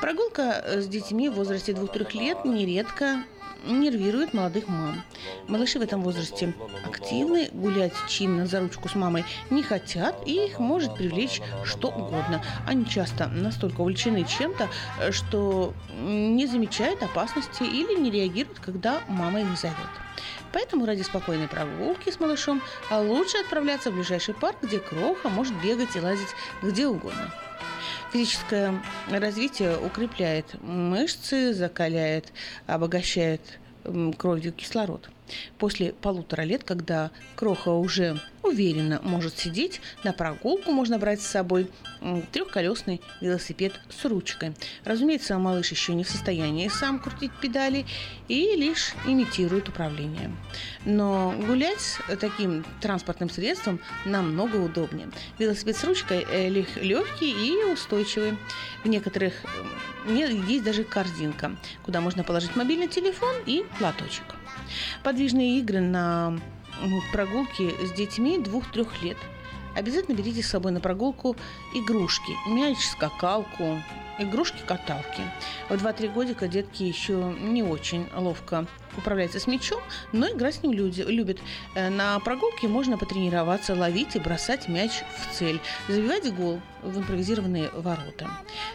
Прогулка 0.00 0.62
э, 0.64 0.80
с 0.80 0.88
детьми 0.88 1.28
в 1.28 1.34
возрасте 1.34 1.74
двух-трех 1.74 2.14
лет 2.14 2.44
нередко 2.44 3.24
нервирует 3.66 4.34
молодых 4.34 4.68
мам. 4.68 5.02
Малыши 5.48 5.78
в 5.78 5.82
этом 5.82 6.02
возрасте 6.02 6.54
активны, 6.86 7.48
гулять 7.52 7.94
чинно 8.08 8.46
за 8.46 8.60
ручку 8.60 8.88
с 8.88 8.94
мамой 8.94 9.24
не 9.50 9.62
хотят, 9.62 10.16
и 10.26 10.46
их 10.46 10.58
может 10.58 10.94
привлечь 10.94 11.40
что 11.64 11.88
угодно. 11.88 12.42
Они 12.66 12.86
часто 12.86 13.26
настолько 13.28 13.80
увлечены 13.80 14.24
чем-то, 14.24 14.68
что 15.10 15.74
не 16.00 16.46
замечают 16.46 17.02
опасности 17.02 17.62
или 17.62 17.98
не 17.98 18.10
реагируют, 18.10 18.58
когда 18.60 19.00
мама 19.08 19.40
их 19.40 19.58
зовет. 19.58 19.76
Поэтому 20.52 20.84
ради 20.84 21.02
спокойной 21.02 21.48
прогулки 21.48 22.10
с 22.10 22.18
малышом 22.18 22.60
лучше 22.90 23.38
отправляться 23.38 23.90
в 23.90 23.94
ближайший 23.94 24.34
парк, 24.34 24.56
где 24.62 24.78
кроха 24.78 25.28
может 25.28 25.54
бегать 25.62 25.94
и 25.96 26.00
лазить 26.00 26.34
где 26.62 26.86
угодно. 26.86 27.32
Физическое 28.12 28.82
развитие 29.08 29.78
укрепляет 29.78 30.60
мышцы, 30.62 31.54
закаляет, 31.54 32.32
обогащает 32.66 33.40
кровью 34.18 34.52
кислород. 34.52 35.08
После 35.58 35.92
полутора 35.92 36.42
лет, 36.42 36.64
когда 36.64 37.10
кроха 37.36 37.70
уже 37.70 38.20
уверенно 38.42 39.00
может 39.02 39.38
сидеть, 39.38 39.80
на 40.02 40.12
прогулку 40.12 40.72
можно 40.72 40.98
брать 40.98 41.20
с 41.20 41.26
собой 41.26 41.68
трехколесный 42.32 43.00
велосипед 43.20 43.78
с 43.90 44.04
ручкой. 44.06 44.54
Разумеется, 44.84 45.38
малыш 45.38 45.70
еще 45.70 45.94
не 45.94 46.04
в 46.04 46.08
состоянии 46.08 46.68
сам 46.68 46.98
крутить 46.98 47.32
педали 47.40 47.84
и 48.28 48.56
лишь 48.56 48.94
имитирует 49.06 49.68
управление. 49.68 50.30
Но 50.84 51.34
гулять 51.46 51.80
с 51.80 51.98
таким 52.18 52.64
транспортным 52.80 53.28
средством 53.28 53.80
намного 54.04 54.56
удобнее. 54.56 55.10
Велосипед 55.38 55.76
с 55.76 55.84
ручкой 55.84 56.26
э, 56.30 56.48
лег- 56.48 56.80
легкий 56.80 57.30
и 57.30 57.64
устойчивый. 57.70 58.38
В 58.84 58.88
некоторых 58.88 59.34
есть 60.06 60.64
даже 60.64 60.84
корзинка, 60.84 61.56
куда 61.84 62.00
можно 62.00 62.24
положить 62.24 62.56
мобильный 62.56 62.88
телефон 62.88 63.34
и 63.44 63.64
платочек. 63.78 64.24
Подвижные 65.02 65.58
игры 65.58 65.80
на 65.80 66.38
прогулке 67.12 67.74
с 67.84 67.92
детьми 67.92 68.38
двух-трех 68.38 69.02
лет. 69.02 69.16
Обязательно 69.74 70.16
берите 70.16 70.42
с 70.42 70.48
собой 70.48 70.72
на 70.72 70.80
прогулку 70.80 71.36
игрушки, 71.74 72.32
мяч, 72.48 72.78
скакалку, 72.78 73.80
игрушки-каталки. 74.18 75.22
В 75.68 75.72
2-3 75.74 76.12
годика 76.12 76.48
детки 76.48 76.82
еще 76.82 77.34
не 77.40 77.62
очень 77.62 78.06
ловко 78.14 78.66
управляются 78.96 79.40
с 79.40 79.46
мячом, 79.46 79.80
но 80.12 80.28
играть 80.28 80.56
с 80.56 80.62
ним 80.62 80.72
люди 80.72 81.02
любят. 81.02 81.38
Э, 81.74 81.88
На 81.90 82.18
прогулке 82.20 82.68
можно 82.68 82.98
потренироваться, 82.98 83.74
ловить 83.74 84.16
и 84.16 84.18
бросать 84.18 84.68
мяч 84.68 85.02
в 85.18 85.34
цель, 85.34 85.60
забивать 85.88 86.32
гол 86.34 86.60
в 86.82 86.98
импровизированные 86.98 87.70
ворота. 87.70 88.30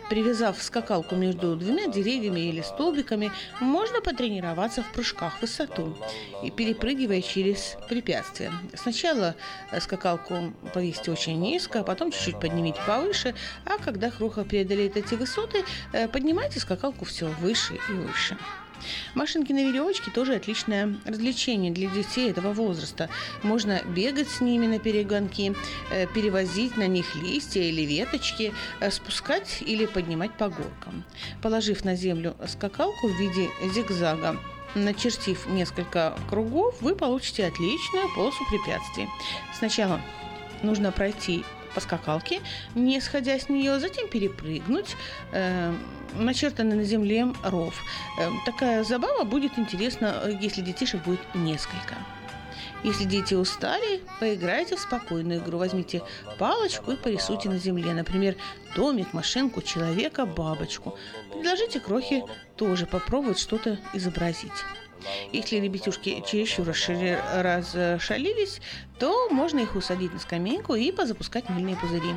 Привязав 0.10 0.62
скакалку 0.62 1.16
между 1.16 1.56
двумя 1.56 1.88
деревьями 1.88 2.42
или 2.42 2.62
столбиками, 2.62 3.32
можно 3.60 4.02
потренироваться 4.02 4.84
в 4.84 4.92
прыжках 4.92 5.38
в 5.38 5.42
высоту, 5.42 5.98
и 6.44 6.52
перепрыгивая 6.52 7.22
через 7.22 7.78
препятствия. 7.90 8.52
Сначала 8.74 9.36
э, 9.72 9.80
скакалку 9.80 10.54
повесьте 10.74 11.12
очень 11.12 11.40
низко, 11.40 11.80
а 11.80 11.84
потом 11.84 12.12
чуть-чуть 12.12 12.40
поднимите 12.40 12.80
повыше, 12.86 13.34
а 13.66 13.78
когда 13.78 14.12
кроха 14.12 14.44
преодолеет 14.44 14.98
эти 14.98 15.16
высоты, 15.16 15.64
э, 15.94 16.08
поднимайте 16.08 16.60
скакалку 16.60 17.06
все 17.06 17.28
выше 17.42 17.76
и 17.90 17.92
выше. 17.94 18.38
Машинки 19.14 19.52
на 19.54 19.64
веревочке 19.64 20.12
тоже 20.12 20.36
отличное 20.36 20.96
развлечение 21.06 21.72
для 21.72 21.90
детей 21.90 22.30
этого 22.30 22.54
возраста. 22.54 23.10
Можно 23.44 23.82
бегать 23.86 24.30
с 24.30 24.42
ними 24.42 24.68
на 24.68 24.80
перегонки, 24.80 25.56
э, 25.92 26.08
перевозить 26.08 26.78
на 26.78 26.88
них 26.88 27.16
листья 27.16 27.62
или 27.62 27.82
веточки, 27.82 28.54
э, 28.80 28.92
спускать 28.92 29.62
или 29.62 29.86
поднимать 29.86 30.32
по 30.34 30.50
горкам. 30.50 31.04
Положив 31.42 31.86
на 31.86 31.96
землю 31.96 32.36
скакалку 32.48 33.08
в 33.08 33.20
виде 33.20 33.50
зигзага, 33.74 34.40
начертив 34.76 35.48
несколько 35.48 36.18
кругов, 36.30 36.82
вы 36.82 36.96
получите 36.96 37.46
отличную 37.46 38.14
полосу 38.14 38.44
препятствий. 38.50 39.08
Сначала 39.58 40.02
нужно 40.62 40.92
пройти 40.92 41.44
по 41.76 41.82
скакалке, 41.82 42.42
не 42.74 43.00
сходя 43.02 43.38
с 43.38 43.50
нее, 43.50 43.80
затем 43.80 44.08
перепрыгнуть 44.08 44.96
э, 45.34 45.74
начертанный 46.16 46.78
на 46.78 46.84
земле 46.84 47.28
ров. 47.44 47.76
Э, 48.20 48.30
такая 48.46 48.84
забава 48.84 49.26
будет 49.26 49.60
интересна, 49.60 50.22
э, 50.24 50.38
если 50.42 50.62
детишек 50.62 51.04
будет 51.04 51.20
несколько. 51.36 51.96
Если 52.84 53.04
дети 53.04 53.34
устали, 53.34 54.02
поиграйте 54.20 54.76
в 54.76 54.80
спокойную 54.80 55.40
игру. 55.40 55.58
Возьмите 55.58 56.04
палочку 56.38 56.92
и 56.92 56.96
порисуйте 56.96 57.50
на 57.50 57.58
земле, 57.58 57.94
например, 57.94 58.36
домик, 58.76 59.12
машинку, 59.12 59.62
человека, 59.62 60.26
бабочку. 60.26 60.98
Предложите 61.32 61.80
крохе 61.80 62.24
тоже 62.56 62.86
попробовать 62.86 63.40
что-то 63.40 63.80
изобразить. 63.94 64.52
Если 65.32 65.58
ребятюшки 65.58 66.24
чересчур 66.26 66.68
расшалились, 66.68 68.62
то 69.00 69.30
можно 69.30 69.60
их 69.60 69.76
усадить 69.76 70.14
на 70.14 70.20
скамейку 70.20 70.76
и 70.76 70.92
позапускать 70.92 71.50
мыльные 71.50 71.76
пузыри. 71.76 72.14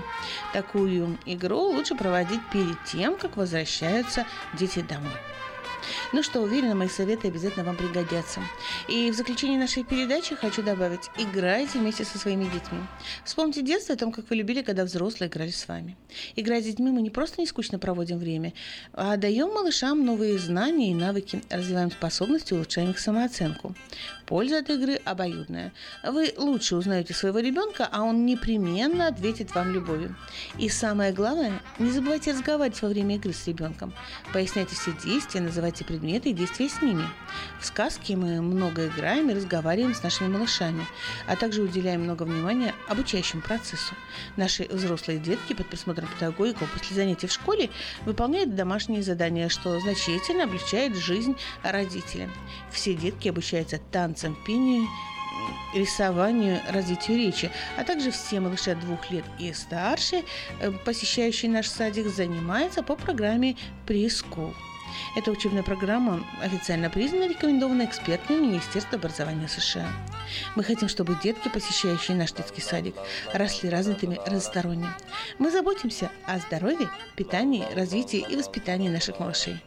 Такую 0.53 1.19
игру 1.27 1.71
лучше 1.73 1.95
проводить 1.95 2.41
перед 2.53 2.83
тем, 2.85 3.17
как 3.17 3.37
возвращаются 3.37 4.27
дети 4.55 4.81
домой. 4.81 5.13
Ну 6.13 6.23
что, 6.23 6.41
уверена, 6.41 6.75
мои 6.75 6.89
советы 6.89 7.29
обязательно 7.29 7.65
вам 7.65 7.77
пригодятся. 7.77 8.41
И 8.89 9.11
в 9.11 9.15
заключение 9.15 9.59
нашей 9.59 9.85
передачи 9.85 10.35
хочу 10.35 10.63
добавить, 10.63 11.11
играйте 11.17 11.79
вместе 11.79 12.05
со 12.05 12.19
своими 12.19 12.45
детьми. 12.45 12.81
Вспомните 13.25 13.63
детство 13.63 13.95
о 13.95 13.99
том, 13.99 14.13
как 14.13 14.29
вы 14.31 14.37
любили, 14.37 14.63
когда 14.63 14.85
взрослые 14.85 15.29
играли 15.29 15.51
с 15.51 15.69
вами. 15.69 15.97
Играя 16.37 16.61
с 16.63 16.65
детьми, 16.65 16.91
мы 16.91 17.03
не 17.03 17.11
просто 17.11 17.41
не 17.41 17.47
скучно 17.47 17.79
проводим 17.79 18.19
время, 18.19 18.53
а 18.93 19.17
даем 19.17 19.49
малышам 19.49 20.05
новые 20.05 20.39
знания 20.39 20.91
и 20.91 20.95
навыки, 20.95 21.43
развиваем 21.51 21.91
способности, 21.91 22.55
улучшаем 22.55 22.91
их 22.91 22.99
самооценку. 22.99 23.75
Польза 24.27 24.59
от 24.59 24.71
игры 24.71 25.01
обоюдная. 25.05 25.73
Вы 26.05 26.35
лучше 26.37 26.77
узнаете 26.77 27.15
своего 27.15 27.39
ребенка, 27.39 27.89
а 27.91 28.03
он 28.03 28.27
непременно 28.27 29.07
ответит 29.07 29.55
вам 29.55 29.73
любовью. 29.73 30.17
И 30.59 30.69
самое 30.69 31.13
главное, 31.13 31.63
не 31.79 31.91
забывайте 31.91 32.33
разговаривать 32.33 32.81
во 32.83 32.89
время 32.89 33.17
игры 33.17 33.33
с 33.33 33.47
ребенком. 33.47 33.95
Поясняйте 34.33 34.75
все 34.75 34.93
действия, 35.05 35.41
называйте 35.41 35.68
эти 35.69 35.83
предметы 35.83 36.31
и 36.31 36.33
действия 36.33 36.69
с 36.69 36.83
ними. 36.83 37.05
В 37.61 37.67
сказке 37.67 38.17
мы 38.17 38.41
много 38.41 38.87
играем 38.87 39.31
и 39.31 39.35
разговариваем 39.35 39.95
с 39.95 40.03
нашими 40.03 40.29
малышами, 40.29 40.87
а 41.27 41.37
также 41.37 41.63
уделяем 41.63 42.03
много 42.03 42.25
внимания 42.25 42.75
обучающему 42.89 43.43
процессу. 43.43 43.95
Наши 44.37 44.65
взрослые 44.65 45.19
детки 45.19 45.53
под 45.53 45.69
присмотром 45.69 46.09
педагогиков 46.09 46.71
после 46.73 46.97
занятий 46.97 47.27
в 47.27 47.33
школе 47.33 47.71
выполняют 48.05 48.55
домашние 48.55 49.03
задания, 49.03 49.49
что 49.49 49.79
значительно 49.81 50.45
облегчает 50.45 50.97
жизнь 50.97 51.37
родителям. 51.63 52.33
Все 52.71 52.95
детки 52.95 53.29
обучаются 53.29 53.79
танцам, 53.91 54.37
пению, 54.47 54.87
рисованию, 55.75 56.61
развитию 56.71 57.19
речи, 57.19 57.51
а 57.77 57.85
также 57.85 58.11
все 58.11 58.41
малыши 58.41 58.71
от 58.71 58.81
двух 58.81 59.11
лет 59.11 59.25
и 59.39 59.53
старше, 59.53 60.25
э, 60.61 60.71
посещающие 60.85 61.51
наш 61.51 61.69
садик, 61.69 62.07
занимаются 62.09 62.83
по 62.83 62.97
программе 62.97 63.57
«Прескул». 63.87 64.55
Эта 65.17 65.31
учебная 65.31 65.63
программа 65.63 66.25
официально 66.43 66.91
признана 66.91 67.25
и 67.25 67.29
рекомендована 67.29 67.85
экспертами 67.85 68.47
Министерства 68.47 68.99
образования 68.99 69.49
США. 69.49 69.89
Мы 70.55 70.65
хотим, 70.65 70.89
чтобы 70.89 71.19
детки, 71.23 71.49
посещающие 71.49 72.17
наш 72.17 72.33
детский 72.33 72.61
садик, 72.61 72.95
росли 73.33 73.71
развитыми 73.71 74.21
разносторонне. 74.25 74.89
Мы 75.39 75.51
заботимся 75.51 76.11
о 76.27 76.39
здоровье, 76.39 76.91
питании, 77.17 77.65
развитии 77.75 78.25
и 78.29 78.37
воспитании 78.37 78.89
наших 78.89 79.21
малышей. 79.21 79.59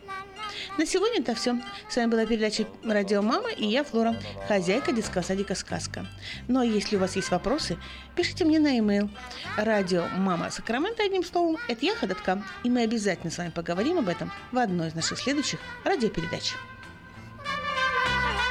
На 0.77 0.85
сегодня 0.85 1.19
это 1.19 1.35
все. 1.35 1.57
С 1.89 1.97
вами 1.97 2.09
была 2.09 2.25
передача 2.25 2.65
«Радио 2.83 3.21
Мама» 3.21 3.51
и 3.51 3.67
я, 3.67 3.83
Флора, 3.83 4.15
хозяйка 4.47 4.93
детского 4.93 5.21
садика 5.21 5.53
«Сказка». 5.53 6.07
Ну 6.47 6.61
а 6.61 6.65
если 6.65 6.95
у 6.95 6.99
вас 6.99 7.17
есть 7.17 7.29
вопросы, 7.29 7.77
пишите 8.15 8.45
мне 8.45 8.57
на 8.57 8.69
e-mail 8.77 9.09
радио 9.57 10.05
Мама 10.15 10.49
Сакраменто 10.49 11.03
одним 11.03 11.25
словом, 11.25 11.57
это 11.67 11.85
яха.ком, 11.85 12.45
и 12.63 12.69
мы 12.69 12.83
обязательно 12.83 13.31
с 13.31 13.37
вами 13.37 13.49
поговорим 13.49 13.99
об 13.99 14.07
этом 14.07 14.31
в 14.51 14.57
одной 14.57 14.87
из 14.87 14.95
наших 14.95 15.19
следующих 15.19 15.59
радиопередач. 15.83 16.53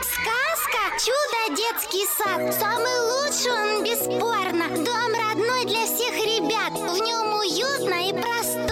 Сказка 0.03 0.83
«Чудо 0.99 1.57
детский 1.57 2.07
сад» 2.19 2.55
Самый 2.55 3.01
лучший 3.13 3.51
он 3.51 3.85
бесспорно 3.85 4.69
Дом 4.85 5.13
родной 5.15 5.65
для 5.65 5.87
всех 5.87 6.15
ребят 6.15 6.73
В 6.73 7.03
нем 7.03 7.33
уютно 7.39 8.09
и 8.09 8.13
просторно 8.13 8.70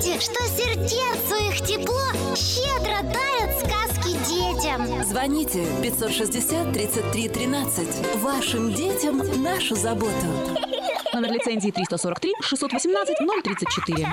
свете 0.00 0.20
Что 0.20 0.44
сердцу 0.44 1.34
их 1.48 1.66
тепло 1.66 2.34
Щедро 2.34 3.02
дарят 3.02 3.58
сказки 3.58 4.12
детям 4.28 5.04
Звоните 5.04 5.66
560 5.82 6.72
33 6.72 7.28
13. 7.28 8.16
Вашим 8.16 8.72
детям 8.72 9.18
нашу 9.42 9.74
заботу. 9.74 10.26
Номер 11.12 11.32
лицензии 11.32 11.70
343 11.70 12.32
618 12.42 13.16
034. 13.44 14.08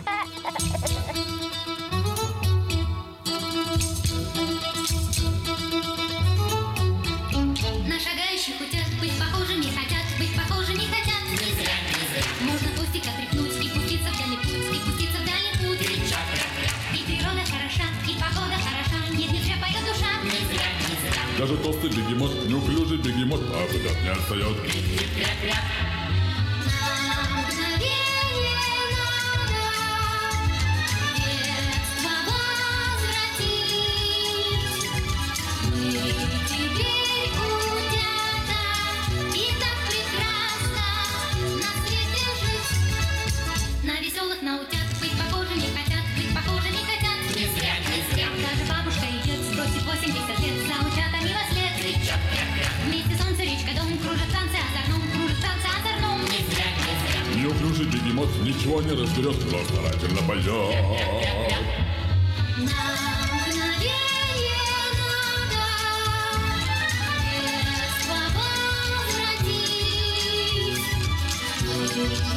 Даже 21.43 21.57
толстый 21.57 21.89
бегемот, 21.89 22.31
неуклюжий 22.47 22.97
бегемот, 22.99 23.41
а 23.51 23.67
куда 23.67 23.99
не 24.01 24.07
отстает. 24.07 24.55
Бегемот 58.13 58.29
ничего 58.43 58.81
не 58.81 58.91
разберет, 58.91 59.35
но 59.51 59.63
старательно 59.65 60.21
поет. 60.27 60.45
На 62.57 62.71
возвратить. 71.85 72.32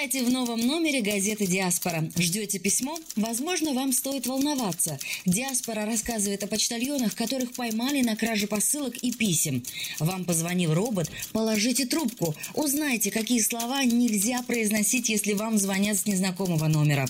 Читайте 0.00 0.24
в 0.26 0.32
новом 0.32 0.60
номере 0.60 1.02
газеты 1.02 1.46
«Диаспора». 1.46 2.10
Ждете 2.16 2.58
письмо? 2.58 2.98
Возможно, 3.16 3.74
вам 3.74 3.92
стоит 3.92 4.26
волноваться. 4.26 4.98
«Диаспора» 5.26 5.84
рассказывает 5.84 6.42
о 6.42 6.46
почтальонах, 6.46 7.14
которых 7.14 7.52
поймали 7.52 8.00
на 8.00 8.16
краже 8.16 8.46
посылок 8.46 8.96
и 8.96 9.12
писем. 9.12 9.62
Вам 9.98 10.24
позвонил 10.24 10.72
робот? 10.72 11.10
Положите 11.32 11.84
трубку. 11.84 12.34
Узнайте, 12.54 13.10
какие 13.10 13.40
слова 13.40 13.84
нельзя 13.84 14.42
произносить, 14.42 15.10
если 15.10 15.34
вам 15.34 15.58
звонят 15.58 15.98
с 15.98 16.06
незнакомого 16.06 16.66
номера. 16.66 17.06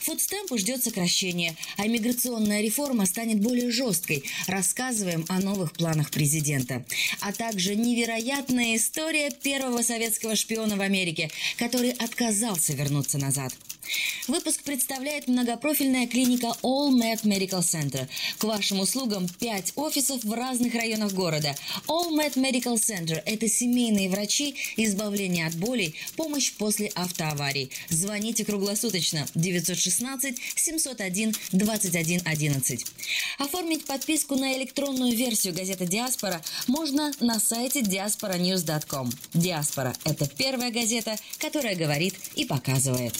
Фудстемпу 0.00 0.58
ждет 0.58 0.82
сокращение, 0.82 1.54
а 1.76 1.86
миграционная 1.86 2.60
реформа 2.60 3.06
станет 3.06 3.40
более 3.40 3.70
жесткой. 3.70 4.24
Рассказываем 4.48 5.24
о 5.28 5.38
новых 5.38 5.74
планах 5.74 6.10
президента. 6.10 6.84
А 7.20 7.32
также 7.32 7.76
невероятная 7.76 8.74
история 8.74 9.30
первого 9.30 9.82
советского 9.82 10.34
шпиона 10.34 10.74
в 10.74 10.80
Америке, 10.80 11.30
который 11.56 11.90
отказался 11.90 12.31
вернуться 12.74 13.18
назад. 13.18 13.52
Выпуск 14.28 14.62
представляет 14.62 15.26
многопрофильная 15.26 16.06
клиника 16.06 16.54
All 16.62 16.90
Med 16.90 17.22
Medical 17.24 17.60
Center. 17.60 18.08
К 18.38 18.44
вашим 18.44 18.80
услугам 18.80 19.28
5 19.28 19.72
офисов 19.76 20.22
в 20.22 20.32
разных 20.32 20.74
районах 20.74 21.12
города. 21.12 21.56
All 21.88 22.10
Med 22.10 22.34
Medical 22.34 22.76
Center– 22.76 23.20
это 23.26 23.48
семейные 23.48 24.08
врачи, 24.08 24.54
избавление 24.76 25.46
от 25.46 25.54
болей, 25.56 25.96
помощь 26.16 26.52
после 26.52 26.86
автоаварий. 26.94 27.70
Звоните 27.88 28.44
круглосуточно 28.44 29.26
916 29.34 30.36
701 30.54 31.34
21 31.50 32.22
11. 32.24 32.86
Оформить 33.38 33.86
подписку 33.86 34.36
на 34.36 34.56
электронную 34.56 35.16
версию 35.16 35.54
газеты 35.54 35.86
«Диаспора» 35.86 36.40
можно 36.68 37.12
на 37.18 37.40
сайте 37.40 37.80
diasporanews.com. 37.80 39.10
«Диаспора»– 39.34 39.94
это 40.04 40.28
первая 40.28 40.70
газета, 40.70 41.16
которая 41.38 41.74
говорит 41.74 42.14
и 42.36 42.44
показывает. 42.44 43.14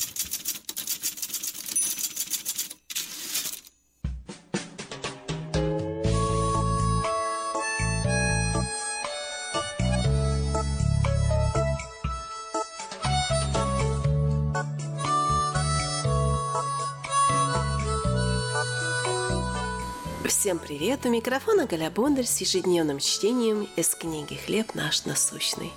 Всем 20.53 20.59
привет! 20.59 21.07
У 21.07 21.09
микрофона 21.09 21.65
Галя 21.65 21.91
Бондарь 21.91 22.27
с 22.27 22.39
ежедневным 22.43 22.99
чтением 22.99 23.67
из 23.75 23.95
книги 23.95 24.35
«Хлеб 24.35 24.75
наш 24.75 25.07
насущный». 25.07 25.73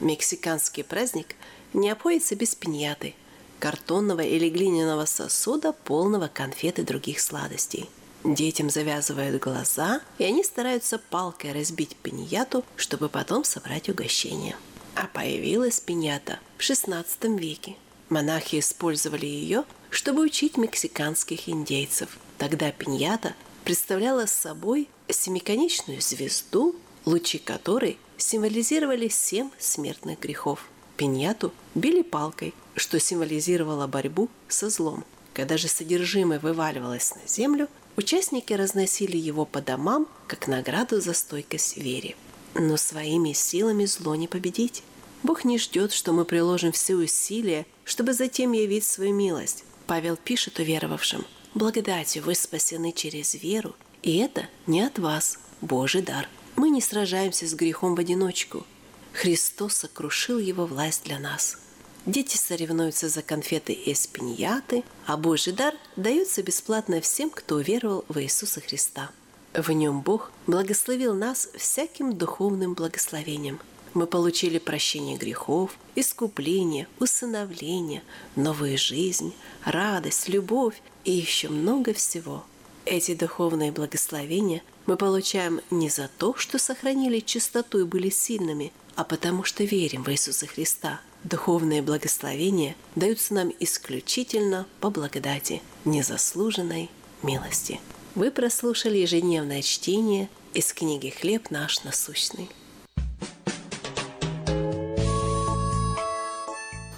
Мексиканский 0.00 0.82
праздник 0.82 1.36
не 1.72 1.90
обходится 1.90 2.34
без 2.34 2.56
пиньяты, 2.56 3.14
картонного 3.60 4.22
или 4.22 4.48
глиняного 4.48 5.04
сосуда, 5.04 5.72
полного 5.72 6.26
конфет 6.26 6.80
и 6.80 6.82
других 6.82 7.20
сладостей. 7.20 7.88
Детям 8.24 8.68
завязывают 8.68 9.40
глаза, 9.40 10.00
и 10.18 10.24
они 10.24 10.42
стараются 10.42 10.98
палкой 10.98 11.52
разбить 11.52 11.94
пиньяту, 11.94 12.64
чтобы 12.74 13.08
потом 13.08 13.44
собрать 13.44 13.88
угощение. 13.88 14.56
А 14.96 15.06
появилась 15.06 15.78
пиньята 15.78 16.40
в 16.58 16.62
XVI 16.62 17.06
веке. 17.38 17.76
Монахи 18.08 18.58
использовали 18.58 19.26
ее, 19.26 19.62
чтобы 19.90 20.22
учить 20.22 20.56
мексиканских 20.56 21.48
индейцев. 21.48 22.18
Тогда 22.38 22.72
пиньята 22.72 23.34
представляла 23.66 24.26
собой 24.26 24.88
семиконечную 25.08 26.00
звезду, 26.00 26.76
лучи 27.04 27.38
которой 27.38 27.98
символизировали 28.16 29.08
семь 29.08 29.50
смертных 29.58 30.20
грехов. 30.20 30.68
Пиньяту 30.96 31.52
били 31.74 32.02
палкой, 32.02 32.54
что 32.76 33.00
символизировало 33.00 33.88
борьбу 33.88 34.28
со 34.46 34.70
злом. 34.70 35.04
Когда 35.34 35.56
же 35.56 35.66
содержимое 35.66 36.38
вываливалось 36.38 37.16
на 37.16 37.26
землю, 37.26 37.66
участники 37.96 38.52
разносили 38.52 39.16
его 39.16 39.44
по 39.44 39.60
домам 39.60 40.06
как 40.28 40.46
награду 40.46 41.00
за 41.00 41.12
стойкость 41.12 41.76
вере. 41.76 42.14
Но 42.54 42.76
своими 42.76 43.32
силами 43.32 43.84
зло 43.86 44.14
не 44.14 44.28
победить. 44.28 44.84
Бог 45.24 45.44
не 45.44 45.58
ждет, 45.58 45.92
что 45.92 46.12
мы 46.12 46.24
приложим 46.24 46.70
все 46.70 46.94
усилия, 46.94 47.66
чтобы 47.82 48.12
затем 48.12 48.52
явить 48.52 48.84
свою 48.84 49.12
милость. 49.12 49.64
Павел 49.88 50.16
пишет 50.16 50.60
уверовавшим, 50.60 51.26
«Благодатью 51.56 52.22
вы 52.22 52.34
спасены 52.34 52.92
через 52.92 53.34
веру, 53.34 53.74
и 54.02 54.18
это 54.18 54.46
не 54.66 54.82
от 54.82 54.98
вас, 54.98 55.38
Божий 55.62 56.02
дар. 56.02 56.28
Мы 56.54 56.68
не 56.68 56.82
сражаемся 56.82 57.46
с 57.46 57.54
грехом 57.54 57.94
в 57.94 57.98
одиночку. 57.98 58.66
Христос 59.14 59.76
сокрушил 59.76 60.38
его 60.38 60.66
власть 60.66 61.04
для 61.04 61.18
нас». 61.18 61.56
Дети 62.04 62.36
соревнуются 62.36 63.08
за 63.08 63.22
конфеты 63.22 63.72
из 63.72 64.06
пиньяты, 64.06 64.84
а 65.06 65.16
Божий 65.16 65.54
дар 65.54 65.74
дается 65.96 66.42
бесплатно 66.42 67.00
всем, 67.00 67.30
кто 67.30 67.54
уверовал 67.54 68.04
в 68.10 68.20
Иисуса 68.20 68.60
Христа. 68.60 69.10
В 69.54 69.70
нем 69.70 70.02
Бог 70.02 70.32
благословил 70.46 71.14
нас 71.14 71.48
всяким 71.56 72.18
духовным 72.18 72.74
благословением. 72.74 73.60
Мы 73.94 74.06
получили 74.06 74.58
прощение 74.58 75.16
грехов, 75.16 75.78
искупление, 75.94 76.86
усыновление, 77.00 78.02
новую 78.36 78.76
жизнь, 78.76 79.32
радость, 79.64 80.28
любовь 80.28 80.82
и 81.06 81.12
еще 81.12 81.48
много 81.48 81.94
всего. 81.94 82.44
Эти 82.84 83.14
духовные 83.14 83.72
благословения 83.72 84.62
мы 84.84 84.98
получаем 84.98 85.62
не 85.70 85.88
за 85.88 86.10
то, 86.18 86.34
что 86.36 86.58
сохранили 86.58 87.20
чистоту 87.20 87.80
и 87.80 87.84
были 87.84 88.10
сильными, 88.10 88.72
а 88.94 89.04
потому 89.04 89.42
что 89.42 89.64
верим 89.64 90.04
в 90.04 90.10
Иисуса 90.10 90.46
Христа– 90.46 91.00
Духовные 91.26 91.82
благословения 91.82 92.76
даются 92.94 93.34
нам 93.34 93.52
исключительно 93.58 94.64
по 94.78 94.90
благодати, 94.90 95.60
незаслуженной 95.84 96.88
милости. 97.24 97.80
Вы 98.14 98.30
прослушали 98.30 98.98
ежедневное 98.98 99.62
чтение 99.62 100.28
из 100.54 100.72
книги 100.72 101.08
«Хлеб 101.08 101.50
наш 101.50 101.82
насущный». 101.82 102.48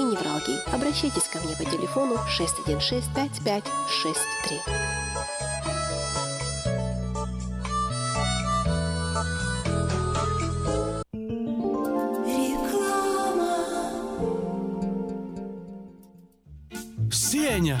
и 0.00 0.04
невралгии. 0.04 0.58
Обращайтесь 0.74 1.28
ко 1.28 1.38
мне 1.40 1.54
по 1.56 1.64
телефону 1.64 2.16
616 2.28 3.12
5563. 3.14 4.60
Сеня, 17.12 17.80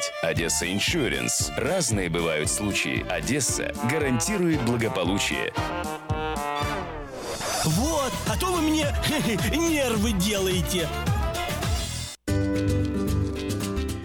Одесса 0.21 0.71
Иншуренс. 0.71 1.51
Разные 1.57 2.09
бывают 2.09 2.49
случаи. 2.49 3.05
Одесса 3.09 3.73
гарантирует 3.89 4.61
благополучие. 4.63 5.53
Вот, 7.63 8.11
а 8.27 8.37
то 8.39 8.47
вы 8.47 8.61
мне 8.61 8.87
нервы 9.55 10.13
делаете. 10.13 10.87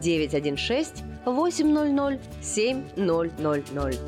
916 0.00 1.04
800 1.24 2.20
7000. 2.42 3.98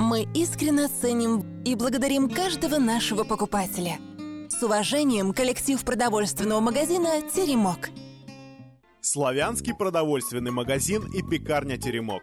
Мы 0.00 0.26
искренне 0.34 0.88
ценим 0.88 1.62
и 1.64 1.74
благодарим 1.74 2.30
каждого 2.30 2.78
нашего 2.78 3.24
покупателя. 3.24 3.98
С 4.48 4.62
уважением, 4.62 5.32
коллектив 5.32 5.84
продовольственного 5.84 6.60
магазина 6.60 7.20
«Теремок». 7.20 7.90
Славянский 9.00 9.74
продовольственный 9.74 10.50
магазин 10.50 11.04
и 11.12 11.22
пекарня 11.22 11.76
«Теремок». 11.76 12.22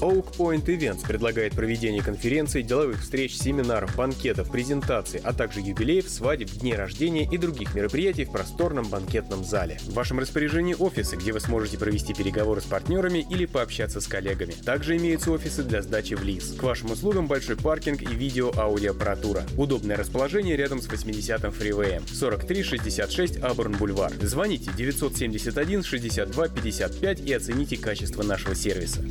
Oak 0.00 0.34
Point 0.36 0.64
Events 0.64 1.06
предлагает 1.06 1.54
проведение 1.54 2.02
конференций, 2.02 2.62
деловых 2.62 3.02
встреч, 3.02 3.36
семинаров, 3.36 3.94
банкетов, 3.96 4.50
презентаций, 4.50 5.20
а 5.22 5.34
также 5.34 5.60
юбилеев, 5.60 6.08
свадеб, 6.08 6.50
дней 6.50 6.74
рождения 6.74 7.28
и 7.30 7.36
других 7.36 7.74
мероприятий 7.74 8.24
в 8.24 8.32
просторном 8.32 8.88
банкетном 8.88 9.44
зале. 9.44 9.78
В 9.82 9.92
вашем 9.92 10.18
распоряжении 10.18 10.74
офисы, 10.74 11.16
где 11.16 11.32
вы 11.32 11.40
сможете 11.40 11.76
провести 11.76 12.14
переговоры 12.14 12.62
с 12.62 12.64
партнерами 12.64 13.26
или 13.30 13.44
пообщаться 13.44 14.00
с 14.00 14.06
коллегами. 14.06 14.52
Также 14.64 14.96
имеются 14.96 15.32
офисы 15.32 15.62
для 15.62 15.82
сдачи 15.82 16.14
в 16.14 16.22
лиз. 16.22 16.54
К 16.54 16.62
вашим 16.62 16.92
услугам 16.92 17.26
большой 17.26 17.56
паркинг 17.56 18.00
и 18.02 18.14
видео-аудиоаппаратура. 18.14 19.44
Удобное 19.58 19.96
расположение 19.96 20.56
рядом 20.56 20.80
с 20.80 20.88
80-м 20.88 21.52
фривеем. 21.52 22.04
4366 22.06 23.42
Абурн 23.42 23.72
Бульвар. 23.72 24.12
Звоните 24.22 24.70
971 24.76 25.82
62 25.82 26.48
55 26.48 27.20
и 27.20 27.32
оцените 27.34 27.76
качество 27.76 28.22
нашего 28.22 28.54
сервиса. 28.54 29.02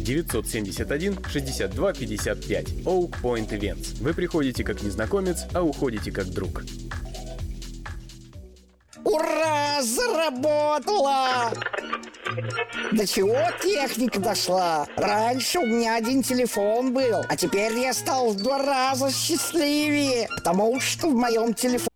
971 0.85 1.30
62 1.30 1.93
55. 1.93 2.68
Oak 2.85 3.22
Point 3.22 3.49
Events. 3.49 4.01
Вы 4.01 4.14
приходите 4.14 4.64
как 4.64 4.81
незнакомец, 4.81 5.45
а 5.53 5.61
уходите 5.61 6.11
как 6.11 6.27
друг. 6.27 6.64
Ура! 9.03 9.81
Заработала! 9.81 11.53
До 12.91 13.07
чего 13.07 13.38
техника 13.61 14.19
дошла? 14.19 14.88
Раньше 14.97 15.60
у 15.60 15.65
меня 15.65 15.95
один 15.95 16.22
телефон 16.22 16.93
был, 16.93 17.23
а 17.27 17.35
теперь 17.38 17.77
я 17.77 17.93
стал 17.93 18.31
в 18.31 18.38
два 18.38 18.57
раза 18.60 19.10
счастливее, 19.11 20.27
потому 20.35 20.80
что 20.80 21.10
в 21.10 21.15
моем 21.15 21.53
телефоне 21.53 21.89